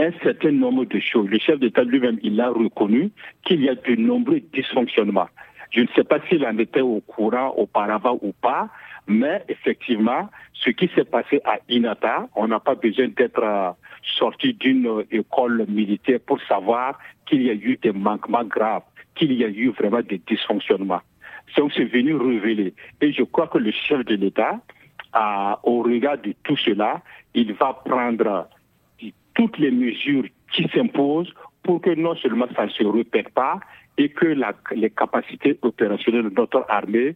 un 0.00 0.10
certain 0.24 0.50
nombre 0.50 0.84
de 0.86 0.98
choses. 0.98 1.28
Le 1.28 1.38
chef 1.38 1.60
d'État 1.60 1.84
lui-même, 1.84 2.18
il 2.24 2.40
a 2.40 2.50
reconnu 2.50 3.12
qu'il 3.44 3.62
y 3.62 3.68
a 3.68 3.76
de 3.76 3.94
nombreux 3.94 4.40
dysfonctionnements. 4.52 5.28
Je 5.70 5.82
ne 5.82 5.86
sais 5.94 6.04
pas 6.04 6.18
s'il 6.28 6.44
en 6.44 6.58
était 6.58 6.80
au 6.80 7.00
courant 7.00 7.54
auparavant 7.56 8.18
ou 8.22 8.32
pas, 8.32 8.68
mais 9.06 9.44
effectivement, 9.48 10.28
ce 10.54 10.70
qui 10.70 10.90
s'est 10.94 11.04
passé 11.04 11.40
à 11.44 11.58
Inata, 11.68 12.28
on 12.34 12.48
n'a 12.48 12.58
pas 12.58 12.74
besoin 12.74 13.08
d'être 13.08 13.42
euh, 13.42 13.70
sorti 14.18 14.54
d'une 14.54 15.04
école 15.10 15.64
militaire 15.68 16.20
pour 16.26 16.40
savoir 16.42 16.98
qu'il 17.26 17.42
y 17.42 17.50
a 17.50 17.54
eu 17.54 17.78
des 17.82 17.92
manquements 17.92 18.44
graves, 18.44 18.82
qu'il 19.14 19.32
y 19.32 19.44
a 19.44 19.48
eu 19.48 19.70
vraiment 19.70 20.02
des 20.02 20.20
dysfonctionnements. 20.26 21.00
Donc 21.56 21.72
c'est 21.74 21.84
venu 21.84 22.14
révéler. 22.14 22.74
Et 23.00 23.12
je 23.12 23.22
crois 23.22 23.46
que 23.46 23.58
le 23.58 23.70
chef 23.70 24.04
de 24.04 24.14
l'État, 24.16 24.60
au 25.62 25.82
regard 25.82 26.18
de 26.18 26.34
tout 26.42 26.56
cela, 26.56 27.02
il 27.34 27.52
va 27.54 27.80
prendre 27.84 28.48
toutes 29.34 29.58
les 29.58 29.70
mesures 29.70 30.24
qui 30.52 30.68
s'imposent 30.68 31.32
pour 31.62 31.80
que 31.80 31.90
non 31.94 32.14
seulement 32.16 32.46
ça 32.54 32.66
ne 32.66 32.70
se 32.70 32.84
répète 32.84 33.30
pas, 33.30 33.58
et 33.96 34.08
que 34.08 34.26
les 34.74 34.90
capacités 34.90 35.58
opérationnelles 35.62 36.30
de 36.30 36.34
notre 36.34 36.64
armée 36.68 37.14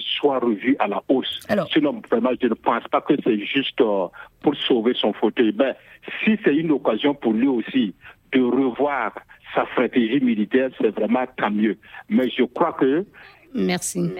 soient 0.00 0.40
revues 0.40 0.76
à 0.78 0.88
la 0.88 1.02
hausse. 1.08 1.40
Sinon, 1.72 2.02
vraiment, 2.10 2.30
je 2.40 2.48
ne 2.48 2.54
pense 2.54 2.84
pas 2.88 3.00
que 3.00 3.14
c'est 3.22 3.38
juste 3.44 3.80
euh, 3.80 4.06
pour 4.42 4.56
sauver 4.56 4.94
son 4.94 5.12
fauteuil. 5.12 5.52
Ben, 5.52 5.74
si 6.22 6.36
c'est 6.44 6.54
une 6.54 6.72
occasion 6.72 7.14
pour 7.14 7.32
lui 7.32 7.46
aussi 7.46 7.94
de 8.32 8.40
revoir 8.40 9.12
sa 9.54 9.64
stratégie 9.66 10.20
militaire, 10.20 10.70
c'est 10.80 10.90
vraiment 10.90 11.24
tant 11.36 11.50
mieux. 11.50 11.78
Mais 12.08 12.28
je 12.30 12.42
crois 12.44 12.72
que 12.72 13.04
Merci. 13.54 14.10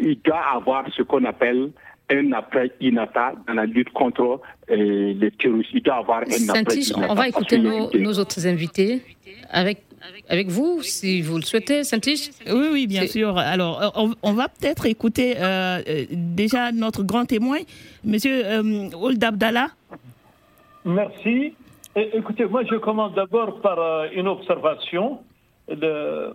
Il, 0.00 0.18
doit 0.24 0.42
avoir 0.52 0.84
ce 0.92 1.02
qu'on 1.02 1.24
appelle 1.24 1.70
un 2.10 2.32
après 2.32 2.72
INATA 2.80 3.34
dans 3.46 3.54
la 3.54 3.66
lutte 3.66 3.90
contre 3.90 4.40
euh, 4.68 5.14
les 5.14 5.30
terroristes. 5.30 5.70
Il 5.72 5.82
doit 5.82 5.98
avoir 5.98 6.22
un 6.22 6.48
après 6.48 6.78
On 7.08 7.14
va 7.14 7.28
écouter 7.28 7.58
nos, 7.58 7.88
nos, 7.96 8.18
autres 8.18 8.44
invités 8.48 9.00
avec, 9.48 9.84
avec 10.28 10.48
vous, 10.48 10.82
si 10.82 11.22
vous 11.22 11.36
le 11.36 11.42
souhaitez, 11.42 11.84
Santiche. 11.84 12.30
Oui, 12.46 12.68
oui, 12.72 12.86
bien 12.86 13.06
sûr. 13.06 13.36
Alors, 13.36 14.16
on, 14.22 14.32
va 14.32 14.48
peut-être 14.48 14.86
écouter 14.86 15.36
euh, 15.36 15.80
euh, 15.88 16.04
déjà 16.10 16.72
notre 16.72 17.02
grand 17.02 17.24
témoin, 17.24 17.58
Monsieur 18.04 18.44
euh, 18.44 18.90
Old 18.94 19.22
Abdallah. 19.22 19.68
Merci. 20.84 21.54
Écoutez, 21.96 22.46
moi, 22.46 22.62
je 22.64 22.76
commence 22.76 23.14
d'abord 23.14 23.60
par 23.60 23.78
euh, 23.78 24.06
une 24.14 24.28
observation. 24.28 25.18
Le, 25.68 26.34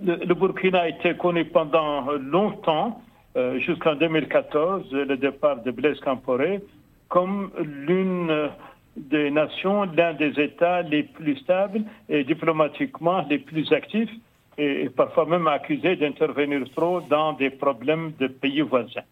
le, 0.00 0.34
Burkina 0.34 0.82
a 0.82 0.88
été 0.88 1.16
connu 1.16 1.44
pendant 1.44 2.12
longtemps, 2.12 3.02
euh, 3.36 3.58
jusqu'en 3.58 3.94
2014, 3.96 4.92
le 4.92 5.16
départ 5.16 5.62
de 5.62 5.70
Blaise 5.70 5.98
Camporé, 6.00 6.60
comme 7.08 7.50
l'une 7.58 8.48
des 8.96 9.30
nations, 9.30 9.84
l'un 9.84 10.12
des 10.14 10.38
États 10.40 10.82
les 10.82 11.02
plus 11.02 11.36
stables 11.36 11.82
et 12.08 12.24
diplomatiquement 12.24 13.24
les 13.28 13.38
plus 13.38 13.72
actifs 13.72 14.10
et 14.58 14.90
parfois 14.90 15.24
même 15.26 15.46
accusé 15.46 15.96
d'intervenir 15.96 16.62
trop 16.76 17.00
dans 17.00 17.32
des 17.32 17.50
problèmes 17.50 18.12
de 18.18 18.26
pays 18.26 18.60
voisins. 18.60 19.02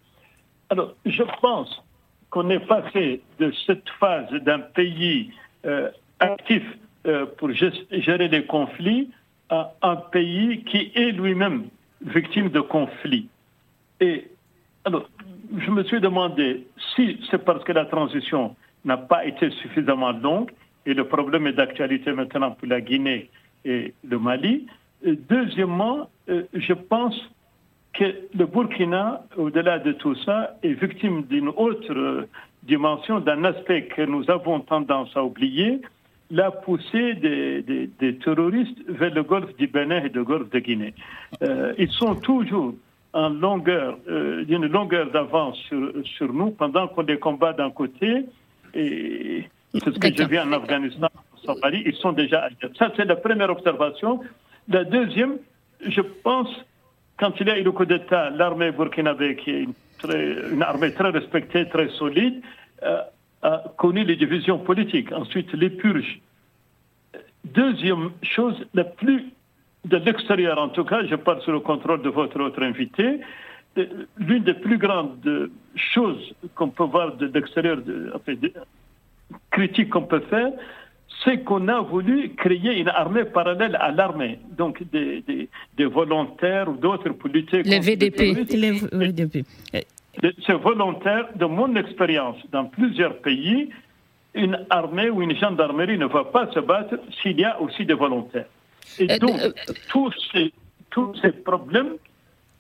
Alors, 0.68 0.94
je 1.06 1.22
pense 1.40 1.82
qu'on 2.28 2.50
est 2.50 2.66
passé 2.66 3.22
de 3.38 3.52
cette 3.66 3.88
phase 3.98 4.30
d'un 4.30 4.60
pays 4.60 5.32
euh, 5.64 5.90
actif 6.20 6.62
euh, 7.06 7.26
pour 7.38 7.50
gérer 7.52 8.28
les 8.28 8.44
conflits 8.44 9.10
à 9.48 9.72
un 9.82 9.96
pays 9.96 10.62
qui 10.64 10.92
est 10.94 11.10
lui-même 11.10 11.64
victime 12.02 12.50
de 12.50 12.60
conflits. 12.60 13.28
Et 14.00 14.28
alors, 14.84 15.08
je 15.58 15.70
me 15.70 15.82
suis 15.84 16.00
demandé 16.00 16.66
si 16.94 17.18
c'est 17.30 17.44
parce 17.44 17.64
que 17.64 17.72
la 17.72 17.86
transition 17.86 18.54
n'a 18.84 18.96
pas 18.96 19.24
été 19.26 19.50
suffisamment 19.50 20.12
longue, 20.12 20.50
et 20.86 20.94
le 20.94 21.04
problème 21.04 21.46
est 21.46 21.52
d'actualité 21.52 22.12
maintenant 22.12 22.52
pour 22.52 22.68
la 22.68 22.80
Guinée 22.80 23.28
et 23.64 23.94
le 24.08 24.18
Mali. 24.18 24.66
deuxièmement, 25.04 26.08
euh, 26.28 26.42
je 26.54 26.72
pense 26.72 27.14
que 27.92 28.04
le 28.34 28.46
Burkina, 28.46 29.22
au-delà 29.36 29.78
de 29.78 29.92
tout 29.92 30.14
ça, 30.24 30.56
est 30.62 30.72
victime 30.72 31.22
d'une 31.24 31.48
autre 31.48 31.92
euh, 31.92 32.28
dimension, 32.62 33.20
d'un 33.20 33.44
aspect 33.44 33.86
que 33.86 34.02
nous 34.02 34.30
avons 34.30 34.60
tendance 34.60 35.14
à 35.16 35.24
oublier, 35.24 35.80
la 36.30 36.52
poussée 36.52 37.14
des, 37.14 38.14
terroristes 38.22 38.78
vers 38.88 39.12
le 39.12 39.24
golfe 39.24 39.54
du 39.56 39.66
Bénin 39.66 40.04
et 40.04 40.08
le 40.08 40.22
golfe 40.22 40.48
de 40.50 40.60
Guinée. 40.60 40.94
Euh, 41.42 41.74
ils 41.76 41.90
sont 41.90 42.14
toujours 42.14 42.74
en 43.12 43.30
longueur, 43.30 43.98
d'une 44.06 44.66
longueur 44.66 45.10
d'avance 45.10 45.56
sur, 45.68 45.92
sur, 46.04 46.32
nous 46.32 46.52
pendant 46.52 46.86
qu'on 46.86 47.02
les 47.02 47.18
combat 47.18 47.52
d'un 47.52 47.70
côté. 47.70 48.24
Et 48.74 49.44
c'est 49.72 49.84
ce 49.84 49.98
que 49.98 50.14
je 50.14 50.28
vis 50.28 50.40
en 50.40 50.52
Afghanistan, 50.52 51.08
en 51.32 51.54
Somalie, 51.54 51.82
ils 51.86 51.96
sont 51.96 52.12
déjà 52.12 52.40
ailleurs. 52.40 52.72
Ça, 52.78 52.92
c'est 52.96 53.04
la 53.04 53.16
première 53.16 53.50
observation. 53.50 54.20
La 54.68 54.84
deuxième, 54.84 55.38
je 55.86 56.00
pense, 56.00 56.48
quand 57.18 57.32
il 57.40 57.46
y 57.46 57.50
a 57.50 57.58
eu 57.58 57.62
le 57.62 57.72
coup 57.72 57.84
d'État, 57.84 58.30
l'armée 58.30 58.72
burkinabé, 58.72 59.36
qui 59.36 59.50
est 59.50 59.62
une, 59.62 59.74
une, 60.52 60.62
armée 60.62 60.92
très 60.92 61.10
respectée, 61.10 61.68
très 61.68 61.88
solide, 61.90 62.42
euh, 62.82 63.00
a 63.42 63.64
connu 63.78 64.04
les 64.04 64.16
divisions 64.16 64.58
politiques, 64.58 65.12
ensuite 65.12 65.52
les 65.54 65.70
purges. 65.70 66.20
Deuxième 67.44 68.10
chose, 68.22 68.56
la 68.74 68.84
plus 68.84 69.24
de 69.84 69.96
l'extérieur 69.96 70.58
en 70.58 70.68
tout 70.68 70.84
cas, 70.84 71.04
je 71.06 71.14
parle 71.14 71.40
sous 71.42 71.52
le 71.52 71.60
contrôle 71.60 72.02
de 72.02 72.10
votre 72.10 72.38
autre 72.40 72.62
invité, 72.62 73.20
l'une 74.18 74.42
des 74.42 74.54
plus 74.54 74.78
grandes 74.78 75.50
choses 75.76 76.34
qu'on 76.54 76.68
peut 76.68 76.84
voir 76.84 77.16
de 77.16 77.26
l'extérieur, 77.26 77.78
de, 77.78 78.12
critiques 79.50 79.90
qu'on 79.90 80.02
peut 80.02 80.22
faire, 80.28 80.50
c'est 81.24 81.44
qu'on 81.44 81.68
a 81.68 81.80
voulu 81.80 82.34
créer 82.34 82.80
une 82.80 82.88
armée 82.88 83.24
parallèle 83.24 83.76
à 83.76 83.90
l'armée, 83.90 84.38
donc 84.56 84.82
des, 84.90 85.22
des, 85.76 85.84
volontaires 85.84 86.68
ou 86.68 86.76
d'autres 86.76 87.10
pour 87.10 87.28
lutter 87.28 87.62
les 87.62 87.80
VDP. 87.80 88.20
Les 88.52 88.72
VDP. 88.92 89.44
C'est 90.46 90.54
volontaire, 90.54 91.28
de 91.36 91.44
mon 91.44 91.74
expérience 91.76 92.38
dans 92.50 92.64
plusieurs 92.64 93.18
pays, 93.18 93.70
une 94.34 94.64
armée 94.70 95.10
ou 95.10 95.22
une 95.22 95.36
gendarmerie 95.36 95.98
ne 95.98 96.06
va 96.06 96.24
pas 96.24 96.50
se 96.52 96.60
battre 96.60 96.96
s'il 97.20 97.38
y 97.40 97.44
a 97.44 97.60
aussi 97.60 97.84
des 97.84 97.94
volontaires. 97.94 98.46
Et 98.98 99.10
euh, 99.10 99.18
donc, 99.18 99.40
euh, 99.40 99.52
tous, 99.88 100.12
ces, 100.32 100.52
tous 100.90 101.14
ces 101.20 101.32
problèmes 101.32 101.94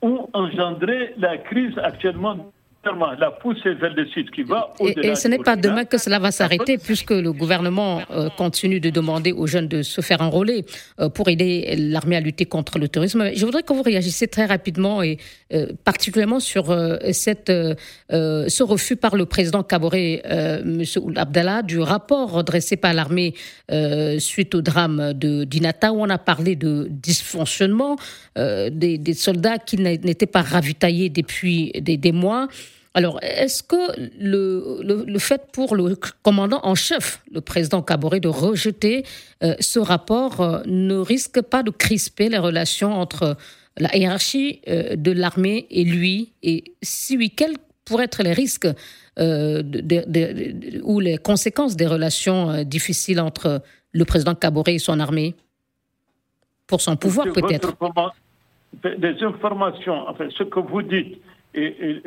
ont 0.02 0.28
engendré 0.32 1.14
la 1.18 1.38
crise 1.38 1.76
actuellement 1.78 2.52
la 2.84 3.30
poussée 3.30 3.74
vers 3.74 3.92
le 3.94 4.06
sud 4.06 4.30
qui 4.30 4.42
va 4.42 4.72
Et, 4.80 5.14
ce 5.14 5.28
n'est 5.28 5.38
pas 5.38 5.56
demain 5.56 5.84
que 5.84 5.98
cela 5.98 6.18
va 6.18 6.30
s'arrêter, 6.30 6.78
puisque 6.78 7.10
le 7.10 7.30
gouvernement 7.30 8.00
euh, 8.10 8.30
continue 8.30 8.80
de 8.80 8.88
demander 8.88 9.32
aux 9.32 9.46
jeunes 9.46 9.68
de 9.68 9.82
se 9.82 10.00
faire 10.00 10.22
enrôler 10.22 10.64
euh, 10.98 11.10
pour 11.10 11.28
aider 11.28 11.74
l'armée 11.76 12.16
à 12.16 12.20
lutter 12.20 12.46
contre 12.46 12.78
le 12.78 12.88
terrorisme. 12.88 13.30
Je 13.34 13.44
voudrais 13.44 13.64
que 13.64 13.74
vous 13.74 13.82
réagissiez 13.82 14.28
très 14.28 14.46
rapidement 14.46 15.02
et 15.02 15.18
euh, 15.52 15.66
particulièrement 15.84 16.40
sur 16.40 16.74
cette, 17.12 17.50
ce 18.10 18.62
refus 18.62 18.96
par 18.96 19.16
le 19.16 19.26
président 19.26 19.62
Kaboré, 19.62 20.22
M. 20.24 20.82
Abdallah, 21.16 21.62
du 21.62 21.80
rapport 21.80 22.32
redressé 22.32 22.76
par 22.76 22.94
l'armée 22.94 23.34
suite 24.18 24.54
au 24.54 24.62
drame 24.62 25.12
de 25.12 25.44
Dinata, 25.44 25.92
où 25.92 26.00
on 26.00 26.08
a 26.08 26.18
parlé 26.18 26.56
de 26.56 26.86
dysfonctionnement 26.90 27.96
des, 28.36 28.70
des, 28.98 29.14
soldats 29.14 29.58
qui 29.58 29.76
n'étaient 29.76 30.26
pas 30.26 30.42
ravitaillés 30.42 31.10
depuis 31.10 31.72
des, 31.80 31.96
des 31.96 32.12
mois. 32.12 32.48
Alors, 32.94 33.20
est-ce 33.22 33.62
que 33.62 33.76
le, 34.20 34.80
le, 34.82 35.18
fait 35.20 35.52
pour 35.52 35.76
le 35.76 35.96
commandant 36.22 36.58
en 36.64 36.74
chef, 36.74 37.22
le 37.30 37.40
président 37.40 37.82
Kaboré, 37.82 38.18
de 38.18 38.28
rejeter 38.28 39.04
euh, 39.44 39.54
ce 39.60 39.78
rapport 39.78 40.40
euh, 40.40 40.60
ne 40.66 40.96
risque 40.96 41.40
pas 41.40 41.62
de 41.62 41.70
crisper 41.70 42.28
les 42.28 42.38
relations 42.38 42.92
entre 42.92 43.36
la 43.78 43.96
hiérarchie 43.96 44.60
euh, 44.66 44.96
de 44.96 45.12
l'armée 45.12 45.68
et 45.70 45.84
lui? 45.84 46.32
Et 46.42 46.64
si 46.82 47.16
oui, 47.16 47.30
quels 47.30 47.58
pourraient 47.84 48.04
être 48.04 48.24
les 48.24 48.32
risques 48.32 48.68
ou 50.82 51.00
les 51.00 51.18
conséquences 51.18 51.76
des 51.76 51.86
relations 51.86 52.64
difficiles 52.64 53.20
entre 53.20 53.62
le 53.92 54.04
président 54.04 54.34
Kaboré 54.34 54.74
et 54.74 54.78
son 54.78 54.98
armée? 54.98 55.36
Pour 56.66 56.80
son 56.80 56.96
pouvoir, 56.96 57.26
peut-être. 57.32 57.76
Des 58.82 59.22
informations, 59.22 60.08
enfin, 60.08 60.28
ce 60.36 60.44
que 60.44 60.60
vous 60.60 60.82
dites, 60.82 61.18
et, 61.54 62.00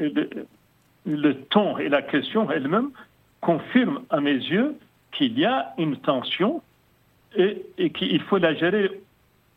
le 1.05 1.33
ton 1.33 1.77
et 1.77 1.89
la 1.89 2.01
question 2.01 2.49
elle-même 2.51 2.91
confirment 3.41 4.01
à 4.09 4.21
mes 4.21 4.33
yeux 4.33 4.75
qu'il 5.11 5.37
y 5.37 5.45
a 5.45 5.73
une 5.77 5.97
tension 5.97 6.61
et, 7.35 7.89
qu'il 7.91 8.21
faut 8.21 8.37
la 8.37 8.53
gérer 8.53 8.89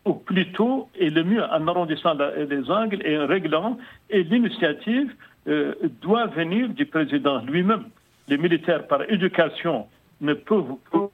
au 0.04 0.14
plus 0.14 0.52
tôt 0.52 0.88
et 0.96 1.10
le 1.10 1.24
mieux 1.24 1.42
en 1.42 1.66
arrondissant 1.68 2.14
les 2.14 2.70
angles 2.70 3.04
et 3.04 3.18
en 3.18 3.26
réglant. 3.26 3.78
Et 4.10 4.22
l'initiative 4.22 5.14
euh, 5.48 5.74
doit 6.00 6.26
venir 6.26 6.68
du 6.68 6.86
président 6.86 7.40
lui-même. 7.42 7.84
Les 8.28 8.38
militaires, 8.38 8.86
par 8.86 9.02
éducation, 9.10 9.86
ne 10.20 10.34
peuvent 10.34 10.76
pas 10.90 11.10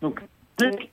Donc, 0.00 0.20
dès 0.58 0.90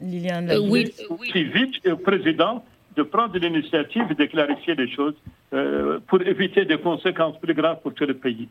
Liliane, 0.00 0.50
euh, 0.50 0.60
oui, 0.60 0.92
vite, 1.34 1.84
le 1.84 1.96
président 1.96 2.64
de 2.96 3.02
prendre 3.02 3.36
l'initiative 3.38 4.04
et 4.10 4.14
de 4.14 4.24
clarifier 4.26 4.74
les 4.74 4.90
choses 4.90 5.14
euh, 5.52 6.00
pour 6.08 6.22
éviter 6.22 6.64
des 6.64 6.78
conséquences 6.78 7.38
plus 7.38 7.54
graves 7.54 7.80
pour 7.82 7.94
tout 7.94 8.06
le 8.06 8.14
pays. 8.14 8.48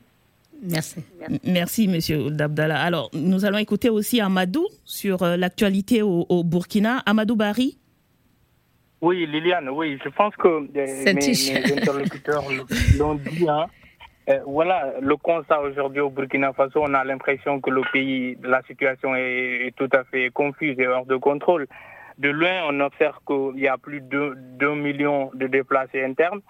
Merci. 0.61 1.03
Merci, 1.45 1.87
Monsieur 1.87 2.29
Dabdallah. 2.31 2.81
Alors, 2.81 3.09
nous 3.13 3.45
allons 3.45 3.59
écouter 3.59 3.89
aussi 3.89 4.19
Amadou 4.19 4.67
sur 4.83 5.23
euh, 5.23 5.37
l'actualité 5.37 6.01
au, 6.01 6.43
Burkina. 6.43 6.97
Amadou 7.05 7.35
Bari. 7.35 7.77
Oui, 9.01 9.25
Liliane, 9.25 9.69
oui, 9.69 9.97
je 10.03 10.09
pense 10.09 10.35
que 10.35 10.47
euh, 10.47 10.67
mes, 10.75 11.77
interlocuteurs 11.77 12.43
l'ont 12.97 13.15
dit. 13.15 13.47
Hein. 13.47 13.67
voilà, 14.45 14.95
le 15.01 15.15
constat 15.15 15.61
aujourd'hui 15.61 16.01
au 16.01 16.09
Burkina 16.09 16.51
Faso, 16.51 16.81
on 16.83 16.93
a 16.93 17.05
l'impression 17.05 17.61
que 17.61 17.69
le 17.69 17.81
pays, 17.93 18.37
la 18.43 18.61
situation 18.63 19.15
est, 19.15 19.73
tout 19.77 19.87
à 19.93 20.03
fait 20.03 20.29
confuse 20.31 20.77
et 20.77 20.87
hors 20.87 21.05
de 21.05 21.15
contrôle. 21.15 21.67
De 22.19 22.29
loin, 22.29 22.63
on 22.67 22.81
observe 22.81 23.17
qu'il 23.25 23.61
y 23.61 23.67
a 23.69 23.77
plus 23.77 24.01
de 24.01 24.33
2 24.35 24.75
millions 24.75 25.31
de 25.33 25.47
déplacés 25.47 26.03
internes. 26.03 26.41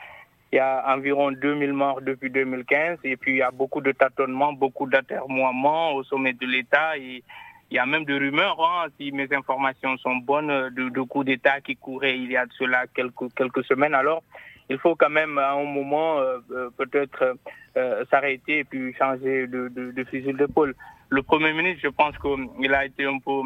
Il 0.52 0.56
y 0.56 0.60
a 0.60 0.84
environ 0.88 1.32
2000 1.32 1.74
morts 1.74 2.02
depuis 2.02 2.32
2015 2.32 2.98
et 3.04 3.16
puis 3.18 3.34
il 3.34 3.38
y 3.38 3.42
a 3.44 3.52
beaucoup 3.52 3.80
de 3.80 3.92
tâtonnements, 3.92 4.52
beaucoup 4.52 4.88
d'atermoiements 4.88 5.94
au 5.94 6.04
sommet 6.04 6.34
de 6.34 6.48
l'État. 6.48 6.98
Et 6.98 7.24
il 7.70 7.76
y 7.76 7.78
a 7.78 7.86
même 7.86 8.04
des 8.04 8.18
rumeurs, 8.18 8.60
hein, 8.60 8.88
si 9.00 9.12
mes 9.12 9.32
informations 9.32 9.96
sont 9.98 10.16
bonnes, 10.16 10.72
de, 10.72 11.02
coups 11.02 11.28
d'État 11.28 11.62
qui 11.62 11.76
couraient 11.76 12.18
il 12.18 12.32
y 12.32 12.38
a 12.38 12.48
de 12.48 12.54
cela 12.54 12.86
quelques, 12.88 13.32
quelques 13.36 13.64
semaines. 13.66 13.94
Alors, 13.94 14.24
il 14.72 14.80
faut 14.80 14.96
quand 14.96 15.12
même 15.12 15.38
à 15.38 15.52
un 15.52 15.66
moment 15.66 16.18
euh, 16.18 16.40
euh, 16.52 16.70
peut-être 16.78 17.38
euh, 17.78 18.06
s'arrêter 18.10 18.60
et 18.60 18.64
puis 18.64 18.92
changer 18.96 19.46
de, 19.46 19.68
de, 19.68 19.92
de 19.92 20.04
fusil 20.06 20.34
d'épaule. 20.34 20.74
Le 21.10 21.22
Premier 21.22 21.54
ministre, 21.54 21.82
je 21.84 21.90
pense 21.90 22.16
qu'il 22.18 22.74
a 22.74 22.86
été 22.86 23.06
un 23.06 23.20
peu 23.20 23.42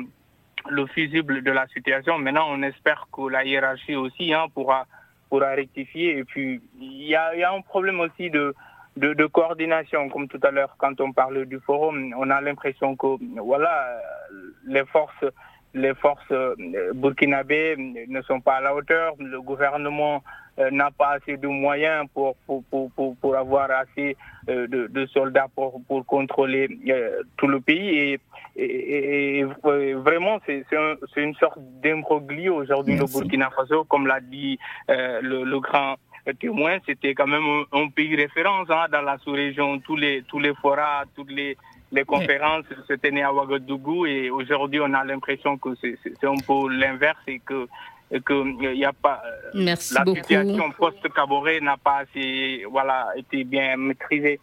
le 0.70 0.86
fusible 0.88 1.44
de 1.44 1.52
la 1.52 1.68
situation. 1.68 2.18
Maintenant, 2.18 2.48
on 2.50 2.62
espère 2.64 3.08
que 3.12 3.30
la 3.30 3.44
hiérarchie 3.44 3.96
aussi 3.96 4.34
hein, 4.34 4.46
pourra, 4.54 4.86
pourra 5.30 5.52
rectifier. 5.52 6.18
Et 6.18 6.24
puis, 6.24 6.62
il 6.80 7.04
y 7.04 7.16
a, 7.16 7.32
un 7.52 7.62
problème 7.62 8.00
aussi 8.00 8.30
de, 8.30 8.56
de, 8.98 9.26
coordination, 9.26 10.10
comme 10.10 10.28
tout 10.28 10.40
à 10.44 10.52
l'heure, 10.52 10.76
quand 10.78 11.00
on 11.02 11.12
parle 11.12 11.46
du 11.46 11.60
forum, 11.60 12.14
on 12.18 12.30
a 12.30 12.42
l'impression 12.42 12.96
que 12.96 13.18
voilà, 13.40 14.02
les 14.66 14.86
forces 14.86 15.26
les 15.74 15.96
forces 15.96 16.32
euh, 16.32 16.56
burkinabées 16.94 17.76
ne 18.08 18.22
sont 18.22 18.42
pas 18.42 18.58
à 18.58 18.62
la 18.62 18.76
hauteur. 18.76 19.16
Le 19.20 19.42
gouvernement 19.42 20.24
n'a 20.72 20.92
pas 20.92 21.14
assez 21.14 21.38
de 21.38 21.48
moyens 21.48 22.06
pour, 22.14 22.36
pour, 22.46 22.64
pour, 22.70 23.16
pour 23.16 23.36
avoir 23.36 23.70
assez 23.72 24.16
euh, 24.50 24.68
de, 24.68 24.88
de, 24.88 25.06
soldats 25.08 25.48
pour, 25.56 25.82
pour 25.88 26.06
contrôler 26.06 26.68
tout 27.38 27.48
le 27.48 27.60
pays. 27.60 28.20
Et, 28.56 29.40
et, 29.40 29.44
vraiment, 29.44 30.40
c'est 30.46 30.66
un, 30.74 30.96
une 31.16 31.34
sorte 31.36 31.58
d'imbroglio 31.82 32.56
aujourd'hui, 32.56 32.96
le 32.96 33.06
Burkina 33.06 33.50
Faso, 33.50 33.84
comme 33.86 34.08
l'a 34.08 34.20
dit 34.20 34.60
le, 34.88 35.44
le, 35.44 35.60
grand 35.60 35.96
témoin, 36.40 36.78
c'était 36.86 37.14
quand 37.14 37.28
même 37.28 37.66
un, 37.72 37.90
pays 37.90 38.16
référence 38.16 38.70
hein, 38.70 38.86
dans 38.92 39.02
la 39.02 39.18
sous-région. 39.18 39.80
Tous 39.80 39.96
les, 39.96 40.24
tous 40.28 40.40
les 40.40 40.54
forats, 40.54 41.04
toutes 41.16 41.32
les 41.32 41.58
les 41.94 42.06
conférences 42.06 42.66
se 42.88 42.94
tenaient 42.94 43.22
à 43.22 43.32
Ouagadougou 43.32 44.06
et 44.06 44.30
aujourd'hui 44.32 44.80
on 44.82 44.94
a 44.94 45.04
l'impression 45.06 45.58
que 45.58 45.70
c'est 45.82 46.24
un 46.24 46.36
peu 46.46 46.70
l'inverse 46.70 47.22
et 47.28 47.40
que 47.40 47.68
qu'il 48.20 48.72
n'y 48.74 48.86
a 48.86 48.94
pas 48.94 49.22
Merci 49.54 49.94
la 49.94 50.04
beaucoup. 50.04 50.18
situation 50.18 50.72
post-Caboret 50.78 51.60
n'a 51.62 51.78
pas 51.78 52.00
assez, 52.04 52.64
voilà, 52.70 53.08
été 53.16 53.44
bien 53.44 53.78
maîtrisée. 53.78 54.40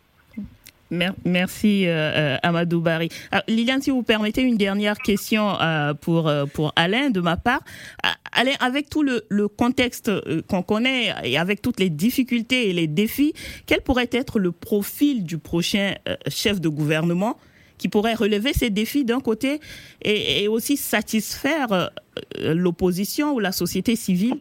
Merci 1.25 1.87
euh, 1.87 1.91
euh, 1.93 2.37
Amadou 2.43 2.81
Barry. 2.81 3.11
Alors, 3.31 3.45
Liliane, 3.47 3.81
si 3.81 3.91
vous 3.91 4.03
permettez 4.03 4.43
une 4.43 4.57
dernière 4.57 4.99
question 4.99 5.57
euh, 5.61 5.95
pour 5.95 6.27
euh, 6.27 6.47
pour 6.47 6.73
Alain 6.75 7.11
de 7.11 7.21
ma 7.21 7.37
part. 7.37 7.61
Ah, 8.03 8.15
Alain, 8.33 8.55
avec 8.59 8.91
tout 8.91 9.05
le, 9.05 9.23
le 9.29 9.47
contexte 9.47 10.09
euh, 10.09 10.43
qu'on 10.49 10.63
connaît 10.63 11.15
et 11.23 11.39
avec 11.39 11.63
toutes 11.63 11.79
les 11.79 11.91
difficultés 11.91 12.71
et 12.71 12.73
les 12.73 12.89
défis, 12.89 13.35
quel 13.67 13.83
pourrait 13.83 14.09
être 14.11 14.41
le 14.41 14.51
profil 14.51 15.23
du 15.23 15.39
prochain 15.39 15.95
euh, 16.09 16.17
chef 16.27 16.61
de 16.61 16.69
gouvernement 16.69 17.37
qui 17.79 17.89
pourrait 17.89 18.15
relever 18.15 18.53
ces 18.53 18.69
défis 18.69 19.05
d'un 19.05 19.21
côté 19.21 19.61
et, 20.03 20.43
et 20.43 20.49
aussi 20.49 20.77
satisfaire 20.77 21.73
euh, 21.73 21.87
euh, 21.87 21.91
l'opposition 22.39 23.35
ou 23.35 23.39
la 23.39 23.53
société 23.53 23.97
civile? 23.97 24.39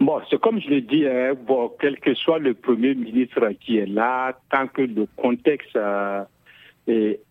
Bon, 0.00 0.20
c'est 0.30 0.40
comme 0.40 0.60
je 0.60 0.68
l'ai 0.68 0.80
dit, 0.80 1.06
hein, 1.06 1.34
bon, 1.46 1.70
quel 1.78 2.00
que 2.00 2.14
soit 2.14 2.38
le 2.38 2.54
Premier 2.54 2.94
ministre 2.94 3.50
qui 3.60 3.76
est 3.76 3.86
là, 3.86 4.38
tant 4.50 4.66
que 4.66 4.82
le 4.82 5.06
contexte 5.14 5.76
euh, 5.76 6.24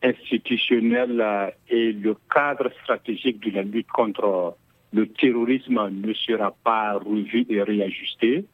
institutionnel 0.03 1.19
euh, 1.19 1.49
et 1.69 1.91
le 1.91 2.15
cadre 2.33 2.69
stratégique 2.83 3.39
de 3.43 3.55
la 3.55 3.63
lutte 3.63 3.87
contre 3.87 4.55
le 4.93 5.07
terrorisme 5.07 5.89
ne 5.91 6.13
sera 6.13 6.55
pas 6.63 6.93
revu 6.93 7.45
et 7.49 7.61
réajusté, 7.61 8.45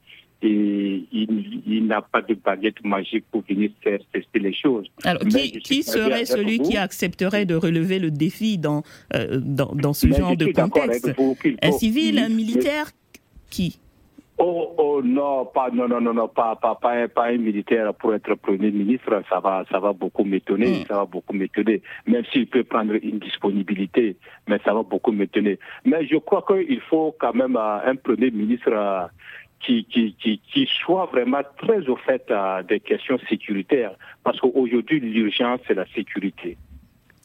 et 0.41 1.03
il, 1.11 1.61
il 1.65 1.85
n'a 1.87 2.01
pas 2.01 2.21
de 2.21 2.33
baguette 2.35 2.83
magique 2.83 3.25
pour 3.31 3.43
venir 3.47 3.71
faire 3.81 3.99
tester 4.11 4.39
les 4.39 4.53
choses. 4.53 4.87
Alors, 5.03 5.21
qui, 5.23 5.83
serait 5.83 6.25
celui 6.25 6.57
vous. 6.57 6.63
qui 6.69 6.77
accepterait 6.77 7.45
de 7.45 7.55
relever 7.55 7.99
le 7.99 8.11
défi 8.11 8.57
dans, 8.57 8.83
euh, 9.13 9.39
dans, 9.41 9.73
dans 9.73 9.93
ce 9.93 10.07
Mais 10.07 10.17
genre 10.17 10.35
de 10.37 10.47
contexte? 10.51 11.09
vous 11.17 11.35
Un 11.61 11.71
civil, 11.71 12.19
un 12.19 12.29
militaire 12.29 12.91
Qui? 13.49 13.79
Oh, 14.37 14.73
oh 14.77 15.01
non, 15.01 15.45
pas, 15.45 15.69
non, 15.71 15.87
non, 15.87 16.01
non, 16.01 16.13
non, 16.13 16.27
pas, 16.27 16.57
pas, 16.57 16.75
pas, 16.75 16.91
un, 17.03 17.07
pas 17.07 17.27
un 17.27 17.37
militaire 17.37 17.93
pour 17.93 18.13
être 18.13 18.35
Premier 18.35 18.69
ministre, 18.69 19.23
ça 19.29 19.39
va, 19.39 19.63
ça 19.71 19.79
va 19.79 19.93
beaucoup 19.93 20.25
m'étonner, 20.25 20.81
Mm. 20.81 20.85
ça 20.89 20.95
va 20.95 21.05
beaucoup 21.05 21.31
m'étonner, 21.33 21.81
même 22.05 22.23
s'il 22.33 22.47
peut 22.47 22.65
prendre 22.65 22.95
une 23.01 23.19
disponibilité, 23.19 24.17
mais 24.49 24.59
ça 24.65 24.73
va 24.73 24.83
beaucoup 24.83 25.13
m'étonner. 25.13 25.57
Mais 25.85 26.05
je 26.05 26.17
crois 26.17 26.43
qu'il 26.45 26.81
faut 26.81 27.15
quand 27.17 27.33
même 27.33 27.55
euh, 27.55 27.77
un 27.89 27.95
Premier 27.95 28.29
ministre 28.29 28.71
euh, 28.73 29.05
qui, 29.65 29.85
qui, 29.85 30.39
qui, 30.53 30.69
soit 30.83 31.05
vraiment 31.05 31.41
très 31.57 31.87
au 31.89 31.95
fait 31.95 32.31
des 32.67 32.79
questions 32.79 33.17
sécuritaires, 33.29 33.95
parce 34.23 34.39
qu'aujourd'hui, 34.39 34.99
l'urgence, 34.99 35.59
c'est 35.67 35.73
la 35.73 35.85
sécurité. 35.87 36.57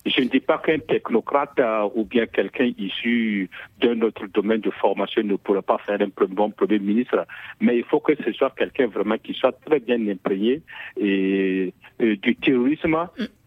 Je 0.06 0.22
ne 0.22 0.28
dis 0.28 0.40
pas 0.40 0.56
qu'un 0.56 0.78
technocrate 0.78 1.58
euh, 1.58 1.86
ou 1.94 2.04
bien 2.04 2.24
quelqu'un 2.24 2.72
issu 2.78 3.50
d'un 3.82 4.00
autre 4.00 4.26
domaine 4.28 4.60
de 4.60 4.70
formation 4.70 5.22
ne 5.22 5.36
pourrait 5.36 5.60
pas 5.60 5.76
faire 5.76 6.00
un 6.00 6.08
bon 6.26 6.50
Premier 6.50 6.78
ministre, 6.78 7.26
mais 7.60 7.76
il 7.76 7.84
faut 7.84 8.00
que 8.00 8.14
ce 8.24 8.32
soit 8.32 8.54
quelqu'un 8.56 8.86
vraiment 8.86 9.18
qui 9.18 9.34
soit 9.34 9.52
très 9.66 9.78
bien 9.78 10.00
imprégné 10.08 10.62
et, 10.96 11.74
et 11.98 12.16
du 12.16 12.34
terrorisme 12.36 12.96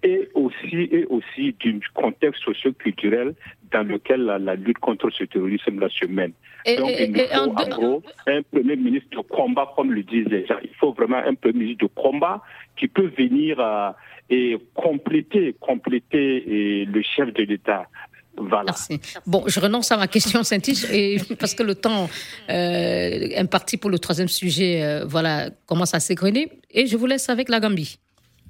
et 0.03 0.29
aussi, 0.33 0.89
et 0.91 1.05
aussi 1.09 1.53
du 1.59 1.81
contexte 1.93 2.43
socio-culturel 2.43 3.33
dans 3.71 3.83
lequel 3.83 4.21
la, 4.25 4.37
la 4.37 4.55
lutte 4.55 4.77
contre 4.79 5.09
ce 5.11 5.23
terrorisme-là 5.23 5.87
se 5.89 6.05
mène. 6.05 6.33
Et- 6.65 6.75
Donc, 6.77 6.89
et- 6.91 7.05
il 7.09 7.17
et 7.17 7.27
faut 7.27 7.33
en 7.39 7.47
en 7.47 7.53
deux- 7.63 7.69
gros 7.71 8.03
un 8.27 8.41
premier 8.43 8.75
ministre 8.75 9.09
de 9.11 9.21
combat, 9.21 9.71
comme 9.75 9.91
le 9.91 10.03
disent 10.03 10.27
les 10.27 10.45
gens. 10.45 10.57
Il 10.63 10.69
faut 10.79 10.93
vraiment 10.93 11.17
un 11.17 11.33
premier 11.35 11.59
ministre 11.59 11.85
de 11.87 11.91
combat 11.93 12.41
qui 12.77 12.87
peut 12.87 13.11
venir 13.17 13.59
euh, 13.59 13.91
et 14.29 14.57
compléter, 14.73 15.55
compléter 15.59 16.81
et 16.81 16.85
le 16.85 17.01
chef 17.01 17.33
de 17.33 17.43
l'État. 17.43 17.87
Voilà. 18.35 18.65
Merci. 18.67 18.99
Bon, 19.27 19.43
je 19.47 19.59
renonce 19.59 19.91
à 19.91 19.97
ma 19.97 20.07
question, 20.07 20.41
Saint-Tiche, 20.51 20.85
et 20.91 21.17
parce 21.39 21.53
que 21.53 21.63
le 21.63 21.75
temps 21.75 22.09
euh, 22.49 23.29
imparti 23.37 23.77
pour 23.77 23.89
le 23.89 23.99
troisième 23.99 24.27
sujet, 24.27 24.83
euh, 24.83 25.05
voilà, 25.05 25.49
commence 25.65 25.93
à 25.93 25.99
s'égrener. 25.99 26.49
Et 26.71 26.87
je 26.87 26.97
vous 26.97 27.05
laisse 27.05 27.29
avec 27.29 27.49
la 27.49 27.59
Gambie. 27.59 27.97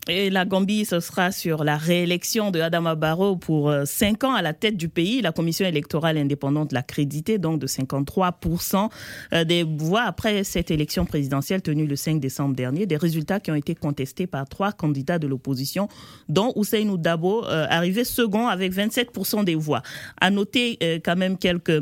Et 0.09 0.29
la 0.29 0.43
Gambie, 0.43 0.83
ce 0.83 0.99
sera 0.99 1.31
sur 1.31 1.63
la 1.63 1.77
réélection 1.77 2.51
de 2.51 2.59
Adama 2.59 2.95
Barrow 2.95 3.37
pour 3.37 3.69
euh, 3.69 3.85
cinq 3.85 4.25
ans 4.25 4.33
à 4.33 4.41
la 4.41 4.51
tête 4.51 4.75
du 4.75 4.89
pays. 4.89 5.21
La 5.21 5.31
commission 5.31 5.65
électorale 5.65 6.17
indépendante 6.17 6.73
l'a 6.73 6.83
crédité, 6.83 7.37
donc 7.37 7.59
de 7.59 7.67
53% 7.67 8.89
euh, 9.31 9.45
des 9.45 9.63
voix 9.63 10.01
après 10.01 10.43
cette 10.43 10.71
élection 10.71 11.05
présidentielle 11.05 11.61
tenue 11.61 11.87
le 11.87 11.95
5 11.95 12.19
décembre 12.19 12.53
dernier. 12.53 12.85
Des 12.85 12.97
résultats 12.97 13.39
qui 13.39 13.49
ont 13.51 13.55
été 13.55 13.75
contestés 13.75 14.27
par 14.27 14.45
trois 14.49 14.73
candidats 14.73 15.19
de 15.19 15.27
l'opposition, 15.27 15.87
dont 16.27 16.51
Ousseinou 16.57 16.97
Dabo, 16.97 17.45
euh, 17.45 17.65
arrivé 17.69 18.03
second 18.03 18.47
avec 18.47 18.73
27% 18.73 19.45
des 19.45 19.55
voix. 19.55 19.83
À 20.19 20.31
noter 20.31 20.79
quand 21.03 21.15
même 21.15 21.37
quelques, 21.37 21.81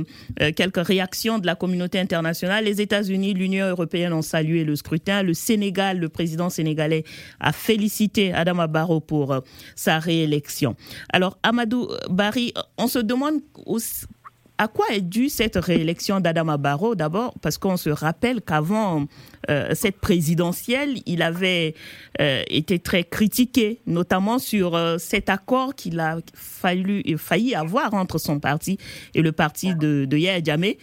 quelques 0.55 0.85
réactions 0.85 1.39
de 1.39 1.45
la 1.45 1.55
communauté 1.55 1.99
internationale. 1.99 2.65
Les 2.65 2.81
États-Unis, 2.81 3.33
l'Union 3.33 3.67
européenne 3.67 4.13
ont 4.13 4.21
salué 4.21 4.63
le 4.63 4.75
scrutin. 4.75 5.23
Le 5.23 5.33
Sénégal, 5.33 5.97
le 5.97 6.09
président 6.09 6.49
sénégalais 6.49 7.03
a 7.39 7.51
félicité 7.51 8.10
Adama 8.19 8.67
Barrow 8.67 8.99
pour 8.99 9.31
euh, 9.31 9.39
sa 9.75 9.99
réélection. 9.99 10.75
Alors, 11.11 11.37
Amadou 11.43 11.89
Barry, 12.09 12.53
on 12.77 12.87
se 12.87 12.99
demande 12.99 13.41
à 14.57 14.67
quoi 14.67 14.85
est 14.91 15.01
due 15.01 15.29
cette 15.29 15.55
réélection 15.55 16.19
d'Adama 16.19 16.57
Barrow 16.57 16.93
D'abord, 16.93 17.33
parce 17.41 17.57
qu'on 17.57 17.77
se 17.77 17.89
rappelle 17.89 18.41
qu'avant 18.41 19.07
euh, 19.49 19.73
cette 19.73 19.97
présidentielle, 19.97 20.97
il 21.07 21.23
avait 21.23 21.73
euh, 22.19 22.43
été 22.47 22.77
très 22.77 23.03
critiqué, 23.03 23.81
notamment 23.87 24.37
sur 24.37 24.79
cet 24.99 25.29
accord 25.29 25.73
qu'il 25.73 25.99
a 25.99 26.17
fallu, 26.35 27.03
failli 27.17 27.55
avoir 27.55 27.95
entre 27.95 28.19
son 28.19 28.39
parti 28.39 28.77
et 29.15 29.23
le 29.23 29.31
parti 29.31 29.73
de, 29.73 30.07
Yahya 30.11 30.43
Jammeh. 30.43 30.77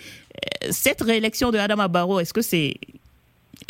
Cette 0.71 1.03
réélection 1.03 1.53
de 1.53 1.59
Adama 1.59 1.87
Barrow, 1.87 2.19
est-ce 2.19 2.33
que 2.33 2.43
c'est 2.43 2.75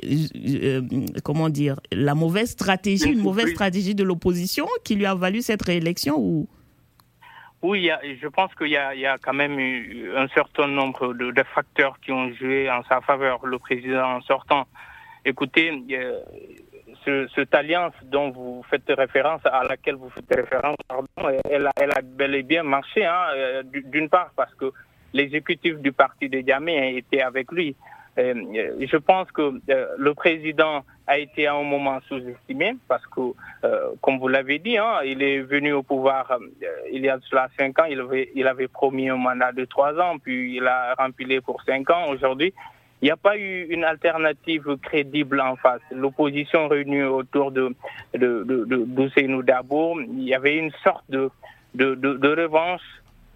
euh, 0.04 0.82
comment 1.24 1.48
dire, 1.48 1.80
la 1.92 2.14
mauvaise 2.14 2.50
stratégie, 2.50 3.10
une 3.12 3.22
mauvaise 3.22 3.50
stratégie 3.50 3.94
de 3.94 4.04
l'opposition 4.04 4.66
qui 4.84 4.94
lui 4.94 5.06
a 5.06 5.14
valu 5.14 5.42
cette 5.42 5.62
réélection 5.62 6.16
ou? 6.18 6.48
Oui, 7.62 7.80
il 7.80 7.84
y 7.86 7.90
a- 7.90 8.00
je 8.22 8.28
pense 8.28 8.54
qu'il 8.54 8.68
y, 8.68 8.76
a- 8.76 8.94
il 8.94 9.00
y 9.00 9.06
a 9.06 9.18
quand 9.18 9.32
même 9.34 9.58
eu 9.58 10.12
un 10.16 10.28
certain 10.28 10.68
nombre 10.68 11.12
de, 11.12 11.32
de 11.32 11.42
facteurs 11.54 11.98
qui 12.00 12.12
ont 12.12 12.32
joué 12.34 12.70
en 12.70 12.82
sa 12.84 13.00
faveur. 13.00 13.44
Le 13.44 13.58
président 13.58 14.20
sortant, 14.20 14.68
écoutez, 15.24 15.72
euh, 15.90 16.20
ce, 17.04 17.26
cette 17.34 17.52
alliance 17.54 17.94
dont 18.04 18.30
vous 18.30 18.64
faites 18.70 18.84
référence, 18.88 19.40
à 19.44 19.64
laquelle 19.64 19.96
vous 19.96 20.10
faites 20.10 20.32
référence, 20.32 20.76
pardon, 20.86 21.06
elle 21.50 21.66
a, 21.66 21.72
elle 21.80 21.90
a 21.90 22.00
bel 22.02 22.36
et 22.36 22.44
bien 22.44 22.62
marché, 22.62 23.04
hein, 23.04 23.22
euh, 23.34 23.62
d'une 23.64 24.08
part 24.08 24.30
parce 24.36 24.54
que 24.54 24.70
l'exécutif 25.12 25.78
du 25.78 25.90
parti 25.90 26.28
de 26.28 26.40
Diamé 26.42 26.96
était 26.96 27.22
avec 27.22 27.50
lui. 27.50 27.74
Euh, 28.18 28.34
je 28.80 28.96
pense 28.96 29.30
que 29.30 29.60
euh, 29.70 29.86
le 29.96 30.14
président 30.14 30.84
a 31.06 31.18
été 31.18 31.46
à 31.46 31.54
un 31.54 31.62
moment 31.62 32.00
sous-estimé 32.08 32.74
parce 32.88 33.06
que, 33.06 33.20
euh, 33.64 33.90
comme 34.00 34.18
vous 34.18 34.28
l'avez 34.28 34.58
dit, 34.58 34.76
hein, 34.76 35.00
il 35.04 35.22
est 35.22 35.40
venu 35.40 35.72
au 35.72 35.82
pouvoir 35.82 36.38
il 36.92 37.02
y 37.02 37.08
a 37.08 37.18
cela 37.30 37.48
cinq 37.56 37.78
ans. 37.78 37.84
Il 37.84 38.46
avait, 38.46 38.68
promis 38.68 39.08
un 39.08 39.16
mandat 39.16 39.52
de 39.52 39.64
trois 39.64 39.94
ans, 40.00 40.18
puis 40.18 40.56
il 40.56 40.66
a 40.66 40.94
rempli 40.98 41.40
pour 41.40 41.62
cinq 41.62 41.88
ans. 41.90 42.08
Aujourd'hui, 42.08 42.52
il 43.00 43.04
n'y 43.04 43.10
a 43.12 43.16
pas 43.16 43.36
eu 43.36 43.66
une 43.70 43.84
alternative 43.84 44.76
crédible 44.82 45.40
en 45.40 45.54
face. 45.54 45.80
L'opposition 45.92 46.66
réunie 46.66 47.04
autour 47.04 47.52
de, 47.52 47.72
de, 48.14 48.42
de, 48.42 50.06
il 50.10 50.24
y 50.24 50.34
avait 50.34 50.56
une 50.56 50.72
sorte 50.82 51.04
de, 51.08 51.30
de, 51.74 51.94
de 51.94 52.28
revanche 52.28 52.82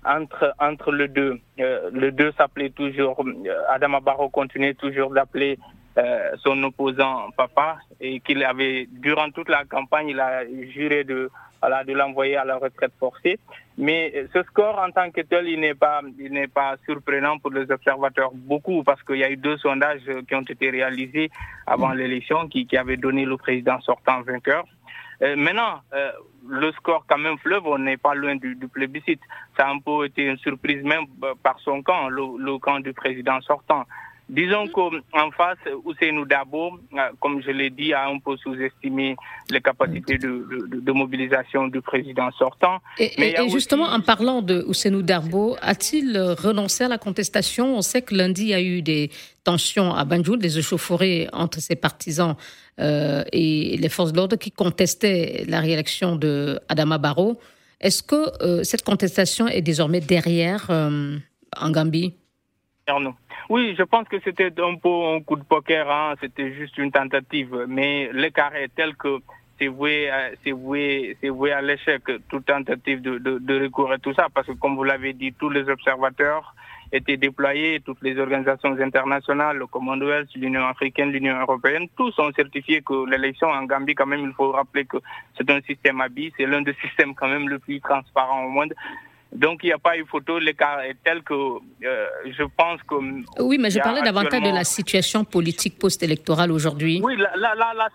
entre, 0.04 0.54
entre 0.58 0.92
les 0.92 1.08
deux. 1.08 1.38
Euh, 1.60 1.90
le 1.92 2.12
deux 2.12 2.32
s'appelait 2.32 2.70
toujours, 2.70 3.22
euh, 3.24 3.54
Adama 3.70 4.00
Barrow 4.00 4.28
continuait 4.28 4.74
toujours 4.74 5.12
d'appeler 5.12 5.58
euh, 5.98 6.30
son 6.38 6.62
opposant 6.62 7.30
papa 7.36 7.78
et 8.00 8.20
qu'il 8.20 8.42
avait, 8.44 8.88
durant 8.90 9.30
toute 9.30 9.48
la 9.48 9.64
campagne, 9.64 10.08
il 10.08 10.20
a 10.20 10.44
juré 10.74 11.04
de, 11.04 11.30
voilà, 11.60 11.84
de 11.84 11.92
l'envoyer 11.92 12.36
à 12.36 12.44
la 12.44 12.56
retraite 12.56 12.92
forcée. 12.98 13.38
Mais 13.78 14.26
ce 14.34 14.42
score 14.42 14.78
en 14.78 14.90
tant 14.90 15.10
que 15.10 15.20
tel, 15.22 15.48
il 15.48 15.60
n'est 15.60 15.74
pas, 15.74 16.00
il 16.18 16.32
n'est 16.32 16.48
pas 16.48 16.76
surprenant 16.84 17.38
pour 17.38 17.52
les 17.52 17.70
observateurs 17.70 18.30
beaucoup 18.34 18.82
parce 18.82 19.02
qu'il 19.02 19.16
y 19.16 19.24
a 19.24 19.30
eu 19.30 19.36
deux 19.36 19.56
sondages 19.58 20.02
qui 20.28 20.34
ont 20.34 20.42
été 20.42 20.70
réalisés 20.70 21.30
avant 21.66 21.92
l'élection 21.92 22.48
qui, 22.48 22.66
qui 22.66 22.76
avaient 22.76 22.98
donné 22.98 23.24
le 23.24 23.36
président 23.36 23.80
sortant 23.80 24.20
vainqueur. 24.22 24.64
Euh, 25.22 25.36
maintenant, 25.36 25.80
euh, 25.92 26.10
le 26.48 26.72
score 26.72 27.04
quand 27.08 27.18
même 27.18 27.38
fleuve, 27.38 27.66
on 27.66 27.78
n'est 27.78 27.96
pas 27.96 28.14
loin 28.14 28.36
du, 28.36 28.56
plébiscite. 28.72 29.20
Ça 29.56 29.68
a 29.68 29.70
un 29.70 29.78
peu 29.78 30.04
été 30.04 30.24
une 30.24 30.38
surprise 30.38 30.82
même 30.82 31.06
par 31.42 31.58
son 31.60 31.82
camp, 31.82 32.08
le 32.08 32.58
camp 32.58 32.80
du 32.80 32.92
président 32.92 33.40
sortant. 33.42 33.84
Disons 34.32 34.66
qu'en 34.68 35.30
face, 35.36 35.58
Ousseinou 35.84 36.24
Dabo, 36.24 36.80
comme 37.20 37.42
je 37.42 37.50
l'ai 37.50 37.68
dit, 37.68 37.92
a 37.92 38.08
un 38.08 38.18
peu 38.18 38.34
sous-estimé 38.38 39.14
les 39.50 39.60
capacités 39.60 40.16
de, 40.16 40.92
mobilisation 40.92 41.68
du 41.68 41.82
président 41.82 42.30
sortant. 42.38 42.78
Et, 42.98 43.34
justement, 43.50 43.84
en 43.84 44.00
parlant 44.00 44.40
de 44.40 44.64
Ousseinou 44.66 45.02
Dabo, 45.02 45.56
a-t-il 45.60 46.18
renoncé 46.18 46.84
à 46.84 46.88
la 46.88 46.96
contestation? 46.96 47.76
On 47.76 47.82
sait 47.82 48.00
que 48.00 48.14
lundi, 48.14 48.44
il 48.44 48.48
y 48.48 48.54
a 48.54 48.62
eu 48.62 48.80
des 48.80 49.10
tensions 49.44 49.92
à 49.94 50.06
Banjul, 50.06 50.38
des 50.38 50.58
échauffourées 50.58 51.28
entre 51.34 51.60
ses 51.60 51.76
partisans 51.76 52.34
euh, 52.80 53.24
et 53.32 53.76
les 53.76 53.88
forces 53.90 54.12
de 54.12 54.16
l'ordre 54.16 54.36
qui 54.36 54.50
contestaient 54.50 55.44
la 55.46 55.60
réélection 55.60 56.16
de 56.16 56.58
Adama 56.70 56.96
Barrow. 56.96 57.38
Est-ce 57.82 58.02
que 58.02 58.42
euh, 58.42 58.64
cette 58.64 58.82
contestation 58.82 59.46
est 59.46 59.60
désormais 59.60 60.00
derrière 60.00 60.68
euh, 60.70 61.18
en 61.54 61.70
Gambie? 61.70 62.14
Oui, 63.48 63.74
je 63.78 63.82
pense 63.82 64.08
que 64.08 64.20
c'était 64.20 64.52
un 64.60 64.76
peu 64.76 64.88
un 64.88 65.20
coup 65.20 65.36
de 65.36 65.44
poker, 65.44 65.90
hein. 65.90 66.14
c'était 66.20 66.52
juste 66.52 66.78
une 66.78 66.92
tentative, 66.92 67.66
mais 67.68 68.10
l'écart 68.12 68.54
est 68.54 68.74
tel 68.74 68.94
que 68.96 69.18
c'est 69.58 69.68
voué, 69.68 70.10
c'est 70.42 70.52
voué, 70.52 71.16
voué 71.22 71.52
à 71.52 71.60
l'échec, 71.60 72.02
toute 72.28 72.46
tentative 72.46 73.00
de, 73.00 73.18
de, 73.18 73.62
recours 73.62 73.94
tout 74.02 74.14
ça, 74.14 74.26
parce 74.32 74.46
que 74.46 74.52
comme 74.52 74.76
vous 74.76 74.84
l'avez 74.84 75.12
dit, 75.12 75.32
tous 75.32 75.50
les 75.50 75.68
observateurs 75.68 76.54
étaient 76.92 77.16
déployés, 77.16 77.80
toutes 77.84 78.02
les 78.02 78.18
organisations 78.18 78.76
internationales, 78.78 79.56
le 79.56 79.66
Commonwealth, 79.66 80.28
l'Union 80.34 80.66
africaine, 80.66 81.10
l'Union 81.10 81.40
européenne, 81.40 81.88
tous 81.96 82.18
ont 82.18 82.32
certifié 82.32 82.82
que 82.82 83.08
l'élection 83.08 83.48
en 83.48 83.64
Gambie, 83.64 83.94
quand 83.94 84.06
même, 84.06 84.24
il 84.26 84.32
faut 84.32 84.52
rappeler 84.52 84.84
que 84.84 84.98
c'est 85.36 85.48
un 85.50 85.60
système 85.62 86.00
habit, 86.00 86.32
c'est 86.36 86.46
l'un 86.46 86.62
des 86.62 86.74
systèmes 86.82 87.14
quand 87.14 87.28
même 87.28 87.48
le 87.48 87.58
plus 87.58 87.80
transparent 87.80 88.44
au 88.44 88.48
monde. 88.48 88.74
Donc 89.32 89.60
il 89.62 89.66
n'y 89.66 89.72
a 89.72 89.78
pas 89.78 89.96
eu 89.96 90.04
photo, 90.04 90.38
l'écart 90.38 90.80
est 90.80 90.96
tel 91.02 91.22
que 91.22 91.34
euh, 91.34 92.06
je 92.26 92.42
pense 92.56 92.82
que... 92.82 92.96
Oui, 93.40 93.58
mais 93.58 93.70
je 93.70 93.78
parlais 93.78 94.02
davantage 94.02 94.42
de 94.42 94.50
la 94.50 94.64
situation 94.64 95.24
politique 95.24 95.78
post-électorale 95.78 96.52
aujourd'hui. 96.52 97.00
Oui, 97.02 97.16
là, 97.16 97.30
là, 97.36 97.54
là, 97.74 97.88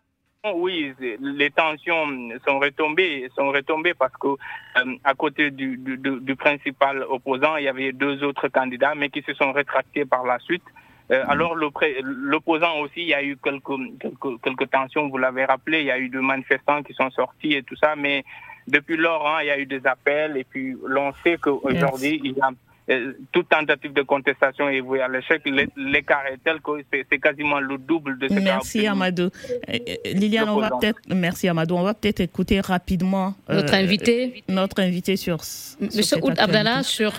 oui, 0.54 0.94
les 1.20 1.52
tensions 1.52 2.08
sont 2.48 2.60
retombées, 2.60 3.30
sont 3.36 3.50
retombées 3.50 3.94
parce 3.94 4.14
que 4.20 4.28
euh, 4.28 4.96
à 5.04 5.14
côté 5.14 5.52
du, 5.52 5.78
du, 5.78 5.98
du, 5.98 6.36
principal 6.36 7.04
opposant, 7.04 7.58
il 7.58 7.66
y 7.66 7.68
avait 7.68 7.92
deux 7.92 8.24
autres 8.24 8.48
candidats, 8.48 8.96
mais 8.96 9.10
qui 9.10 9.22
se 9.24 9.34
sont 9.34 9.52
rétractés 9.52 10.06
par 10.06 10.26
la 10.26 10.40
suite. 10.40 10.64
Euh, 11.12 11.24
mhm. 11.24 11.30
alors 11.30 11.56
l'opposant 11.56 12.80
aussi, 12.80 13.02
il 13.02 13.08
y 13.08 13.14
a 13.14 13.24
eu 13.24 13.38
quelques, 13.38 14.00
quelques, 14.00 14.42
quelques 14.42 14.70
tensions, 14.70 15.08
vous 15.08 15.18
l'avez 15.18 15.46
rappelé, 15.46 15.82
il 15.82 15.86
y 15.86 15.92
a 15.92 16.00
eu 16.00 16.10
deux 16.10 16.22
manifestants 16.22 16.84
qui 16.84 16.94
sont 16.94 17.10
sortis 17.12 17.54
et 17.54 17.64
tout 17.64 17.76
ça, 17.76 17.96
mais 17.96 18.24
depuis 18.68 18.98
lors, 18.98 19.28
hein, 19.28 19.38
il 19.42 19.48
y 19.48 19.52
a 19.52 19.60
eu 19.60 19.66
des 19.66 19.86
appels 19.86 20.38
et 20.38 20.44
puis 20.44 20.76
l'on 20.86 21.14
sait 21.24 21.38
qu'aujourd'hui, 21.38 22.20
il 22.24 22.32
y 22.32 22.42
a 22.42 22.50
euh, 22.90 23.12
toute 23.34 23.50
tentative 23.50 23.92
de 23.92 24.02
contestation 24.02 24.70
est 24.70 24.80
vouée 24.80 25.02
à 25.02 25.10
l'échec. 25.10 25.42
L'écart 25.76 26.26
est 26.28 26.42
tel 26.42 26.62
que 26.62 26.72
c'est 26.90 27.20
quasiment 27.20 27.60
le 27.60 27.78
double 27.78 28.18
de 28.18 28.30
ce 28.30 28.34
Merci 28.36 28.88
Amadou. 28.88 29.24
Euh, 29.24 29.28
euh, 29.74 29.96
Liliane, 30.14 30.48
on 30.48 30.60
va 30.60 30.70
peut-être, 30.70 31.00
merci 31.14 31.50
Amadou, 31.50 31.76
on 31.76 31.84
va 31.84 31.94
peut-être 31.94 32.22
écouer 32.22 32.62
rapidement 32.62 33.36
notre 33.50 33.74
invité, 33.74 34.42
notre 34.48 34.82
invité 34.82 35.18
sur. 35.18 35.40
Monsieur 35.82 36.18
Oud 36.24 36.40
Abdallah 36.40 36.84
sur 36.84 37.14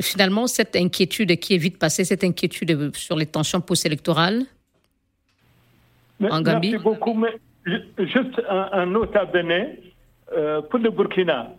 finalement 0.00 0.46
cette 0.46 0.76
inquiétude 0.76 1.36
qui 1.40 1.54
est 1.54 1.58
vite 1.58 1.78
passée, 1.78 2.04
cette 2.04 2.22
inquiétude 2.22 2.94
sur 2.96 3.16
les 3.16 3.26
tensions 3.26 3.60
post-électorales 3.60 4.44
en 6.20 6.40
Gambie. 6.40 6.70
Merci 6.70 6.84
beaucoup, 6.84 7.14
mais 7.14 7.34
juste 7.98 8.40
un, 8.48 8.68
un 8.72 8.86
note 8.86 9.16
à 9.16 9.24
pour 10.70 10.78
le 10.78 10.90
Burkina, 10.90 11.50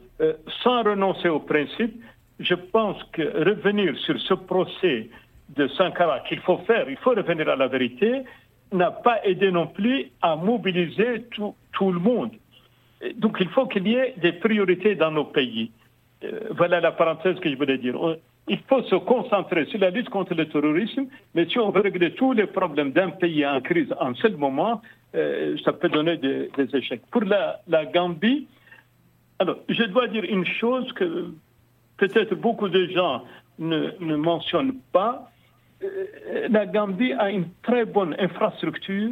sans 0.63 0.84
renoncer 0.84 1.30
au 1.30 1.39
principe 1.39 2.01
je 2.39 2.55
pense 2.55 3.01
que 3.11 3.21
revenir 3.21 3.97
sur 3.99 4.19
ce 4.21 4.34
procès 4.34 5.09
de 5.49 5.67
Sankara 5.69 6.21
qu'il 6.21 6.39
faut 6.39 6.57
faire, 6.59 6.89
il 6.89 6.97
faut 6.97 7.11
revenir 7.11 7.49
à 7.49 7.55
la 7.55 7.67
vérité, 7.67 8.24
n'a 8.71 8.91
pas 8.91 9.24
aidé 9.26 9.51
non 9.51 9.67
plus 9.67 10.07
à 10.21 10.36
mobiliser 10.36 11.26
tout, 11.32 11.55
le 11.91 11.99
monde. 11.99 12.32
Donc 13.17 13.38
il 13.39 13.49
faut 13.49 13.67
qu'il 13.67 13.88
y 13.88 13.95
ait 13.95 14.15
des 14.17 14.34
priorités 14.34 14.95
dans 14.95 15.11
nos 15.11 15.26
pays. 15.26 15.71
Euh, 16.24 16.39
voilà 16.51 16.80
la 16.80 16.91
parenthèse 16.91 17.39
que 17.39 17.49
je 17.49 17.55
voulais 17.55 17.78
dire. 17.78 17.95
Il 18.47 18.59
faut 18.67 18.82
se 18.84 18.95
concentrer 18.95 19.65
sur 19.65 19.80
la 19.80 19.89
lutte 19.89 20.09
contre 20.09 20.34
le 20.34 20.47
terrorisme, 20.47 21.05
mais 21.36 21.45
si 21.45 21.59
on 21.59 21.69
veut 21.69 21.82
régler 21.82 22.13
tous 22.13 22.34
les 22.34 22.47
problèmes 22.47 22.91
d'un 22.91 23.09
pays 23.09 23.45
en 23.45 23.61
crise 23.61 23.93
en 23.99 24.15
seul 24.15 24.38
moment, 24.38 24.82
euh, 25.15 25.55
ça 25.63 25.74
peut 25.74 25.89
donner 25.89 26.17
des, 26.17 26.49
échecs. 26.74 27.01
Pour 27.11 27.24
la 27.24 27.86
Gambie, 27.93 28.47
alors 29.39 29.57
je 29.69 29.84
dois 29.84 30.07
dire 30.07 30.23
une 30.23 30.45
chose 30.45 30.91
que 30.93 31.31
peut-être 31.97 32.36
beaucoup 32.36 32.69
de 32.69 32.88
gens 32.88 33.23
ne, 33.59 33.91
ne 33.99 34.15
mentionnent 34.15 34.79
pas, 34.91 35.31
euh, 35.84 36.47
la 36.49 36.65
Gambie 36.65 37.13
a 37.13 37.29
une 37.29 37.47
très 37.61 37.86
bonne 37.86 38.15
infrastructure 38.19 39.11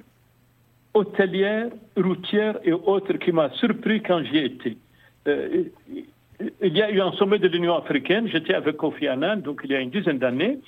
hôtelière, 0.93 1.69
routière 1.95 2.57
et 2.63 2.73
autres 2.73 3.13
qui 3.13 3.31
m'a 3.31 3.49
surpris 3.51 4.01
quand 4.01 4.23
j'y 4.23 4.37
étais. 4.37 4.77
Euh, 5.27 5.63
il 6.61 6.75
y 6.75 6.81
a 6.81 6.89
eu 6.89 6.99
un 6.99 7.11
sommet 7.13 7.39
de 7.39 7.47
l'Union 7.47 7.75
africaine, 7.75 8.27
j'étais 8.27 8.53
avec 8.53 8.77
Kofi 8.77 9.07
Annan, 9.07 9.37
donc 9.37 9.61
il 9.63 9.71
y 9.71 9.75
a 9.75 9.79
une 9.79 9.91
dizaine 9.91 10.17
d'années. 10.17 10.59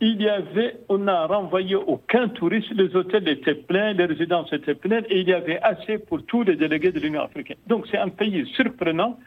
Il 0.00 0.22
y 0.22 0.28
avait, 0.28 0.76
on 0.88 0.98
n'a 0.98 1.26
renvoyé 1.26 1.74
aucun 1.74 2.28
touriste, 2.28 2.70
les 2.72 2.94
hôtels 2.94 3.28
étaient 3.28 3.56
pleins, 3.56 3.94
les 3.94 4.04
résidences 4.04 4.52
étaient 4.52 4.76
pleines 4.76 5.04
et 5.08 5.20
il 5.20 5.28
y 5.28 5.32
avait 5.32 5.58
assez 5.60 5.98
pour 5.98 6.24
tous 6.24 6.44
les 6.44 6.54
délégués 6.54 6.92
de 6.92 7.00
l'Union 7.00 7.22
africaine. 7.22 7.56
Donc 7.66 7.86
c'est 7.90 7.98
un 7.98 8.08
pays 8.08 8.46
surprenant 8.54 9.18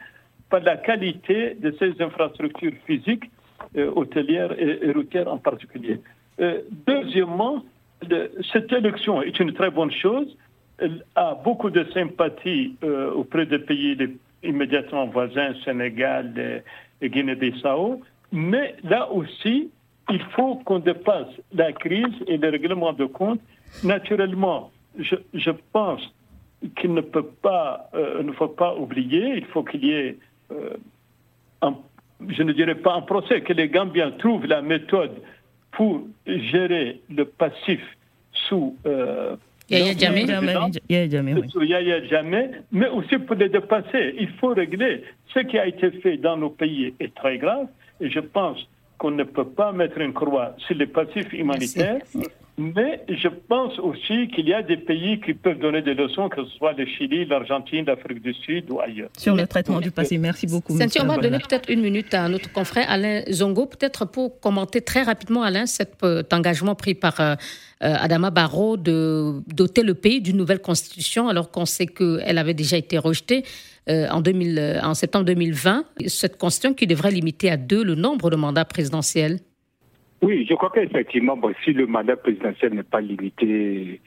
par 0.50 0.62
la 0.62 0.78
qualité 0.78 1.56
de 1.56 1.76
ces 1.78 2.02
infrastructures 2.02 2.74
physiques, 2.86 3.30
euh, 3.76 3.92
hôtelières 3.96 4.54
et, 4.58 4.92
routières 4.92 5.28
en 5.28 5.38
particulier. 5.38 6.00
Euh, 6.40 6.62
deuxièmement, 6.88 7.64
cette 8.52 8.72
élection 8.72 9.22
est 9.22 9.40
une 9.40 9.54
très 9.54 9.72
bonne 9.72 9.92
chose. 9.92 10.38
Elle 10.78 11.04
a 11.16 11.36
beaucoup 11.36 11.70
de 11.70 11.84
sympathie 11.94 12.76
euh, 12.84 13.12
auprès 13.12 13.46
des 13.46 13.60
pays 13.60 13.98
immédiatement 14.44 15.06
voisins, 15.08 15.54
Sénégal 15.64 16.62
et, 17.02 17.10
Guinée-Bissau. 17.10 18.02
Mais 18.32 18.76
là 18.84 19.12
aussi, 19.12 19.70
il 20.10 20.22
faut 20.36 20.56
qu'on 20.66 20.80
dépasse 20.80 21.30
la 21.54 21.72
crise 21.72 22.16
et 22.28 22.38
le 22.38 22.50
règlement 22.50 22.94
de 22.94 23.06
compte. 23.06 23.40
Naturellement, 23.84 24.72
je, 24.98 25.16
je 25.34 25.52
pense 25.72 26.02
qu'il 26.76 26.94
ne 26.94 27.02
peut 27.02 27.30
pas, 27.42 27.90
ne 27.94 28.32
faut 28.34 28.50
pas 28.50 28.76
oublier, 28.76 29.38
il 29.38 29.46
faut 29.46 29.64
qu'il 29.64 29.86
y 29.86 29.94
ait 29.94 30.18
euh, 30.52 30.76
je 32.30 32.44
ne 32.44 32.54
dirais 32.54 32.76
pas 32.76 32.94
en 32.94 33.02
procès, 33.02 33.42
que 33.42 33.54
les 33.54 33.68
Gambiens 33.68 34.12
trouvent 34.12 34.46
la 34.46 34.62
méthode 34.62 35.22
pour 35.72 36.02
gérer 36.26 37.02
le 37.10 37.26
passif 37.26 37.82
sous 38.32 38.78
euh, 38.86 39.36
Yaya 39.70 39.94
Jamais, 42.06 42.52
mais 42.72 42.88
aussi 42.90 43.18
pour 43.20 43.36
les 43.36 43.50
dépasser. 43.50 44.16
Il 44.20 44.30
faut 44.40 44.50
régler 44.50 45.04
ce 45.34 45.40
qui 45.40 45.58
a 45.58 45.66
été 45.66 45.92
fait 45.92 46.18
dans 46.18 46.38
nos 46.38 46.50
pays 46.50 46.94
est 47.00 47.16
très 47.16 47.38
grave. 47.38 47.68
Et 48.02 48.10
je 48.10 48.20
pense 48.20 48.68
qu'on 49.02 49.10
ne 49.10 49.24
peut 49.24 49.50
pas 49.50 49.72
mettre 49.72 49.98
une 49.98 50.14
croix 50.14 50.54
sur 50.60 50.76
les 50.76 50.86
passifs 50.86 51.34
humanitaires. 51.34 52.02
Mais 52.62 53.04
je 53.10 53.28
pense 53.28 53.80
aussi 53.80 54.28
qu'il 54.28 54.48
y 54.48 54.54
a 54.54 54.62
des 54.62 54.78
pays 54.78 55.20
qui 55.20 55.34
peuvent 55.34 55.58
donner 55.58 55.82
des 55.82 55.96
leçons, 55.96 56.30
que 56.30 56.44
ce 56.44 56.50
soit 56.58 56.74
le 56.74 56.86
Chili, 56.86 57.26
l'Argentine, 57.26 57.86
l'Afrique 57.86 58.22
du 58.22 58.36
Sud 58.36 58.70
ou 58.70 58.80
ailleurs. 58.80 59.10
Sur 59.18 59.36
le 59.36 59.48
traitement 59.48 59.80
du 59.80 59.90
passé, 59.90 60.20
merci 60.20 60.46
beaucoup. 60.46 60.74
on 60.74 61.06
va 61.06 61.18
donner 61.18 61.40
peut-être 61.40 61.70
une 61.72 61.82
minute 61.82 62.14
à 62.14 62.30
notre 62.30 62.52
confrère 62.54 62.86
Alain 62.88 63.24
Zongo, 63.32 63.66
peut-être 63.66 64.06
pour 64.06 64.40
commenter 64.40 64.82
très 64.82 65.02
rapidement, 65.02 65.42
Alain, 65.42 65.66
cet 65.66 66.04
euh, 66.04 66.22
engagement 66.32 66.76
pris 66.76 66.94
par 66.94 67.20
euh, 67.20 67.34
euh, 67.84 67.96
Adama 68.00 68.30
Barrow 68.30 68.78
de 68.78 69.42
doter 69.48 69.82
le 69.82 69.96
pays 69.96 70.22
d'une 70.22 70.38
nouvelle 70.38 70.62
constitution, 70.62 71.30
alors 71.30 71.50
qu'on 71.50 71.66
sait 71.66 71.88
qu'elle 71.88 72.38
avait 72.38 72.54
déjà 72.54 72.78
été 72.78 73.00
rejetée. 73.00 73.44
en, 73.88 74.22
2000, 74.22 74.80
en 74.84 74.94
septembre 74.94 75.26
2020, 75.26 75.86
cette 76.06 76.38
constitution 76.38 76.76
qui 76.76 76.86
devrait 76.86 77.10
limiter 77.12 77.50
à 77.50 77.58
deux 77.58 77.84
le 77.84 77.96
nombre 77.96 78.30
de 78.30 78.36
mandats 78.36 78.66
présidentiels. 78.66 79.40
Oui, 80.24 80.46
je 80.48 80.54
crois 80.54 80.70
qu'effectivement, 80.70 81.36
bon, 81.36 81.52
si 81.64 81.74
le 81.74 81.88
mandat 81.88 82.16
présidentiel 82.16 82.76
n'est 82.76 82.84
pas 82.84 83.02
limité 83.02 84.00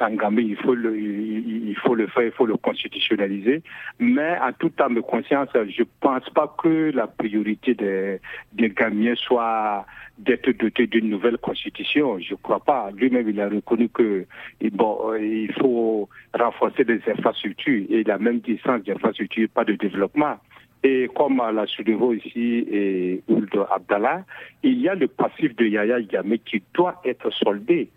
en 0.00 0.14
Gambie, 0.14 0.46
il 0.50 0.56
faut 0.56 0.74
le, 0.74 0.96
il 0.96 1.74
faut 1.82 1.96
le 1.96 2.06
faire, 2.06 2.26
il 2.26 2.30
faut 2.30 2.46
le 2.46 2.56
constitutionnaliser. 2.56 3.64
Mais 3.98 4.38
en 4.38 4.52
toute 4.52 4.80
âme 4.80 4.94
de 4.94 5.00
conscience, 5.00 5.48
je 5.54 5.82
pense 5.98 6.30
pas 6.30 6.54
que 6.62 6.92
la 6.94 7.08
priorité 7.08 7.74
des, 7.74 8.20
des 8.52 8.68
Gambiens 8.68 9.16
soit 9.16 9.84
d'être 10.18 10.50
doté 10.50 10.86
d'une 10.86 11.10
nouvelle 11.10 11.38
constitution. 11.38 12.20
Je 12.20 12.36
crois 12.36 12.60
pas. 12.60 12.90
Lui-même, 12.96 13.28
il 13.28 13.40
a 13.40 13.48
reconnu 13.48 13.88
que 13.88 14.26
bon, 14.72 15.14
il 15.14 15.52
faut 15.54 16.08
renforcer 16.34 16.84
les 16.84 17.00
infrastructures 17.08 17.84
et 17.88 18.00
il 18.00 18.10
a 18.12 18.18
même 18.18 18.38
dit 18.38 18.60
sans 18.64 18.78
infrastructures, 18.88 19.48
pas 19.48 19.64
de 19.64 19.74
développement. 19.74 20.36
Et 20.84 21.08
comme 21.14 21.38
l'a 21.38 21.66
soulevé 21.66 22.16
ici 22.24 22.66
et 22.70 23.22
Ould 23.28 23.50
Abdallah, 23.70 24.24
il 24.62 24.80
y 24.80 24.88
a 24.88 24.94
le 24.94 25.08
passif 25.08 25.54
de 25.56 25.64
Yaya 25.66 25.98
Yamé 26.00 26.38
qui 26.38 26.62
doit 26.74 27.00
être 27.04 27.30
soldé. 27.32 27.88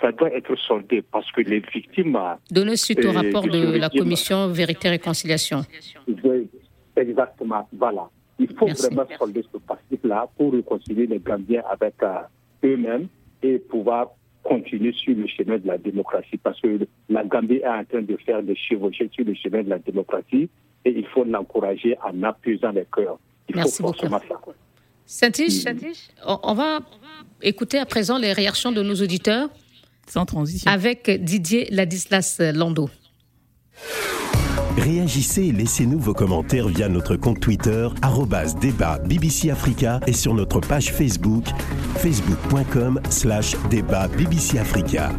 Ça 0.00 0.10
doit 0.10 0.32
être 0.32 0.56
soldé 0.56 1.02
parce 1.02 1.30
que 1.30 1.42
les 1.42 1.60
victimes. 1.60 2.18
Donner 2.50 2.76
suite 2.76 3.04
au 3.04 3.08
euh, 3.08 3.12
rapport 3.12 3.46
de 3.46 3.78
la 3.78 3.88
commission 3.88 4.48
Vérité 4.48 4.88
et 4.88 4.90
Réconciliation. 4.92 5.62
Exactement, 6.96 7.68
voilà. 7.72 8.08
Il 8.38 8.48
faut 8.56 8.66
vraiment 8.66 9.06
solder 9.16 9.44
ce 9.52 9.58
passif-là 9.58 10.26
pour 10.36 10.52
réconcilier 10.52 11.06
les 11.06 11.20
Gambiens 11.20 11.62
avec 11.70 11.94
euh, 12.02 12.18
eux-mêmes 12.64 13.06
et 13.42 13.58
pouvoir 13.58 14.08
continuer 14.42 14.92
sur 14.92 15.16
le 15.16 15.26
chemin 15.28 15.58
de 15.58 15.68
la 15.68 15.78
démocratie. 15.78 16.36
Parce 16.38 16.60
que 16.60 16.80
la 17.08 17.24
Gambie 17.24 17.56
est 17.56 17.68
en 17.68 17.84
train 17.84 18.02
de 18.02 18.16
faire 18.16 18.42
des 18.42 18.56
chevauchées 18.56 19.08
sur 19.12 19.24
le 19.24 19.34
chemin 19.34 19.62
de 19.62 19.70
la 19.70 19.78
démocratie 19.78 20.48
et 20.84 20.90
il 20.90 21.06
faut 21.06 21.24
l'encourager 21.24 21.96
en 22.02 22.22
appuisant 22.22 22.70
les 22.70 22.86
cœurs. 22.92 23.18
Il 23.48 23.56
Merci 23.56 23.82
faut 23.82 23.92
beaucoup. 23.92 24.06
Saint-Tiche, 25.06 25.64
on 26.24 26.54
va 26.54 26.80
écouter 27.42 27.78
à 27.78 27.86
présent 27.86 28.18
les 28.18 28.32
réactions 28.32 28.72
de 28.72 28.82
nos 28.82 28.94
auditeurs. 28.94 29.48
Sans 30.08 30.26
transition. 30.26 30.70
Avec 30.70 31.10
Didier 31.10 31.66
Ladislas 31.70 32.40
Lando. 32.54 32.88
Réagissez 34.76 35.44
et 35.44 35.52
laissez-nous 35.52 35.98
vos 35.98 36.14
commentaires 36.14 36.68
via 36.68 36.88
notre 36.88 37.16
compte 37.16 37.40
Twitter, 37.40 37.88
débat 38.60 38.98
BBC 38.98 39.50
Africa 39.50 40.00
et 40.06 40.12
sur 40.12 40.34
notre 40.34 40.60
page 40.60 40.92
Facebook, 40.92 41.44
facebook.com 41.96 43.00
slash 43.08 43.54
débat 43.70 44.08
BBC 44.08 44.58
Africa. 44.58 45.10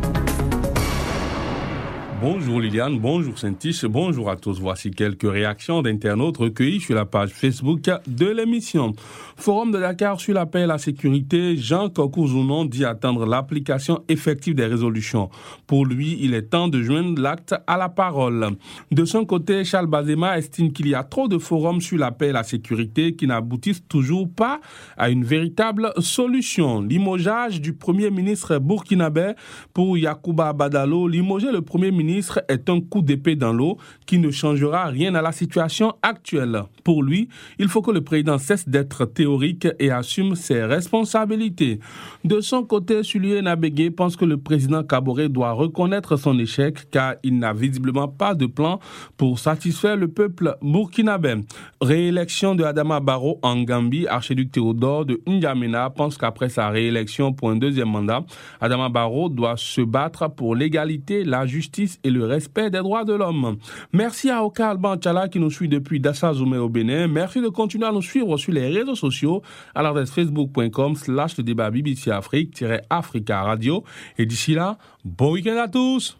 Bonjour 2.22 2.62
Liliane, 2.62 2.98
bonjour 2.98 3.38
Saint-Tiche, 3.38 3.84
bonjour 3.84 4.30
à 4.30 4.38
tous. 4.38 4.62
Voici 4.62 4.90
quelques 4.90 5.30
réactions 5.30 5.82
d'internautes 5.82 6.38
recueillies 6.38 6.80
sur 6.80 6.96
la 6.96 7.04
page 7.06 7.32
Facebook 7.32 7.82
de 8.08 8.28
l'émission. 8.28 8.94
Forum 9.36 9.74
de 9.74 9.80
Dakar 9.80 10.22
sur 10.22 10.34
la 10.34 10.46
paix 10.46 10.62
et 10.62 10.66
la 10.66 10.78
sécurité, 10.78 11.58
Jean 11.58 11.90
Kokourzounon 11.90 12.64
dit 12.64 12.86
attendre 12.86 13.26
l'application 13.26 14.02
effective 14.08 14.56
des 14.56 14.66
résolutions. 14.66 15.30
Pour 15.68 15.86
lui, 15.86 16.18
il 16.22 16.34
est 16.34 16.44
temps 16.44 16.70
de 16.70 16.82
joindre 16.82 17.22
l'acte 17.22 17.54
à 17.68 17.76
la 17.76 17.90
parole. 17.90 18.48
De 18.92 19.04
son 19.04 19.26
côté, 19.26 19.66
Charles 19.66 19.88
Bazema 19.88 20.38
estime 20.38 20.72
qu'il 20.72 20.88
y 20.88 20.96
a 20.96 21.04
trop 21.04 21.28
de 21.28 21.38
forums 21.38 21.82
sur 21.82 21.98
la 21.98 22.12
paix 22.12 22.30
et 22.30 22.32
la 22.32 22.44
sécurité 22.44 23.16
qui 23.18 23.28
n'aboutissent 23.28 23.86
toujours 23.90 24.30
pas 24.34 24.62
à 24.96 25.10
une 25.10 25.26
véritable 25.26 25.92
solution. 26.00 26.82
Limogeage 26.82 27.60
du 27.60 27.74
premier 27.74 28.10
ministre 28.10 28.58
burkinabé 28.58 29.34
pour 29.74 29.98
Yacouba 29.98 30.54
Badalo, 30.54 31.10
limoger 31.10 31.52
le 31.52 31.62
premier 31.62 31.92
ministre 31.92 32.05
est 32.10 32.70
un 32.70 32.82
coup 32.82 33.02
d'épée 33.02 33.36
dans 33.36 33.54
l'eau 33.54 33.78
qui 34.06 34.20
ne 34.20 34.32
changera 34.32 34.86
rien 34.86 35.16
à 35.16 35.22
la 35.22 35.32
situation 35.32 35.94
actuelle. 36.02 36.64
Pour 36.84 37.04
lui, 37.04 37.30
il 37.60 37.68
faut 37.68 37.82
que 37.82 37.92
le 37.92 38.02
président 38.02 38.38
cesse 38.38 38.68
d'être 38.68 39.06
théorique 39.06 39.68
et 39.80 39.92
assume 39.92 40.36
ses 40.36 40.64
responsabilités. 40.64 41.80
De 42.24 42.42
son 42.42 42.64
côté, 42.64 43.04
Sulien 43.04 43.42
Nabégué 43.42 43.92
pense 43.92 44.16
que 44.16 44.26
le 44.26 44.38
président 44.38 44.84
Kabore 44.84 45.30
doit 45.30 45.52
reconnaître 45.52 46.18
son 46.18 46.38
échec 46.40 46.90
car 46.92 47.16
il 47.24 47.40
n'a 47.40 47.54
visiblement 47.54 48.08
pas 48.08 48.34
de 48.36 48.46
plan 48.46 48.80
pour 49.18 49.40
satisfaire 49.40 49.96
le 49.96 50.08
peuple 50.08 50.56
burkinabé. 50.62 51.36
Réélection 51.82 52.56
de 52.56 52.64
Adama 52.64 53.00
Barrow 53.00 53.40
en 53.42 53.62
Gambie, 53.64 54.08
archiduc 54.08 54.52
Théodore 54.52 55.06
de 55.06 55.22
N'Djamena 55.28 55.90
pense 55.90 56.18
qu'après 56.18 56.50
sa 56.50 56.70
réélection 56.70 57.34
pour 57.34 57.50
un 57.50 57.56
deuxième 57.56 57.90
mandat, 57.90 58.24
Adama 58.62 58.90
Barrow 58.90 59.30
doit 59.30 59.58
se 59.58 59.82
battre 59.82 60.30
pour 60.30 60.56
l'égalité, 60.56 61.24
la 61.24 61.46
justice 61.46 61.95
et 62.04 62.10
le 62.10 62.26
respect 62.26 62.70
des 62.70 62.80
droits 62.80 63.04
de 63.04 63.14
l'homme. 63.14 63.58
Merci 63.94 64.30
à 64.30 64.44
Oka 64.44 64.70
Alban 64.70 64.98
qui 65.32 65.40
nous 65.40 65.52
suit 65.52 65.68
depuis 65.68 66.00
Dassa 66.00 66.34
Zoumé 66.34 66.58
au 66.58 66.70
Bénin. 66.70 67.08
Merci 67.08 67.42
de 67.42 67.50
continuer 67.50 67.86
à 67.86 67.92
nous 67.92 68.02
suivre 68.02 68.38
sur 68.38 68.54
les 68.54 68.68
réseaux 68.68 68.96
sociaux 68.96 69.42
à 69.74 69.82
l'adresse 69.82 70.12
facebook.com 70.12 70.96
slash 70.96 71.38
le 71.38 71.44
débat 71.44 71.72
BBC 71.72 72.12
Afrique-Africa 72.12 73.44
Radio. 73.44 73.84
Et 74.18 74.26
d'ici 74.26 74.54
là, 74.54 74.78
bon 75.04 75.34
week-end 75.34 75.58
à 75.58 75.68
tous 75.68 76.18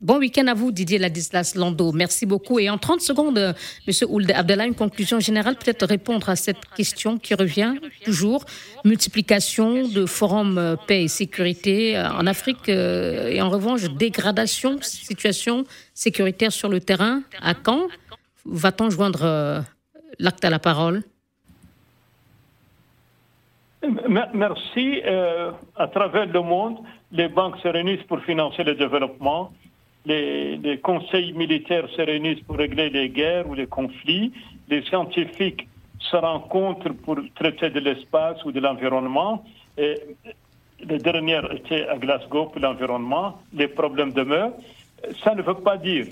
Bon 0.00 0.18
week-end 0.18 0.46
à 0.46 0.54
vous, 0.54 0.70
Didier 0.70 0.98
Ladislas 0.98 1.54
Lando. 1.56 1.90
Merci 1.90 2.24
beaucoup. 2.24 2.60
Et 2.60 2.70
en 2.70 2.78
30 2.78 3.00
secondes, 3.00 3.36
M. 3.38 3.94
Ould 4.08 4.30
Abdallah, 4.30 4.66
une 4.66 4.76
conclusion 4.76 5.18
générale, 5.18 5.56
peut-être 5.56 5.84
répondre 5.86 6.28
à 6.28 6.36
cette 6.36 6.64
question 6.76 7.18
qui 7.18 7.34
revient 7.34 7.74
toujours. 8.04 8.44
Multiplication 8.84 9.88
de 9.88 10.06
forums 10.06 10.56
euh, 10.56 10.76
paix 10.86 11.02
et 11.02 11.08
sécurité 11.08 11.96
euh, 11.96 12.10
en 12.10 12.28
Afrique 12.28 12.68
euh, 12.68 13.28
et 13.28 13.42
en 13.42 13.48
revanche, 13.48 13.82
dégradation, 13.90 14.78
situation 14.82 15.64
sécuritaire 15.94 16.52
sur 16.52 16.68
le 16.68 16.80
terrain. 16.80 17.22
À 17.42 17.54
quand 17.54 17.88
va-t-on 18.44 18.90
joindre 18.90 19.64
l'acte 20.20 20.44
à 20.44 20.50
la 20.50 20.60
parole? 20.60 21.02
Merci. 24.08 25.02
Euh, 25.04 25.52
à 25.76 25.86
travers 25.88 26.26
le 26.26 26.40
monde, 26.40 26.78
les 27.12 27.28
banques 27.28 27.56
se 27.62 27.68
réunissent 27.68 28.04
pour 28.04 28.20
financer 28.20 28.64
le 28.64 28.74
développement. 28.74 29.52
Les, 30.08 30.80
conseils 30.82 31.34
militaires 31.34 31.86
se 31.94 32.00
réunissent 32.00 32.40
pour 32.40 32.56
régler 32.56 32.88
les 32.88 33.10
guerres 33.10 33.46
ou 33.46 33.52
les 33.52 33.66
conflits. 33.66 34.32
Les 34.68 34.82
scientifiques 34.82 35.68
se 35.98 36.16
rencontrent 36.16 36.94
pour 37.04 37.18
traiter 37.34 37.68
de 37.68 37.80
l'espace 37.80 38.42
ou 38.46 38.50
de 38.50 38.58
l'environnement. 38.58 39.44
Et 39.76 39.94
le 40.80 40.96
dernier 40.98 41.42
était 41.52 41.86
à 41.88 41.96
Glasgow 41.98 42.46
pour 42.46 42.60
l'environnement. 42.60 43.38
Les 43.52 43.68
problèmes 43.68 44.12
demeurent. 44.12 44.54
Ça 45.22 45.34
ne 45.34 45.42
veut 45.42 45.60
pas 45.68 45.76
dire 45.76 46.06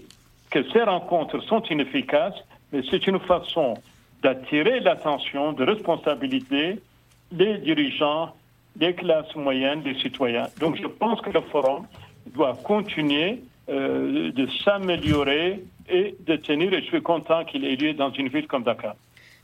que 0.51 0.63
ces 0.73 0.83
rencontres 0.83 1.43
sont 1.45 1.63
inefficaces, 1.63 2.45
mais 2.73 2.83
c'est 2.91 3.07
une 3.07 3.21
façon 3.21 3.75
d'attirer 4.23 4.81
l'attention, 4.81 5.55
de 5.55 5.65
responsabilité 5.65 6.79
des 7.33 7.59
dirigeants, 7.59 8.35
des 8.77 8.93
classes 8.93 9.35
moyennes, 9.35 9.81
des 9.81 9.95
citoyens. 9.95 10.49
Donc 10.61 10.77
je 10.77 10.87
pense 10.87 11.21
que 11.23 11.31
le 11.31 11.41
forum 11.41 11.87
doit 12.35 12.55
continuer 12.63 13.41
de 13.69 14.47
s'améliorer 14.65 15.65
et 15.89 16.15
de 16.27 16.37
tenir, 16.37 16.73
et 16.73 16.81
je 16.83 16.87
suis 16.87 17.03
content 17.03 17.45
qu'il 17.45 17.65
ait 17.65 17.77
lieu 17.77 17.95
dans 17.95 18.11
une 18.11 18.29
ville 18.29 18.47
comme 18.47 18.63
Dakar. 18.63 18.95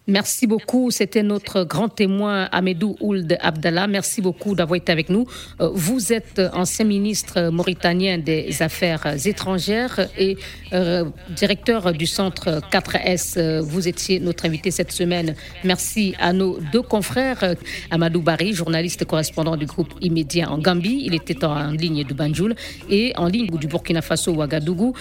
Merci 0.08 0.48
beaucoup. 0.48 0.90
C'était 0.90 1.22
notre 1.22 1.62
grand 1.62 1.88
témoin 1.88 2.48
Amedou 2.50 2.96
Ould 3.00 3.36
Abdallah. 3.40 3.86
Merci 3.86 4.20
beaucoup 4.20 4.56
d'avoir 4.56 4.76
été 4.76 4.90
avec 4.90 5.08
nous. 5.08 5.26
Euh, 5.60 5.70
vous 5.72 6.12
êtes 6.12 6.42
ancien 6.52 6.84
ministre 6.84 7.50
mauritanien 7.50 8.18
des 8.18 8.62
Affaires 8.62 9.06
étrangères 9.24 10.08
et 10.18 10.36
euh, 10.72 11.04
directeur 11.30 11.92
du 11.92 12.06
centre 12.06 12.60
4S. 12.72 13.60
Vous 13.60 13.86
étiez 13.86 14.18
notre 14.18 14.44
invité 14.44 14.72
cette 14.72 14.90
semaine. 14.90 15.36
Merci 15.62 16.16
à 16.18 16.32
nos 16.32 16.58
deux 16.72 16.82
confrères, 16.82 17.54
Amadou 17.92 18.22
Bari, 18.22 18.54
journaliste 18.54 19.04
correspondant 19.04 19.56
du 19.56 19.66
groupe 19.66 19.94
Immédiat 20.00 20.50
en 20.50 20.58
Gambie. 20.58 21.04
Il 21.04 21.14
était 21.14 21.44
en 21.44 21.70
ligne 21.70 22.02
de 22.02 22.12
Banjul 22.12 22.56
et 22.90 23.12
en 23.16 23.28
ligne 23.28 23.56
du 23.56 23.68
Burkina 23.68 24.02
Faso 24.02 24.32
Ouagadougou. 24.32 24.94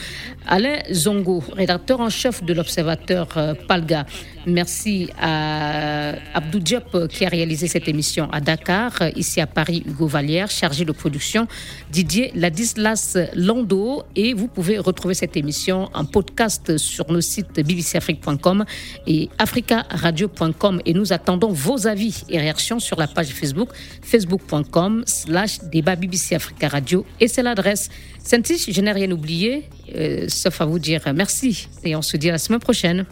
Alain 0.46 0.78
Zongo, 0.92 1.44
rédacteur 1.54 2.02
en 2.02 2.10
chef 2.10 2.44
de 2.44 2.54
l'Observateur 2.54 3.30
euh, 3.38 3.56
Palga. 3.68 4.06
Merci 4.48 5.10
à 5.20 6.14
Abdou 6.34 6.60
Diop 6.60 7.08
qui 7.10 7.26
a 7.26 7.30
réalisé 7.30 7.68
cette 7.68 7.88
émission 7.88 8.28
à 8.32 8.42
Dakar. 8.42 8.94
Ici 9.16 9.40
à 9.40 9.46
Paris, 9.48 9.84
Hugo 9.86 10.08
Vallière, 10.08 10.50
chargé 10.50 10.84
de 10.84 10.92
production, 10.92 11.48
Didier 11.92 12.32
Ladislas 12.34 13.18
Lando. 13.36 14.04
Et 14.16 14.34
vous 14.34 14.48
pouvez 14.48 14.80
retrouver 14.80 15.14
cette 15.14 15.38
émission 15.38 15.90
en 15.94 16.06
podcast 16.06 16.78
sur 16.78 17.12
nos 17.12 17.22
sites 17.22 17.60
bbcafrique.com 17.60 18.66
et 19.06 19.30
africaradio.com. 19.38 20.82
Et 20.86 20.94
nous 20.94 21.14
attendons 21.14 21.52
vos 21.52 21.86
avis 21.86 22.24
et 22.30 22.40
réactions 22.40 22.80
sur 22.80 22.98
la 22.98 23.08
page 23.08 23.28
Facebook, 23.28 23.70
facebook.com 24.02 25.04
slash 25.06 25.60
débat 25.72 25.96
BBC 25.96 26.34
Africa 26.36 26.68
Radio. 26.68 27.06
Et 27.20 27.28
c'est 27.28 27.44
l'adresse. 27.44 27.90
saint 28.24 28.42
je 28.44 28.82
n'ai 28.82 28.92
rien 28.92 29.12
oublié, 29.12 29.70
euh, 29.96 30.26
sauf 30.30 30.62
à 30.62 30.66
vous 30.66 30.80
dire 30.80 31.02
merci. 31.14 31.68
Et 31.84 31.96
on 31.96 32.02
se 32.02 32.18
dit 32.18 32.30
à 32.30 32.34
la 32.34 32.38
semaine 32.40 32.60
prochaine. 32.60 33.06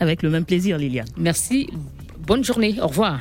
Avec 0.00 0.22
le 0.22 0.30
même 0.30 0.44
plaisir, 0.44 0.78
Liliane. 0.78 1.08
Merci. 1.16 1.68
Bonne 2.26 2.44
journée. 2.44 2.76
Au 2.80 2.88
revoir. 2.88 3.20